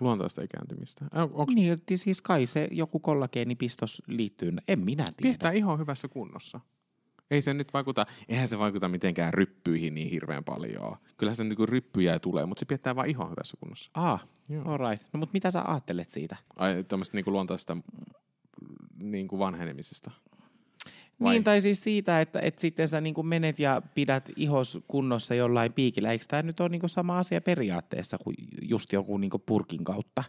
Luontaista 0.00 0.42
ikääntymistä. 0.42 1.04
Onko 1.14 1.46
Niin, 1.54 1.72
että 1.72 1.96
siis 1.96 2.22
kai 2.22 2.46
se 2.46 2.68
joku 2.70 2.98
kollageenipistos 2.98 4.02
liittyy, 4.06 4.52
en 4.68 4.78
minä 4.80 5.04
tiedä. 5.04 5.16
pidetään 5.32 5.56
iho 5.56 5.76
hyvässä 5.76 6.08
kunnossa? 6.08 6.60
Ei 7.30 7.42
se 7.42 7.54
nyt 7.54 7.72
vaikuta, 7.74 8.06
eihän 8.28 8.48
se 8.48 8.58
vaikuta 8.58 8.88
mitenkään 8.88 9.34
ryppyihin 9.34 9.94
niin 9.94 10.10
hirveän 10.10 10.44
paljon. 10.44 10.96
Kyllä 11.16 11.34
se 11.34 11.44
niinku 11.44 11.66
ryppyjä 11.66 12.18
tulee, 12.18 12.46
mutta 12.46 12.60
se 12.60 12.66
pidetään 12.66 12.96
vaan 12.96 13.08
ihon 13.08 13.30
hyvässä 13.30 13.56
kunnossa. 13.60 13.90
Ah, 13.94 14.26
Joo. 14.48 14.64
all 14.72 14.90
right. 14.90 15.06
No 15.12 15.18
mutta 15.18 15.32
mitä 15.32 15.50
sä 15.50 15.62
ajattelet 15.66 16.10
siitä? 16.10 16.36
Ai 16.56 16.84
tämmöistä 16.84 17.16
niinku 17.16 17.30
luontaista 17.30 17.76
niinku 19.02 19.38
vanhenemisesta. 19.38 20.10
Vai? 21.22 21.32
Niin, 21.32 21.44
tai 21.44 21.60
siis 21.60 21.84
siitä, 21.84 22.20
että, 22.20 22.40
että 22.40 22.60
sitten 22.60 22.88
sä 22.88 23.00
niin 23.00 23.26
menet 23.26 23.58
ja 23.58 23.82
pidät 23.94 24.30
ihos 24.36 24.78
kunnossa 24.88 25.34
jollain 25.34 25.72
piikillä. 25.72 26.12
Eikö 26.12 26.24
tämä 26.28 26.42
nyt 26.42 26.60
ole 26.60 26.68
niin 26.68 26.80
sama 26.86 27.18
asia 27.18 27.40
periaatteessa 27.40 28.18
kuin 28.18 28.34
just 28.62 28.92
joku 28.92 29.18
niin 29.18 29.30
purkin 29.46 29.84
kautta 29.84 30.24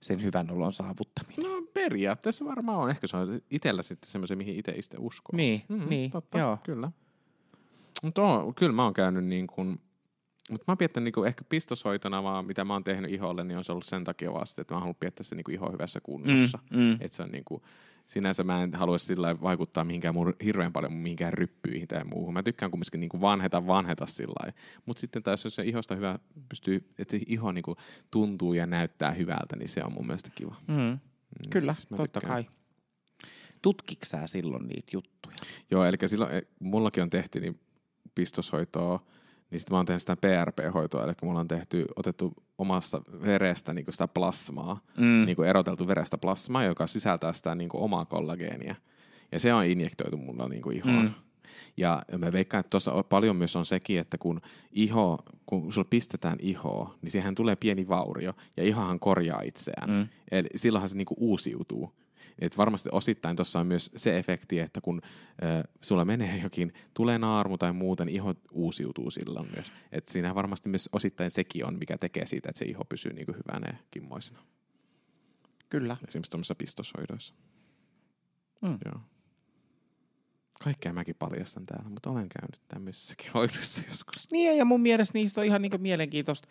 sen 0.00 0.22
hyvän 0.22 0.50
olon 0.50 0.72
saavuttaminen? 0.72 1.42
No 1.52 1.62
periaatteessa 1.74 2.44
varmaan 2.44 2.78
on. 2.78 2.90
Ehkä 2.90 3.06
se 3.06 3.16
on 3.16 3.40
itsellä 3.50 3.82
sitten 3.82 4.10
semmoisen, 4.10 4.38
mihin 4.38 4.56
itse 4.56 4.72
itse 4.76 4.96
uskoo. 5.00 5.36
Niin, 5.36 5.62
Mm, 5.68 5.88
niin, 5.88 6.10
totta, 6.10 6.38
joo. 6.38 6.58
kyllä. 6.62 6.90
Mutta 8.02 8.22
kyllä 8.56 8.72
mä 8.72 8.84
oon 8.84 8.94
käynyt 8.94 9.24
niin 9.24 9.46
kuin, 9.46 9.68
mutta 10.50 10.64
mä 10.66 10.72
oon 10.72 10.78
piettänyt 10.78 11.04
niinku 11.04 11.24
ehkä 11.24 11.44
pistoshoitona 11.48 12.22
vaan, 12.22 12.46
mitä 12.46 12.64
mä 12.64 12.72
oon 12.72 12.84
tehnyt 12.84 13.10
iholle, 13.10 13.44
niin 13.44 13.58
on 13.58 13.64
se 13.64 13.72
ollut 13.72 13.84
sen 13.84 14.04
takia 14.04 14.32
vasta, 14.32 14.62
että 14.62 14.74
mä 14.74 14.80
haluan 14.80 14.94
piettää 15.00 15.24
se 15.24 15.34
niinku 15.34 15.50
iho 15.50 15.72
hyvässä 15.72 16.00
kunnossa. 16.02 16.58
Mm, 16.70 16.78
mm. 16.78 16.92
Että 16.92 17.16
se 17.16 17.22
on 17.22 17.30
niinku, 17.30 17.62
sinänsä 18.08 18.44
mä 18.44 18.62
en 18.62 18.74
halua 18.74 18.98
sillä 18.98 19.40
vaikuttaa 19.40 19.84
mihinkään 19.84 20.14
mun, 20.14 20.34
hirveän 20.44 20.72
paljon 20.72 20.92
mihinkään 20.92 21.32
ryppyihin 21.32 21.88
tai 21.88 22.04
muuhun. 22.04 22.34
Mä 22.34 22.42
tykkään 22.42 22.70
kumminkin 22.70 23.00
niinku 23.00 23.20
vanheta, 23.20 23.66
vanheta 23.66 24.06
sillä. 24.06 24.52
Mutta 24.86 25.00
sitten 25.00 25.22
taas 25.22 25.44
jos 25.44 25.54
se 25.54 25.62
ihosta 25.64 25.94
hyvä 25.94 26.18
pystyy, 26.48 26.92
että 26.98 27.12
se 27.12 27.20
iho 27.26 27.52
niinku 27.52 27.76
tuntuu 28.10 28.54
ja 28.54 28.66
näyttää 28.66 29.10
hyvältä, 29.10 29.56
niin 29.56 29.68
se 29.68 29.84
on 29.84 29.92
mun 29.92 30.06
mielestä 30.06 30.30
kiva. 30.34 30.56
Mm. 30.66 30.74
Mm, 30.74 30.98
Kyllä, 31.50 31.74
mä 31.90 31.96
totta 31.96 32.20
tykkään. 32.20 32.44
kai. 32.44 32.52
Tutkiksää 33.62 34.26
silloin 34.26 34.66
niitä 34.66 34.90
juttuja? 34.92 35.36
Joo, 35.70 35.84
eli 35.84 35.96
silloin, 36.06 36.32
eh, 36.32 36.42
mullakin 36.60 37.02
on 37.02 37.08
tehty 37.08 37.40
niin 37.40 37.60
pistoshoitoa, 38.14 39.06
niin 39.50 39.58
sitten 39.58 39.74
mä 39.74 39.78
oon 39.78 39.86
tehnyt 39.86 40.02
sitä 40.02 40.16
PRP-hoitoa, 40.16 41.04
eli 41.04 41.12
mulla 41.22 41.40
on 41.40 41.48
tehty, 41.48 41.84
otettu 41.96 42.32
omasta 42.58 43.02
verestä 43.22 43.72
niin 43.74 43.86
sitä 43.90 44.08
plasmaa, 44.08 44.80
Mm. 44.98 45.24
niin 45.26 45.44
eroteltu 45.44 45.86
verestä 45.86 46.18
plasmaa, 46.18 46.64
joka 46.64 46.86
sisältää 46.86 47.32
sitä 47.32 47.54
niin 47.54 47.68
omaa 47.74 48.04
kollageenia. 48.04 48.74
Ja 49.32 49.38
se 49.40 49.54
on 49.54 49.64
injektoitu 49.64 50.16
mulla 50.16 50.48
niin 50.48 50.72
ihoon. 50.72 51.02
Mm. 51.04 51.10
Ja 51.76 52.02
mä 52.18 52.32
veikkaan, 52.32 52.60
että 52.60 52.70
tuossa 52.70 53.02
paljon 53.08 53.36
myös 53.36 53.56
on 53.56 53.66
sekin, 53.66 53.98
että 53.98 54.18
kun 54.18 54.40
iho, 54.72 55.18
kun 55.46 55.72
sulla 55.72 55.86
pistetään 55.90 56.36
ihoa, 56.40 56.94
niin 57.02 57.10
siihen 57.10 57.34
tulee 57.34 57.56
pieni 57.56 57.88
vaurio, 57.88 58.32
ja 58.56 58.64
ihohan 58.64 59.00
korjaa 59.00 59.42
itseään. 59.42 59.90
Mm. 59.90 60.08
Eli 60.30 60.48
silloinhan 60.56 60.88
se 60.88 60.96
niinku 60.96 61.14
uusiutuu. 61.18 61.92
Et 62.38 62.58
varmasti 62.58 62.88
osittain 62.92 63.36
tuossa 63.36 63.60
on 63.60 63.66
myös 63.66 63.90
se 63.96 64.18
efekti, 64.18 64.58
että 64.58 64.80
kun 64.80 65.00
äh, 65.04 65.62
sulla 65.80 66.04
menee 66.04 66.40
jokin, 66.42 66.72
tulee 66.94 67.18
naarmu 67.18 67.58
tai 67.58 67.72
muuten, 67.72 68.06
niin 68.06 68.14
iho 68.16 68.34
uusiutuu 68.52 69.10
silloin 69.10 69.48
myös. 69.54 69.72
Et 69.92 70.08
siinä 70.08 70.34
varmasti 70.34 70.68
myös 70.68 70.88
osittain 70.92 71.30
sekin 71.30 71.66
on, 71.66 71.78
mikä 71.78 71.98
tekee 71.98 72.26
siitä, 72.26 72.48
että 72.48 72.58
se 72.58 72.64
iho 72.64 72.84
pysyy 72.84 73.12
niinku 73.12 73.32
hyvänä 73.32 73.68
ja 73.72 73.78
kimmoisena. 73.90 74.40
Kyllä. 75.68 75.96
Esimerkiksi 76.08 76.30
tuommoisissa 76.30 76.54
pistoshoidoissa. 76.54 77.34
Mm. 78.62 78.78
Joo. 78.84 79.00
Kaikkea 80.64 80.92
mäkin 80.92 81.14
paljastan 81.18 81.66
täällä, 81.66 81.90
mutta 81.90 82.10
olen 82.10 82.28
käynyt 82.28 82.60
tämmöisessäkin 82.68 83.32
hoidossa 83.34 83.82
joskus. 83.88 84.30
Niin, 84.32 84.56
ja 84.56 84.64
mun 84.64 84.80
mielestä 84.80 85.18
niistä 85.18 85.40
on 85.40 85.46
ihan 85.46 85.62
niin 85.62 85.82
mielenkiintoista 85.82 86.48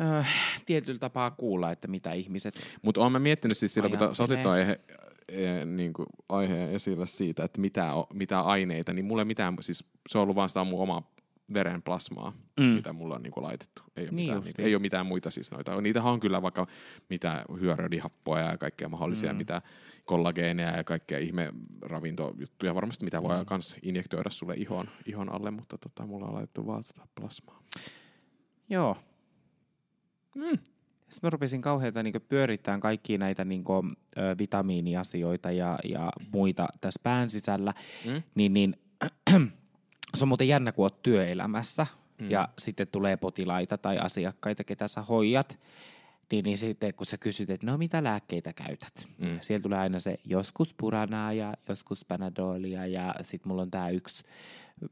äh, 0.00 0.28
tietyllä 0.66 0.98
tapaa 0.98 1.30
kuulla, 1.30 1.70
että 1.70 1.88
mitä 1.88 2.12
ihmiset... 2.12 2.78
Mutta 2.82 3.00
olen 3.00 3.12
mä 3.12 3.18
miettinyt 3.18 3.58
siis 3.58 3.74
silloin, 3.74 3.98
kun 3.98 4.14
sä 4.14 4.24
otit 4.24 4.46
aihe, 4.46 4.80
e, 5.28 5.64
niin 5.64 5.92
kuin 5.92 6.06
aiheen 6.28 6.70
esille 6.70 7.06
siitä, 7.06 7.44
että 7.44 7.60
mitä, 7.60 7.94
o- 7.94 8.08
mitä 8.12 8.40
aineita, 8.40 8.92
niin 8.92 9.04
mulla 9.04 9.22
ei 9.22 9.26
mitään, 9.26 9.56
siis 9.60 9.84
se 10.08 10.18
on 10.18 10.22
ollut 10.22 10.36
vaan 10.36 10.48
sitä 10.48 10.64
mun 10.64 10.82
omaa 10.82 11.10
verenplasmaa, 11.54 12.32
mm. 12.60 12.64
mitä 12.66 12.92
mulla 12.92 13.14
on 13.14 13.22
niin 13.22 13.32
kuin 13.32 13.44
laitettu. 13.44 13.82
Ei 13.96 14.02
ole, 14.02 14.10
Niin 14.10 14.14
mitään, 14.14 14.36
justiin. 14.36 14.66
ei 14.66 14.74
ole 14.74 14.80
mitään 14.82 15.06
muita 15.06 15.30
siis 15.30 15.50
noita. 15.50 15.80
Niitähän 15.80 16.12
on 16.12 16.20
kyllä 16.20 16.42
vaikka 16.42 16.66
mitä 17.10 17.44
hyörödihappoja 17.60 18.50
ja 18.50 18.58
kaikkea 18.58 18.88
mahdollisia, 18.88 19.32
mm. 19.32 19.36
mitä 19.36 19.62
kollageeneja 20.04 20.76
ja 20.76 20.84
kaikkea 20.84 21.18
ihme 21.18 21.52
ravintojuttuja 21.82 22.74
varmasti, 22.74 23.04
mitä 23.04 23.22
voi 23.22 23.36
myös 23.50 23.76
injektoida 23.82 24.30
sulle 24.30 24.54
ihon, 24.56 24.88
ihon 25.06 25.32
alle, 25.32 25.50
mutta 25.50 25.78
tota, 25.78 26.06
mulla 26.06 26.26
on 26.26 26.34
laitettu 26.34 26.66
vaan 26.66 26.82
tota 26.94 27.08
plasmaa. 27.14 27.62
Joo. 28.68 28.96
Mm. 30.34 30.58
Sitten 31.10 31.26
mä 31.26 31.30
rupesin 31.30 31.60
kauheita 31.62 32.02
niin 32.02 32.14
pyörittämään 32.28 32.80
kaikkia 32.80 33.18
näitä 33.18 33.44
niin 33.44 33.64
kuin, 33.64 33.90
ö, 34.18 34.36
vitamiiniasioita 34.38 35.50
ja, 35.50 35.78
ja 35.84 36.12
muita 36.32 36.68
tässä 36.80 37.00
pään 37.02 37.30
sisällä, 37.30 37.74
Mm. 38.06 38.22
niin, 38.34 38.52
niin 38.54 38.76
se 40.16 40.24
on 40.24 40.28
muuten 40.28 40.48
jännä, 40.48 40.72
kun 40.72 40.84
oot 40.84 41.02
työelämässä 41.02 41.86
mm. 42.20 42.30
ja 42.30 42.48
sitten 42.58 42.88
tulee 42.88 43.16
potilaita 43.16 43.78
tai 43.78 43.98
asiakkaita, 43.98 44.64
ketä 44.64 44.88
sä 44.88 45.02
hoidat, 45.02 45.58
niin, 46.32 46.44
niin 46.44 46.58
sitten 46.58 46.94
kun 46.94 47.06
sä 47.06 47.18
kysyt, 47.18 47.50
että 47.50 47.66
no 47.66 47.78
mitä 47.78 48.04
lääkkeitä 48.04 48.52
käytät? 48.52 49.06
Mm. 49.18 49.38
Siellä 49.40 49.62
tulee 49.62 49.78
aina 49.78 50.00
se 50.00 50.18
joskus 50.24 50.74
puranaa 50.74 51.32
ja 51.32 51.54
joskus 51.68 52.04
panadolia 52.04 52.86
ja 52.86 53.14
sitten 53.22 53.48
mulla 53.48 53.62
on 53.62 53.70
tää 53.70 53.90
yksi 53.90 54.24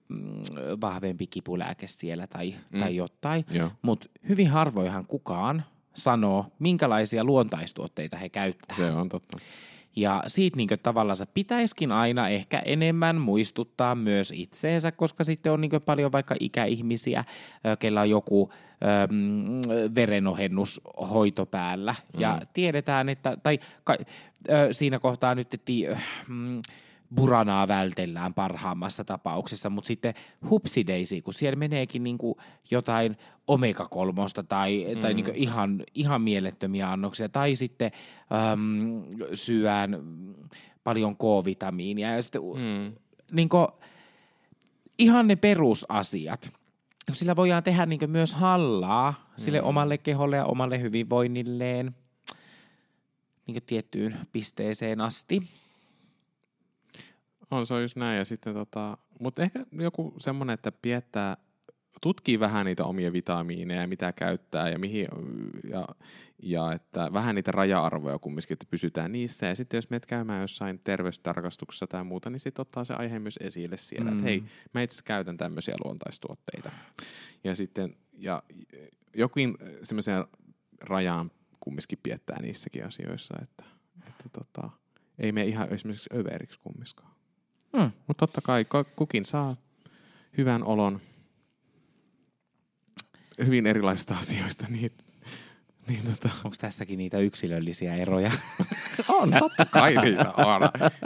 mm, 0.09 0.43
vahvempi 0.81 1.27
kipulääke 1.27 1.87
siellä 1.87 2.27
tai, 2.27 2.55
mm. 2.71 2.81
tai 2.81 2.97
jotain. 2.97 3.45
Mutta 3.83 4.07
hyvin 4.29 4.49
harvoinhan 4.49 5.07
kukaan 5.07 5.65
sanoo, 5.95 6.47
minkälaisia 6.59 7.25
luontaistuotteita 7.25 8.17
he 8.17 8.29
käyttää. 8.29 8.77
Se 8.77 8.91
on 8.91 9.09
totta. 9.09 9.39
Ja 9.97 10.23
siitä 10.27 10.57
niin 10.57 10.69
tavallaan 10.83 11.17
pitäisikin 11.35 11.93
aina 11.93 12.29
ehkä 12.29 12.59
enemmän 12.65 13.17
muistuttaa 13.17 13.95
myös 13.95 14.33
itseensä, 14.37 14.93
koska 14.93 15.25
sitten 15.25 15.53
on 15.53 15.61
niin 15.61 15.71
paljon 15.87 16.13
vaikka 16.13 16.35
ikäihmisiä, 16.41 17.25
ö, 17.67 17.77
kellä 17.77 18.01
on 18.01 18.11
joku 18.11 18.53
ö, 18.53 19.13
mm, 19.13 19.61
verenohennushoito 19.95 21.47
päällä. 21.47 21.95
Mm. 22.15 22.21
Ja 22.21 22.41
tiedetään, 22.53 23.09
että, 23.09 23.37
tai 23.43 23.59
ka, 23.85 23.97
ö, 24.49 24.69
siinä 24.73 24.99
kohtaa 24.99 25.35
nyt, 25.35 25.55
että 25.55 25.73
mm, 26.29 26.63
buranaa 27.15 27.69
vältellään 27.69 28.35
parhaimmassa 28.35 29.05
tapauksessa, 29.05 29.71
mutta 29.71 29.89
sitten 29.89 30.15
hupsideisi, 30.51 31.23
kun 31.23 31.35
siellä 31.35 31.57
meneekin 31.57 32.03
niin 32.03 32.19
kuin 32.19 32.35
jotain 32.71 33.17
omega-kolmosta 33.47 34.43
tai, 34.43 34.87
mm. 34.95 35.01
tai 35.01 35.15
niin 35.15 35.35
ihan, 35.35 35.85
ihan 35.95 36.23
mielettömiä 36.23 36.93
annoksia, 36.93 37.29
tai 37.29 37.57
sitten 37.57 37.93
äm, 38.53 39.03
syön 39.35 40.05
paljon 40.85 41.17
K-vitamiinia 41.17 42.15
ja 42.15 42.23
sitten 42.23 42.43
mm. 42.43 42.93
niin 43.33 43.49
kuin, 43.49 43.67
ihan 44.99 45.29
ne 45.29 45.37
perusasiat. 45.37 46.53
Sillä 47.13 47.37
voidaan 47.37 47.63
tehdä 47.63 47.87
niin 47.87 48.11
myös 48.11 48.35
hallaa 48.35 49.31
sille 49.37 49.61
mm. 49.61 49.67
omalle 49.67 49.99
keholle 49.99 50.37
ja 50.37 50.45
omalle 50.45 50.81
hyvinvoinnilleen 50.81 51.95
niin 53.47 53.63
tiettyyn 53.67 54.19
pisteeseen 54.33 55.01
asti. 55.01 55.43
On, 57.51 57.67
se 57.67 57.75
on 57.75 57.83
just 57.83 57.97
näin. 57.97 58.19
Ja 58.19 58.25
sitten 58.25 58.55
tota, 58.55 58.99
mutta 59.21 59.43
ehkä 59.43 59.67
joku 59.73 60.15
semmoinen, 60.19 60.55
että 60.55 60.73
piettää, 60.73 61.37
tutkii 62.03 62.41
vähän 62.41 62.67
niitä 62.67 62.85
omia 62.85 63.13
vitamiineja, 63.13 63.87
mitä 63.87 64.13
käyttää 64.13 64.69
ja 64.69 64.79
mihin, 64.79 65.09
ja, 65.71 65.89
ja 66.43 66.73
että 66.73 67.13
vähän 67.13 67.35
niitä 67.35 67.53
raja-arvoja 67.53 68.19
kumminkin, 68.19 68.55
että 68.55 68.67
pysytään 68.71 69.13
niissä. 69.13 69.47
Ja 69.47 69.55
sitten 69.55 69.79
jos 69.79 69.91
menet 69.91 70.07
käymään 70.07 70.41
jossain 70.41 70.81
terveystarkastuksessa 70.85 71.87
tai 71.87 72.05
muuta, 72.05 72.31
niin 72.31 72.41
sitten 72.41 72.63
ottaa 72.63 72.85
se 72.85 72.95
aihe 72.95 73.19
myös 73.19 73.39
esille 73.43 73.77
siellä, 73.77 74.11
mm. 74.11 74.17
että 74.17 74.25
hei, 74.25 74.43
mä 74.75 74.83
itse 74.83 75.03
käytän 75.05 75.37
tämmöisiä 75.37 75.75
luontaistuotteita. 75.85 76.71
Ja 77.45 77.57
sitten, 77.57 77.97
ja 78.19 78.43
jokin 79.15 79.55
semmoisen 79.83 80.25
rajaan 80.81 81.31
kumminkin 81.61 81.99
piettää 82.03 82.43
niissäkin 82.43 82.85
asioissa, 82.85 83.35
että, 83.43 83.65
että 84.09 84.25
tota, 84.33 84.71
ei 85.19 85.33
me 85.33 85.45
ihan 85.45 85.73
esimerkiksi 85.73 86.11
överiksi 86.15 86.61
kummiskaan. 86.61 87.16
Mm. 87.77 87.91
Mutta 88.07 88.27
totta 88.27 88.41
kai 88.41 88.67
kukin 88.97 89.25
saa 89.25 89.57
hyvän 90.39 90.65
olon 90.65 91.01
hyvin 93.47 93.67
erilaisista 93.67 94.15
asioista, 94.15 94.67
niin, 94.71 94.91
niin 95.89 96.01
tota... 96.05 96.29
Onko 96.45 96.57
tässäkin 96.61 96.99
niitä 96.99 97.19
yksilöllisiä 97.19 97.95
eroja? 97.95 98.31
on, 99.09 99.33
totta 99.39 99.65
kai 99.65 99.95
niitä 100.03 100.33
on. 100.37 100.61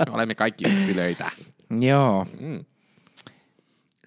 Me 0.06 0.12
olemme 0.12 0.34
kaikki 0.34 0.68
yksilöitä. 0.68 1.30
Joo. 1.80 2.26
Mm. 2.40 2.64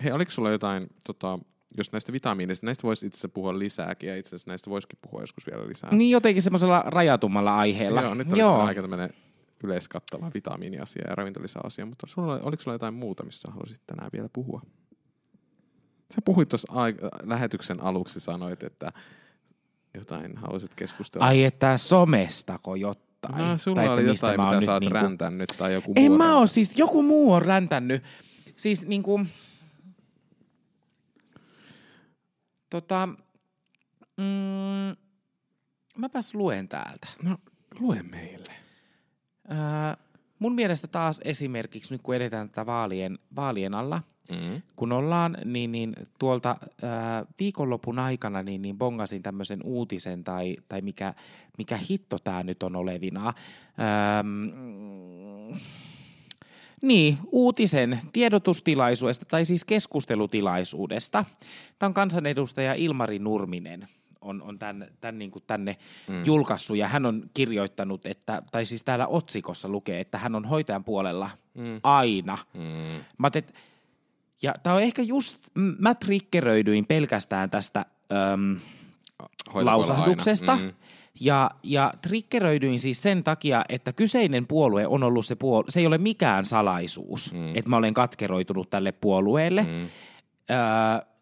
Hei, 0.03 0.11
oliko 0.11 0.32
sulla 0.32 0.51
jotain, 0.51 0.88
tota, 1.05 1.39
jos 1.78 1.91
näistä 1.91 2.14
vitamiineista, 2.14 2.66
näistä 2.66 2.84
voisi 2.84 3.05
itse 3.05 3.28
puhua 3.28 3.59
lisääkin, 3.59 4.09
ja 4.09 4.18
itse 4.18 4.30
asiassa 4.30 4.51
näistä 4.51 4.70
voisikin 4.70 4.99
puhua 5.01 5.22
joskus 5.22 5.47
vielä 5.47 5.68
lisää. 5.68 5.95
Niin 5.95 6.11
jotenkin 6.11 6.43
semmoisella 6.43 6.84
rajatummalla 6.86 7.57
aiheella. 7.57 8.01
Joo, 8.01 8.14
nyt 8.14 8.32
oli 8.32 8.39
Joo. 8.39 8.61
aika 8.61 8.82
tämmöinen 8.82 9.14
yleiskattava 9.64 10.32
vitamiiniasia 10.34 11.03
ja 11.07 11.16
ravintolisäasia, 11.16 11.86
mutta 11.86 12.07
sulla, 12.07 12.39
oliko 12.43 12.64
sulla 12.64 12.76
jotain 12.76 12.93
muuta, 12.93 13.24
mistä 13.24 13.51
haluaisit 13.51 13.82
tänään 13.88 14.09
vielä 14.14 14.30
puhua? 14.34 14.61
Sä 16.16 16.22
puhuit 16.26 16.49
tuossa 16.49 16.74
lähetyksen 17.24 17.84
aluksi, 17.84 18.20
sanoit, 18.20 18.64
että 18.64 18.91
jotain 19.93 20.38
haluaisit 20.38 20.76
keskustella. 20.76 21.26
Ai 21.26 21.43
että 21.43 21.78
somestako 21.78 22.76
jotain? 22.76 23.38
No, 23.38 23.57
sulla 23.57 23.76
tai 23.82 23.89
oli 23.89 24.05
jotain, 24.05 24.41
mä 24.41 24.45
mitä 24.45 24.66
sä 24.66 24.74
oot 24.74 24.82
niinku- 24.82 24.93
räntänyt 24.93 25.53
tai 25.57 25.74
joku 25.74 25.93
En 25.95 26.03
muu 26.11 26.18
mä 26.18 26.24
räntänyt. 26.24 26.39
oo, 26.39 26.47
siis 26.47 26.78
joku 26.78 27.03
muu 27.03 27.34
on 27.34 27.41
räntänyt. 27.41 28.03
Siis 28.55 28.88
niinku... 28.88 29.26
Tota... 32.70 33.09
Mm, 34.18 34.97
mäpäs 35.97 36.36
luen 36.36 36.68
täältä. 36.68 37.07
No, 37.24 37.38
lue 37.80 38.03
meille. 38.03 38.62
Ää, 39.48 39.98
mun 40.39 40.56
mielestä 40.56 40.88
taas 40.88 41.22
esimerkiksi 41.24 41.94
nyt 41.94 42.02
kun 42.02 42.16
edetään 42.16 42.50
tätä 42.50 42.66
vaalien, 42.66 43.20
vaalien 43.36 43.74
alla, 43.74 44.02
Mm. 44.30 44.62
kun 44.76 44.91
ollaan, 44.91 45.38
niin, 45.46 45.72
niin 45.72 45.94
tuolta 46.20 46.58
ää, 46.84 47.26
viikonlopun 47.39 48.00
aikana 48.00 48.44
niin, 48.44 48.62
niin 48.62 48.78
bongasin 48.78 49.24
tämmöisen 49.24 49.60
uutisen 49.64 50.24
tai, 50.24 50.58
tai 50.70 50.82
mikä, 50.82 51.14
mikä 51.58 51.78
hitto 51.89 52.20
tämä 52.20 52.44
nyt 52.44 52.64
on 52.64 52.76
olevina. 52.76 53.34
Ähm, 53.80 54.41
niin, 56.82 57.18
uutisen 57.32 58.00
tiedotustilaisuudesta 58.14 59.26
tai 59.26 59.46
siis 59.46 59.66
keskustelutilaisuudesta. 59.66 61.26
Tämä 61.80 61.88
on 61.88 61.94
kansanedustaja 61.94 62.74
Ilmari 62.74 63.20
Nurminen 63.20 63.88
on, 64.24 64.41
on 64.41 64.59
tämän, 64.59 64.88
tämän 65.01 65.19
niin 65.19 65.32
kuin 65.32 65.43
tänne 65.47 65.78
mm. 66.07 66.26
julkaissut 66.26 66.78
ja 66.78 66.88
hän 66.88 67.05
on 67.05 67.24
kirjoittanut, 67.34 68.05
että, 68.05 68.41
tai 68.51 68.65
siis 68.65 68.84
täällä 68.84 69.07
otsikossa 69.07 69.69
lukee, 69.69 69.99
että 69.99 70.17
hän 70.17 70.36
on 70.36 70.45
hoitajan 70.45 70.84
puolella 70.84 71.30
mm. 71.53 71.80
aina. 71.84 72.38
Mm. 72.53 73.01
Mä 73.17 73.30
et, 73.36 73.53
ja 74.41 74.53
tämä 74.63 74.76
on 74.76 74.82
ehkä 74.82 75.01
just, 75.01 75.38
mä 75.80 75.95
triggeröidyin 75.95 76.86
pelkästään 76.86 77.49
tästä 77.49 77.86
äm, 78.34 78.59
lausahduksesta. 79.53 80.55
Mm. 80.55 80.74
Ja, 81.19 81.51
ja 81.63 81.93
triggeröidyin 82.01 82.80
siis 82.80 83.01
sen 83.01 83.24
takia, 83.24 83.63
että 83.69 83.93
kyseinen 83.93 84.47
puolue 84.47 84.88
on 84.88 85.03
ollut 85.03 85.26
se 85.26 85.36
puolue, 85.36 85.71
se 85.71 85.80
ei 85.80 85.88
ole 85.88 85.97
mikään 85.97 86.45
salaisuus, 86.45 87.34
mm. 87.34 87.49
että 87.55 87.69
mä 87.69 87.78
olen 87.78 87.93
katkeroitunut 87.93 88.69
tälle 88.69 88.91
puolueelle. 88.91 89.63
Mm. 89.63 89.88
Öö, 90.51 91.12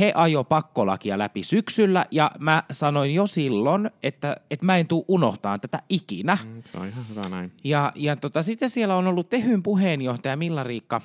he 0.00 0.12
ajo 0.14 0.44
pakkolakia 0.44 1.18
läpi 1.18 1.42
syksyllä 1.42 2.06
ja 2.10 2.30
mä 2.38 2.62
sanoin 2.70 3.14
jo 3.14 3.26
silloin, 3.26 3.90
että, 4.02 4.36
että 4.50 4.66
mä 4.66 4.76
en 4.76 4.86
tule 4.86 5.04
unohtamaan 5.08 5.60
tätä 5.60 5.82
ikinä. 5.88 6.38
Mm, 6.44 6.62
Se 6.64 6.78
on 6.78 6.88
ihan 6.88 7.04
hyvä 7.08 7.22
näin. 7.30 7.52
Ja, 7.64 7.92
ja 7.94 8.16
tota, 8.16 8.42
sitten 8.42 8.70
siellä 8.70 8.96
on 8.96 9.06
ollut 9.06 9.30
Tehyn 9.30 9.62
puheenjohtaja 9.62 10.36
Milla-Riikka 10.36 11.00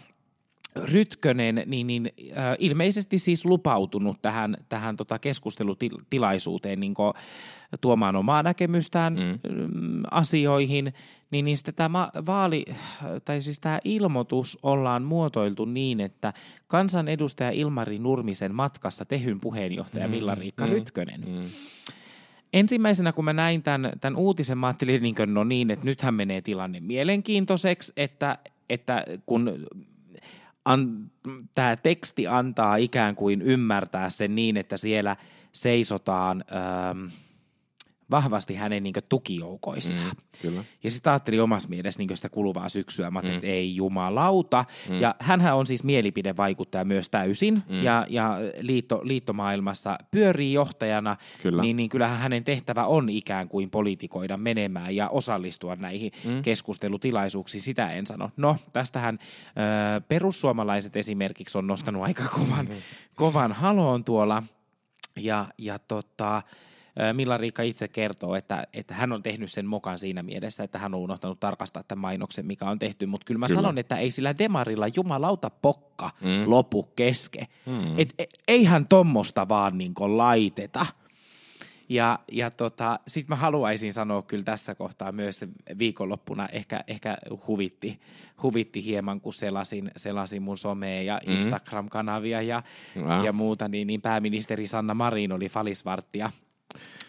Rytkönen, 0.76 1.64
niin, 1.66 1.88
niin 1.88 2.12
äh, 2.38 2.56
ilmeisesti 2.60 3.20
siis 3.20 3.46
lupautunut 3.46 4.22
tähän, 4.22 4.58
tähän 4.70 4.98
tota 4.98 5.20
keskustelutilaisuuteen 5.20 6.80
niin 6.80 6.94
tuomaan 7.82 8.16
omaa 8.16 8.44
näkemystään 8.44 9.14
mm. 9.14 9.40
asioihin, 10.12 10.94
niin, 11.32 11.46
niin 11.46 11.58
sitten 11.58 11.76
tämä 11.76 12.10
vaali, 12.26 12.66
tai 13.26 13.42
siis 13.42 13.60
tämä 13.60 13.80
ilmoitus 13.84 14.60
ollaan 14.64 15.04
muotoiltu 15.04 15.66
niin, 15.66 16.00
että 16.00 16.34
kansanedustaja 16.68 17.52
Ilmari 17.52 18.00
Nurmisen 18.00 18.56
matkassa 18.56 19.06
Tehyn 19.06 19.40
puheenjohtaja 19.40 20.08
mm. 20.08 20.12
Milla-Riikka 20.12 20.66
mm. 20.66 20.72
Rytkönen. 20.72 21.22
Mm. 21.28 21.44
Ensimmäisenä, 22.54 23.14
kun 23.14 23.26
mä 23.26 23.34
näin 23.34 23.64
tämän, 23.64 23.92
tämän 24.02 24.20
uutisen, 24.20 24.58
mä 24.58 24.68
ajattelin, 24.68 25.02
niin 25.02 25.16
kuin, 25.16 25.34
no 25.34 25.44
niin, 25.44 25.72
että 25.72 25.86
nythän 25.86 26.14
menee 26.14 26.42
tilanne 26.42 26.80
mielenkiintoiseksi, 26.80 27.94
että, 27.98 28.38
että 28.70 29.06
kun 29.26 29.66
an, 30.66 31.12
tämä 31.56 31.76
teksti 31.76 32.28
antaa 32.28 32.76
ikään 32.76 33.16
kuin 33.16 33.42
ymmärtää 33.42 34.10
sen 34.10 34.36
niin, 34.36 34.58
että 34.58 34.78
siellä 34.78 35.16
seisotaan 35.52 36.44
ähm, 36.52 37.06
vahvasti 38.12 38.56
hänen 38.56 38.84
niin 38.84 38.94
tukijoukoissaan. 39.10 40.08
Mm, 40.08 40.40
kyllä. 40.42 40.64
Ja 40.84 40.92
sitten 40.92 41.12
ajattelin 41.12 41.42
omassa 41.42 41.70
mielessä 41.70 42.00
niin 42.00 42.16
sitä 42.16 42.30
kuluvaa 42.30 42.70
syksyä, 42.70 43.12
mä 43.12 43.20
mm. 43.20 43.30
että 43.30 43.48
ei 43.48 43.76
jumalauta. 43.76 44.66
Mm. 44.90 45.00
Ja 45.00 45.16
hänhän 45.20 45.56
on 45.56 45.66
siis 45.66 45.84
mielipidevaikuttaja 45.84 46.86
myös 46.86 47.10
täysin, 47.10 47.64
mm. 47.70 47.84
ja, 47.84 48.06
ja 48.10 48.38
liitto, 48.60 49.02
liittomaailmassa 49.04 49.98
pyörii 50.12 50.54
johtajana, 50.54 51.18
Kyllä. 51.42 51.62
Niin, 51.62 51.76
niin 51.76 51.90
kyllähän 51.90 52.18
hänen 52.18 52.44
tehtävä 52.44 52.86
on 52.86 53.10
ikään 53.10 53.48
kuin 53.48 53.70
politikoida 53.70 54.38
menemään 54.38 54.96
ja 54.96 55.10
osallistua 55.10 55.76
näihin 55.76 56.12
mm. 56.26 56.42
keskustelutilaisuuksiin, 56.42 57.62
sitä 57.62 57.92
en 57.92 58.08
sano. 58.08 58.32
No, 58.38 58.58
tästähän 58.74 59.20
ö, 59.98 60.02
perussuomalaiset 60.02 60.96
esimerkiksi 60.96 61.58
on 61.58 61.68
nostanut 61.68 62.04
aika 62.04 62.28
kovan, 62.28 62.66
mm. 62.66 62.76
kovan 63.16 63.52
haloon 63.52 64.04
tuolla, 64.04 64.44
ja, 65.20 65.46
ja 65.58 65.80
tota, 65.80 66.42
Milla 67.14 67.38
Riikka 67.38 67.64
itse 67.64 67.88
kertoo, 67.88 68.36
että, 68.36 68.68
että 68.74 68.94
hän 68.94 69.12
on 69.12 69.24
tehnyt 69.24 69.52
sen 69.52 69.66
mokan 69.66 70.00
siinä 70.00 70.24
mielessä, 70.24 70.64
että 70.64 70.80
hän 70.80 70.94
on 70.94 71.00
unohtanut 71.00 71.40
tarkastaa 71.40 71.84
tämän 71.84 72.02
mainoksen, 72.02 72.46
mikä 72.46 72.66
on 72.66 72.80
tehty. 72.80 73.06
Mutta 73.06 73.26
kyllä 73.26 73.40
mä 73.40 73.48
kyllä. 73.48 73.58
sanon, 73.58 73.78
että 73.78 73.98
ei 73.98 74.12
sillä 74.12 74.38
demarilla 74.38 74.86
jumalauta 74.96 75.50
pokka 75.50 76.10
mm. 76.22 76.50
lopu 76.50 76.84
keske. 76.84 77.48
Mm. 77.66 78.00
Et, 78.00 78.14
et, 78.20 78.30
eihän 78.48 78.88
tommosta 78.88 79.48
vaan 79.48 79.78
niin 79.78 79.94
laiteta. 79.98 80.86
Ja, 81.90 82.20
ja 82.32 82.52
tota, 82.52 83.00
sitten 83.08 83.36
mä 83.36 83.42
haluaisin 83.42 83.94
sanoa 83.94 84.22
kyllä 84.22 84.44
tässä 84.44 84.76
kohtaa 84.76 85.12
myös 85.12 85.46
viikonloppuna 85.78 86.48
ehkä, 86.48 86.84
ehkä 86.88 87.18
huvitti, 87.48 88.00
huvitti 88.44 88.86
hieman, 88.86 89.22
kun 89.22 89.34
selasin, 89.34 89.92
selasin 89.96 90.42
mun 90.42 90.58
somea 90.58 91.02
ja 91.02 91.22
mm. 91.28 91.34
Instagram-kanavia 91.34 92.42
ja, 92.42 92.64
ja. 92.96 93.24
ja 93.26 93.34
muuta, 93.34 93.68
niin, 93.68 93.88
niin 93.88 94.02
pääministeri 94.02 94.68
Sanna 94.68 94.94
Marin 94.94 95.32
oli 95.32 95.50
falisvarttia 95.50 96.32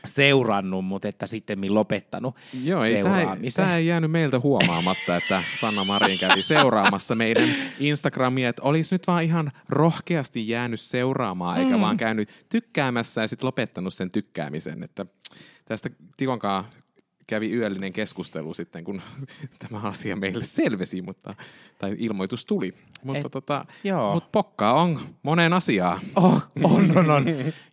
seurannut, 0.04 0.84
mutta 0.84 1.08
että 1.08 1.26
sitten 1.26 1.74
lopettanut 1.74 2.36
Joo, 2.64 2.82
ei, 2.82 3.02
tämä, 3.02 3.20
ei, 3.20 3.50
tämä 3.56 3.76
ei 3.76 3.86
jäänyt 3.86 4.10
meiltä 4.10 4.40
huomaamatta, 4.40 5.16
että 5.16 5.42
Sanna 5.54 5.84
Marin 5.84 6.18
kävi 6.18 6.42
seuraamassa 6.42 7.14
meidän 7.14 7.54
Instagramia, 7.78 8.48
että 8.48 8.62
olisi 8.62 8.94
nyt 8.94 9.06
vaan 9.06 9.22
ihan 9.22 9.52
rohkeasti 9.68 10.48
jäänyt 10.48 10.80
seuraamaan, 10.80 11.58
eikä 11.58 11.76
mm. 11.76 11.80
vaan 11.80 11.96
käynyt 11.96 12.28
tykkäämässä 12.48 13.20
ja 13.20 13.28
sitten 13.28 13.46
lopettanut 13.46 13.94
sen 13.94 14.10
tykkäämisen, 14.10 14.82
että 14.82 15.06
tästä 15.64 15.90
Tikonkaan 16.16 16.64
kävi 17.32 17.52
yöllinen 17.52 17.92
keskustelu 17.92 18.54
sitten, 18.54 18.84
kun 18.84 19.02
tämä 19.68 19.80
asia 19.82 20.16
meille 20.16 20.44
selvisi, 20.44 21.02
mutta, 21.02 21.34
tai 21.78 21.96
ilmoitus 21.98 22.46
tuli. 22.46 22.74
Mutta 23.04 23.26
Et, 23.26 23.32
tota, 23.32 23.64
joo. 23.84 24.14
mut 24.14 24.32
pokkaa 24.32 24.72
on 24.72 25.00
moneen 25.22 25.52
asiaan. 25.52 26.00
Oh, 26.16 26.42
on, 26.62 26.98
on, 26.98 27.10
on. 27.10 27.24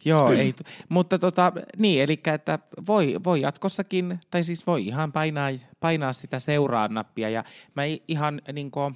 joo, 0.06 0.32
ei, 0.32 0.54
mutta 0.90 1.20
tota, 1.20 1.54
niin, 1.78 2.04
eli 2.04 2.20
että 2.34 2.60
voi, 2.88 3.16
voi 3.24 3.42
jatkossakin, 3.42 4.20
tai 4.32 4.44
siis 4.44 4.68
voi 4.68 4.88
ihan 4.88 5.12
painaa, 5.12 5.50
painaa 5.80 6.14
sitä 6.14 6.40
seuraa 6.40 6.88
nappia, 6.88 7.30
ja 7.30 7.44
mä 7.76 7.82
ihan 8.08 8.42
niin 8.54 8.72
kuin, 8.72 8.96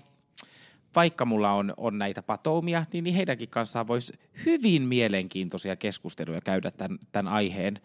vaikka 0.96 1.26
mulla 1.26 1.52
on, 1.52 1.74
on 1.78 1.98
näitä 1.98 2.24
patoumia, 2.24 2.86
niin, 2.94 3.04
niin 3.04 3.16
heidänkin 3.16 3.50
kanssaan 3.50 3.88
voisi 3.88 4.14
hyvin 4.46 4.82
mielenkiintoisia 4.82 5.76
keskusteluja 5.76 6.42
käydä 6.42 6.72
tämän, 6.72 7.00
tämän 7.12 7.34
aiheen 7.34 7.80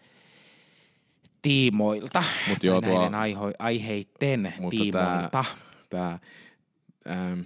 tiimoilta. 1.41 2.23
Mut 2.49 2.63
joo, 2.63 2.81
tuo, 2.81 2.93
näiden 2.93 3.15
aiho, 3.15 3.51
aiheiden 3.59 4.53
mutta 4.59 4.77
tiimoilta. 4.81 5.29
Tää, 5.29 5.45
tää, 5.89 6.19
ähm, 7.09 7.39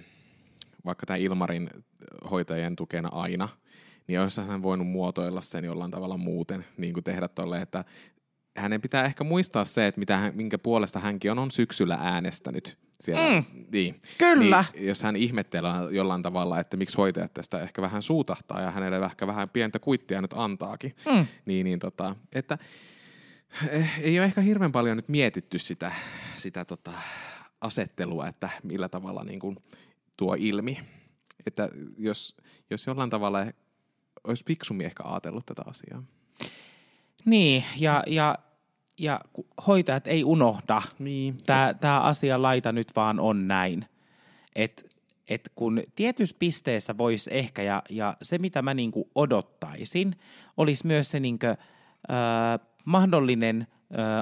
vaikka 0.84 1.06
tämä 1.06 1.16
Ilmarin 1.16 1.70
hoitajien 2.30 2.76
tukena 2.76 3.08
aina, 3.12 3.48
niin 4.06 4.20
olisi 4.20 4.40
hän 4.40 4.62
voinut 4.62 4.88
muotoilla 4.88 5.40
sen 5.40 5.64
jollain 5.64 5.90
tavalla 5.90 6.16
muuten, 6.16 6.64
niin 6.76 6.94
kuin 6.94 7.04
tehdä 7.04 7.28
tolle, 7.28 7.60
että 7.60 7.84
hänen 8.56 8.80
pitää 8.80 9.04
ehkä 9.04 9.24
muistaa 9.24 9.64
se, 9.64 9.86
että 9.86 9.98
mitä 9.98 10.16
hän, 10.16 10.36
minkä 10.36 10.58
puolesta 10.58 10.98
hänkin 10.98 11.30
on, 11.30 11.38
on 11.38 11.50
syksyllä 11.50 11.98
äänestänyt. 12.00 12.78
Siellä. 13.00 13.34
Mm, 13.34 13.66
niin. 13.72 14.00
Kyllä. 14.18 14.64
Niin, 14.74 14.86
jos 14.86 15.02
hän 15.02 15.16
ihmettelee 15.16 15.72
jollain 15.90 16.22
tavalla, 16.22 16.60
että 16.60 16.76
miksi 16.76 16.96
hoitajat 16.96 17.34
tästä 17.34 17.60
ehkä 17.60 17.82
vähän 17.82 18.02
suutahtaa 18.02 18.60
ja 18.60 18.70
hänelle 18.70 19.06
ehkä 19.06 19.26
vähän 19.26 19.48
pientä 19.48 19.78
kuittia 19.78 20.22
nyt 20.22 20.32
antaakin, 20.34 20.96
mm. 21.12 21.26
niin, 21.46 21.64
niin 21.64 21.78
tota, 21.78 22.16
että 22.32 22.58
ei 24.00 24.18
ole 24.18 24.24
ehkä 24.24 24.40
hirveän 24.40 24.72
paljon 24.72 24.96
nyt 24.96 25.08
mietitty 25.08 25.58
sitä, 25.58 25.92
sitä 26.36 26.64
tota 26.64 26.92
asettelua, 27.60 28.28
että 28.28 28.50
millä 28.62 28.88
tavalla 28.88 29.24
niin 29.24 29.40
kuin 29.40 29.56
tuo 30.16 30.36
ilmi. 30.38 30.80
Että 31.46 31.68
jos, 31.98 32.36
jos 32.70 32.86
jollain 32.86 33.10
tavalla 33.10 33.46
olisi 34.24 34.44
fiksummin 34.46 34.86
ehkä 34.86 35.02
ajatellut 35.04 35.46
tätä 35.46 35.62
asiaa. 35.66 36.02
Niin, 37.24 37.64
ja, 37.78 38.02
ja, 38.06 38.38
ja 38.98 39.20
hoitajat 39.66 40.06
ei 40.06 40.24
unohda. 40.24 40.82
Niin, 40.98 41.36
tämä, 41.46 41.74
tämä 41.80 42.00
asia 42.00 42.42
laita 42.42 42.72
nyt 42.72 42.88
vaan 42.96 43.20
on 43.20 43.48
näin. 43.48 43.86
Että 44.54 44.82
et 45.28 45.52
kun 45.54 45.82
tietyssä 45.96 46.36
pisteessä 46.38 46.98
voisi 46.98 47.30
ehkä, 47.32 47.62
ja, 47.62 47.82
ja 47.90 48.16
se 48.22 48.38
mitä 48.38 48.62
mä 48.62 48.74
niinku 48.74 49.10
odottaisin, 49.14 50.16
olisi 50.56 50.86
myös 50.86 51.10
se 51.10 51.20
niinku, 51.20 51.46
öö, 51.46 51.56
mahdollinen 52.84 53.66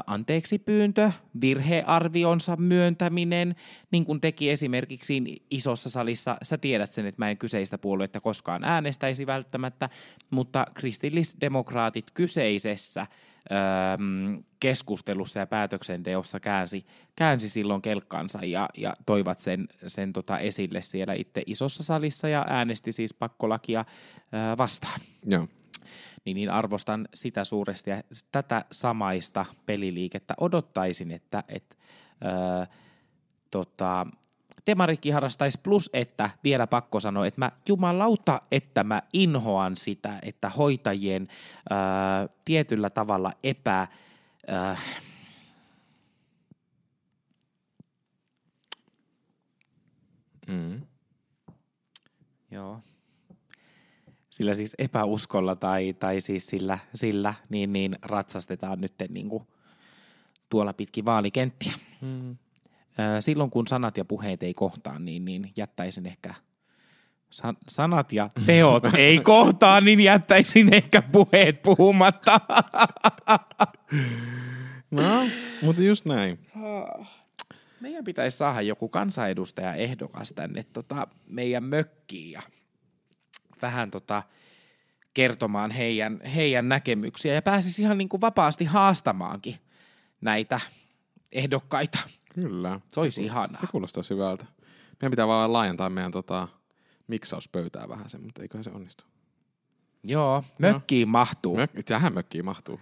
anteeksipyyntö, 0.07 1.13
virhearvionsa 1.41 2.57
myöntäminen, 2.57 3.57
niin 3.91 4.05
kuin 4.05 4.21
teki 4.21 4.51
esimerkiksi 4.51 5.43
isossa 5.51 5.91
salissa. 5.91 6.37
Sä 6.43 6.59
tiedät 6.59 6.93
sen, 6.93 7.07
että 7.07 7.23
mä 7.23 7.31
en 7.31 7.39
kyseistä 7.39 7.79
puoluetta 7.79 8.21
koskaan 8.21 8.65
äänestäisi 8.65 9.27
välttämättä, 9.27 9.89
mutta 10.31 10.67
kristillisdemokraatit 10.75 12.11
kyseisessä 12.15 13.07
ö, 13.51 13.55
keskustelussa 14.61 15.39
ja 15.39 15.47
päätöksenteossa 15.47 16.41
käänsi, 16.41 16.87
käänsi 17.17 17.49
silloin 17.49 17.83
kelkkansa 17.83 18.39
ja, 18.43 18.69
ja 18.77 18.95
toivat 19.07 19.41
sen, 19.41 19.69
sen 19.87 20.13
tota 20.13 20.39
esille 20.39 20.83
siellä 20.83 21.15
itse 21.15 21.43
isossa 21.47 21.83
salissa 21.83 22.29
ja 22.29 22.45
äänesti 22.49 22.93
siis 22.93 23.15
pakkolakia 23.15 23.81
ö, 23.81 24.57
vastaan. 24.59 25.01
Joo 25.27 25.49
niin, 26.25 26.35
niin 26.35 26.51
arvostan 26.51 27.09
sitä 27.14 27.45
suuresti 27.45 27.91
ja 27.91 28.03
tätä 28.33 28.64
samaista 28.70 29.45
peliliikettä 29.66 30.35
odottaisin, 30.41 31.11
että 31.11 31.45
et, 31.49 31.79
öö, 32.25 32.66
tota, 33.51 34.07
Demarikki 34.66 35.11
harrastaisi 35.11 35.61
plus, 35.62 35.91
että 35.93 36.31
vielä 36.45 36.66
pakko 36.66 37.01
sanoa, 37.01 37.27
että 37.27 37.41
mä 37.41 37.53
jumalauta, 37.68 38.43
että 38.51 38.85
mä 38.85 39.03
inhoan 39.12 39.77
sitä, 39.77 40.18
että 40.23 40.49
hoitajien 40.49 41.29
öö, 41.70 41.79
tietyllä 42.45 42.91
tavalla 42.91 43.33
epä... 43.43 43.89
Öö, 44.49 44.75
mm. 50.47 50.83
Joo 52.51 52.83
sillä 54.43 54.55
siis 54.55 54.74
epäuskolla 54.78 55.57
tai, 55.57 55.93
tai 55.93 56.20
siis 56.20 56.47
sillä, 56.47 56.78
sillä 56.95 57.34
niin, 57.49 57.72
niin 57.72 57.99
ratsastetaan 58.03 58.80
nyt 58.80 58.95
niin 59.09 59.28
kuin 59.28 59.45
tuolla 60.49 60.72
pitkin 60.72 61.05
vaalikenttiä. 61.05 61.72
Hmm. 62.01 62.36
Silloin 63.20 63.51
kun 63.51 63.66
sanat 63.66 63.97
ja 63.97 64.05
puheet 64.05 64.43
ei 64.43 64.55
kohtaa, 64.55 64.99
niin, 64.99 65.24
niin 65.24 65.53
jättäisin 65.57 66.07
ehkä 66.07 66.34
san, 67.30 67.57
sanat 67.68 68.12
ja 68.12 68.30
teot 68.47 68.82
ei 68.99 69.20
kohtaa, 69.20 69.80
niin 69.80 70.01
jättäisin 70.01 70.74
ehkä 70.74 71.03
puheet 71.03 71.62
puhumatta. 71.62 72.40
no, 74.90 75.26
mutta 75.62 75.82
just 75.82 76.05
näin. 76.05 76.38
Meidän 77.80 78.05
pitäisi 78.05 78.36
saada 78.36 78.61
joku 78.61 78.88
kansanedustaja 78.88 79.74
ehdokas 79.74 80.32
tänne 80.32 80.64
tota, 80.72 81.07
meidän 81.26 81.64
mökkiin 81.64 82.30
ja 82.30 82.43
vähän 83.63 83.91
tota, 83.91 84.23
kertomaan 85.15 85.71
heidän, 85.71 86.21
heidän 86.35 86.69
näkemyksiä 86.69 87.35
ja 87.35 87.43
pääsisi 87.43 87.83
ihan 87.83 87.99
niin 87.99 88.09
kuin 88.09 88.21
vapaasti 88.21 88.65
haastamaankin 88.65 89.57
näitä 90.21 90.61
ehdokkaita. 91.33 91.99
Kyllä. 92.35 92.81
Se 92.93 93.01
olisi 93.01 93.15
se, 93.15 93.23
ihanaa. 93.23 93.61
Se 93.61 93.67
kuulostaa 93.67 94.03
hyvältä. 94.11 94.45
Meidän 95.03 95.11
pitää 95.11 95.27
vaan 95.27 95.53
laajentaa 95.53 95.91
meidän 95.91 96.13
tota, 96.13 96.49
miksauspöytää 97.07 97.89
vähän 97.89 98.09
sen, 98.09 98.23
mutta 98.23 98.43
eiköhän 98.43 98.65
se 98.65 98.71
onnistu. 98.71 99.05
Joo, 100.05 100.45
mökkiin 100.59 101.09
no. 101.09 101.13
mahtuu. 101.13 101.57
Mök- 101.57 101.83
tähän 101.85 102.15
mökkiin 102.15 102.45
mahtuu. 102.45 102.81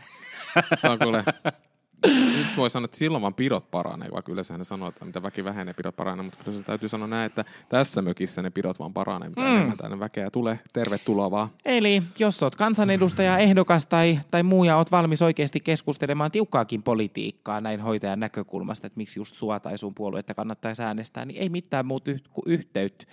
Se 0.77 0.89
on 0.89 0.99
kuule 0.99 1.25
nyt 2.07 2.47
voi 2.57 2.71
sanoa, 2.71 2.85
että 2.85 2.97
silloin 2.97 3.23
vaan 3.23 3.35
pidot 3.35 3.71
paranee, 3.71 4.09
vaikka 4.13 4.33
yleensä 4.33 4.59
ne 4.59 4.65
sanoo, 4.65 4.89
että 4.89 5.05
mitä 5.05 5.23
väki 5.23 5.45
vähenee, 5.45 5.75
pidot 5.75 5.97
paranee, 5.97 6.23
mutta 6.23 6.45
kyllä 6.45 6.59
se 6.59 6.65
täytyy 6.65 6.89
sanoa 6.89 7.09
näin, 7.09 7.27
että 7.27 7.45
tässä 7.69 8.03
mökissä 8.03 8.43
ne 8.43 8.51
pidot 8.51 8.79
vaan 8.79 8.93
paranee, 8.93 9.29
mitä 9.29 9.41
mm. 9.41 9.47
enemmän 9.47 9.77
tänne 9.77 10.01
väkeä 10.01 10.31
tulee. 10.31 10.59
Tervetuloa 10.73 11.31
vaan. 11.31 11.49
Eli 11.65 12.03
jos 12.19 12.43
oot 12.43 12.57
kansanedustaja, 12.57 13.39
ehdokas 13.39 13.87
tai, 13.87 14.21
tai 14.31 14.43
muu 14.43 14.65
ja 14.65 14.77
oot 14.77 14.93
valmis 14.93 15.23
oikeasti 15.23 15.61
keskustelemaan 15.61 16.31
tiukkaakin 16.31 16.83
politiikkaa 16.83 17.61
näin 17.61 17.81
hoitajan 17.81 18.21
näkökulmasta, 18.21 18.87
että 18.87 18.97
miksi 18.97 19.21
just 19.21 19.35
sua 19.35 19.61
tai 19.61 19.79
sun 19.79 19.95
puoluetta 19.95 20.35
kannattaisi 20.35 20.83
äänestää, 20.83 21.25
niin 21.25 21.43
ei 21.43 21.49
mitään 21.49 21.87
muuta 21.87 22.11
yhteyttä 22.47 23.05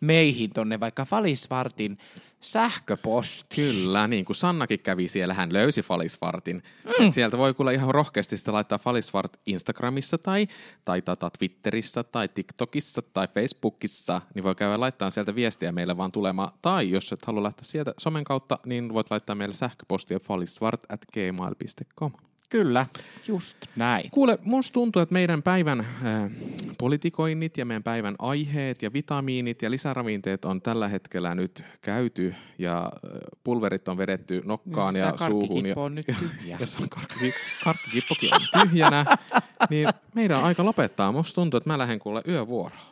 meihin 0.00 0.50
tonne 0.50 0.80
vaikka 0.80 1.04
Falisvartin 1.04 1.98
sähköposti. 2.40 3.56
Kyllä, 3.56 4.08
niin 4.08 4.24
kuin 4.24 4.36
Sannakin 4.36 4.80
kävi 4.80 5.08
siellä, 5.08 5.34
hän 5.34 5.52
löysi 5.52 5.82
Falisvartin. 5.82 6.62
Mm. 7.00 7.12
Sieltä 7.12 7.38
voi 7.38 7.54
kuulla 7.54 7.70
ihan 7.70 7.94
rohkeasti 7.94 8.33
sitten 8.36 8.54
laittaa 8.54 8.78
Falisvart 8.78 9.36
Instagramissa 9.46 10.18
tai, 10.18 10.48
tai 10.84 11.02
tata 11.02 11.30
Twitterissä 11.38 12.04
tai 12.04 12.28
TikTokissa 12.28 13.02
tai 13.02 13.28
Facebookissa, 13.34 14.20
niin 14.34 14.42
voi 14.42 14.54
käydä 14.54 14.80
laittaa 14.80 15.10
sieltä 15.10 15.34
viestiä 15.34 15.72
meille 15.72 15.96
vaan 15.96 16.12
tulemaan. 16.12 16.52
Tai 16.62 16.90
jos 16.90 17.12
et 17.12 17.24
halua 17.24 17.42
lähteä 17.42 17.64
sieltä 17.64 17.94
somen 17.98 18.24
kautta, 18.24 18.58
niin 18.66 18.94
voit 18.94 19.10
laittaa 19.10 19.36
meille 19.36 19.54
sähköpostia 19.54 20.20
falisvart 20.20 20.84
at 20.88 21.00
gmail.com. 21.12 22.12
Kyllä, 22.54 22.86
just 23.28 23.56
näin. 23.76 24.10
Kuule, 24.10 24.38
musta 24.42 24.72
tuntuu, 24.74 25.02
että 25.02 25.12
meidän 25.12 25.42
päivän 25.42 25.80
äh, 25.80 26.30
politikoinnit 26.78 27.56
ja 27.56 27.64
meidän 27.64 27.82
päivän 27.82 28.14
aiheet 28.18 28.82
ja 28.82 28.92
vitamiinit 28.92 29.62
ja 29.62 29.70
lisäravinteet 29.70 30.44
on 30.44 30.62
tällä 30.62 30.88
hetkellä 30.88 31.34
nyt 31.34 31.64
käyty 31.80 32.34
ja 32.58 32.78
äh, 32.84 33.20
pulverit 33.44 33.88
on 33.88 33.98
vedetty 33.98 34.42
nokkaan 34.44 34.96
ja, 34.96 35.10
Sitä 35.12 35.26
suuhun. 35.26 35.66
Ja, 35.66 35.74
on 35.76 35.94
nyt 35.94 36.06
tyhjä. 36.06 36.56
ja 36.60 36.66
karkki, 36.88 37.34
karkkikippokin 37.64 38.30
on 38.34 38.40
tyhjänä, 38.62 39.04
niin 39.70 39.88
meidän 40.14 40.38
on 40.38 40.44
aika 40.44 40.64
lopettaa. 40.64 41.12
Musta 41.12 41.34
tuntuu, 41.34 41.58
että 41.58 41.70
mä 41.70 41.78
lähden 41.78 41.98
kuule 41.98 42.22
yövuoroon. 42.28 42.82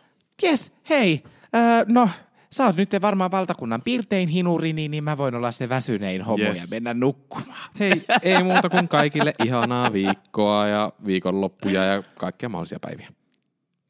Jes, 0.43 0.73
hei, 0.91 1.23
öö, 1.55 1.85
no 1.89 2.11
sä 2.53 2.65
oot 2.65 2.77
nyt 2.77 2.91
varmaan 3.03 3.31
valtakunnan 3.31 3.83
piirtein 3.83 4.29
hinuri, 4.29 4.73
niin, 4.73 4.91
niin 4.91 5.05
mä 5.05 5.17
voin 5.17 5.35
olla 5.35 5.51
se 5.51 5.69
väsynein 5.69 6.23
homo 6.23 6.45
Yes. 6.45 6.61
ja 6.61 6.67
mennä 6.71 6.95
nukkumaan. 6.95 7.59
Hei, 7.81 8.05
ei 8.23 8.43
muuta 8.43 8.71
kuin 8.71 8.89
kaikille 8.89 9.35
ihanaa 9.45 9.93
viikkoa 9.93 10.67
ja 10.67 10.93
viikonloppuja 11.07 11.85
ja 11.85 12.03
kaikkia 12.19 12.49
mahdollisia 12.49 12.81
päiviä. 12.81 13.09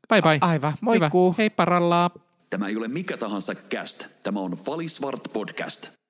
Bye 0.08 0.22
bye. 0.22 0.38
Aivan, 0.40 0.70
Hyvä. 0.72 0.78
moikkuu. 0.80 1.34
Hei 1.38 1.50
parallaa. 1.50 2.10
Tämä 2.50 2.68
ei 2.68 2.76
ole 2.76 2.88
mikä 2.88 3.16
tahansa 3.16 3.54
cast. 3.54 4.06
Tämä 4.22 4.40
on 4.40 4.50
Falisvart 4.52 5.20
podcast. 5.32 6.01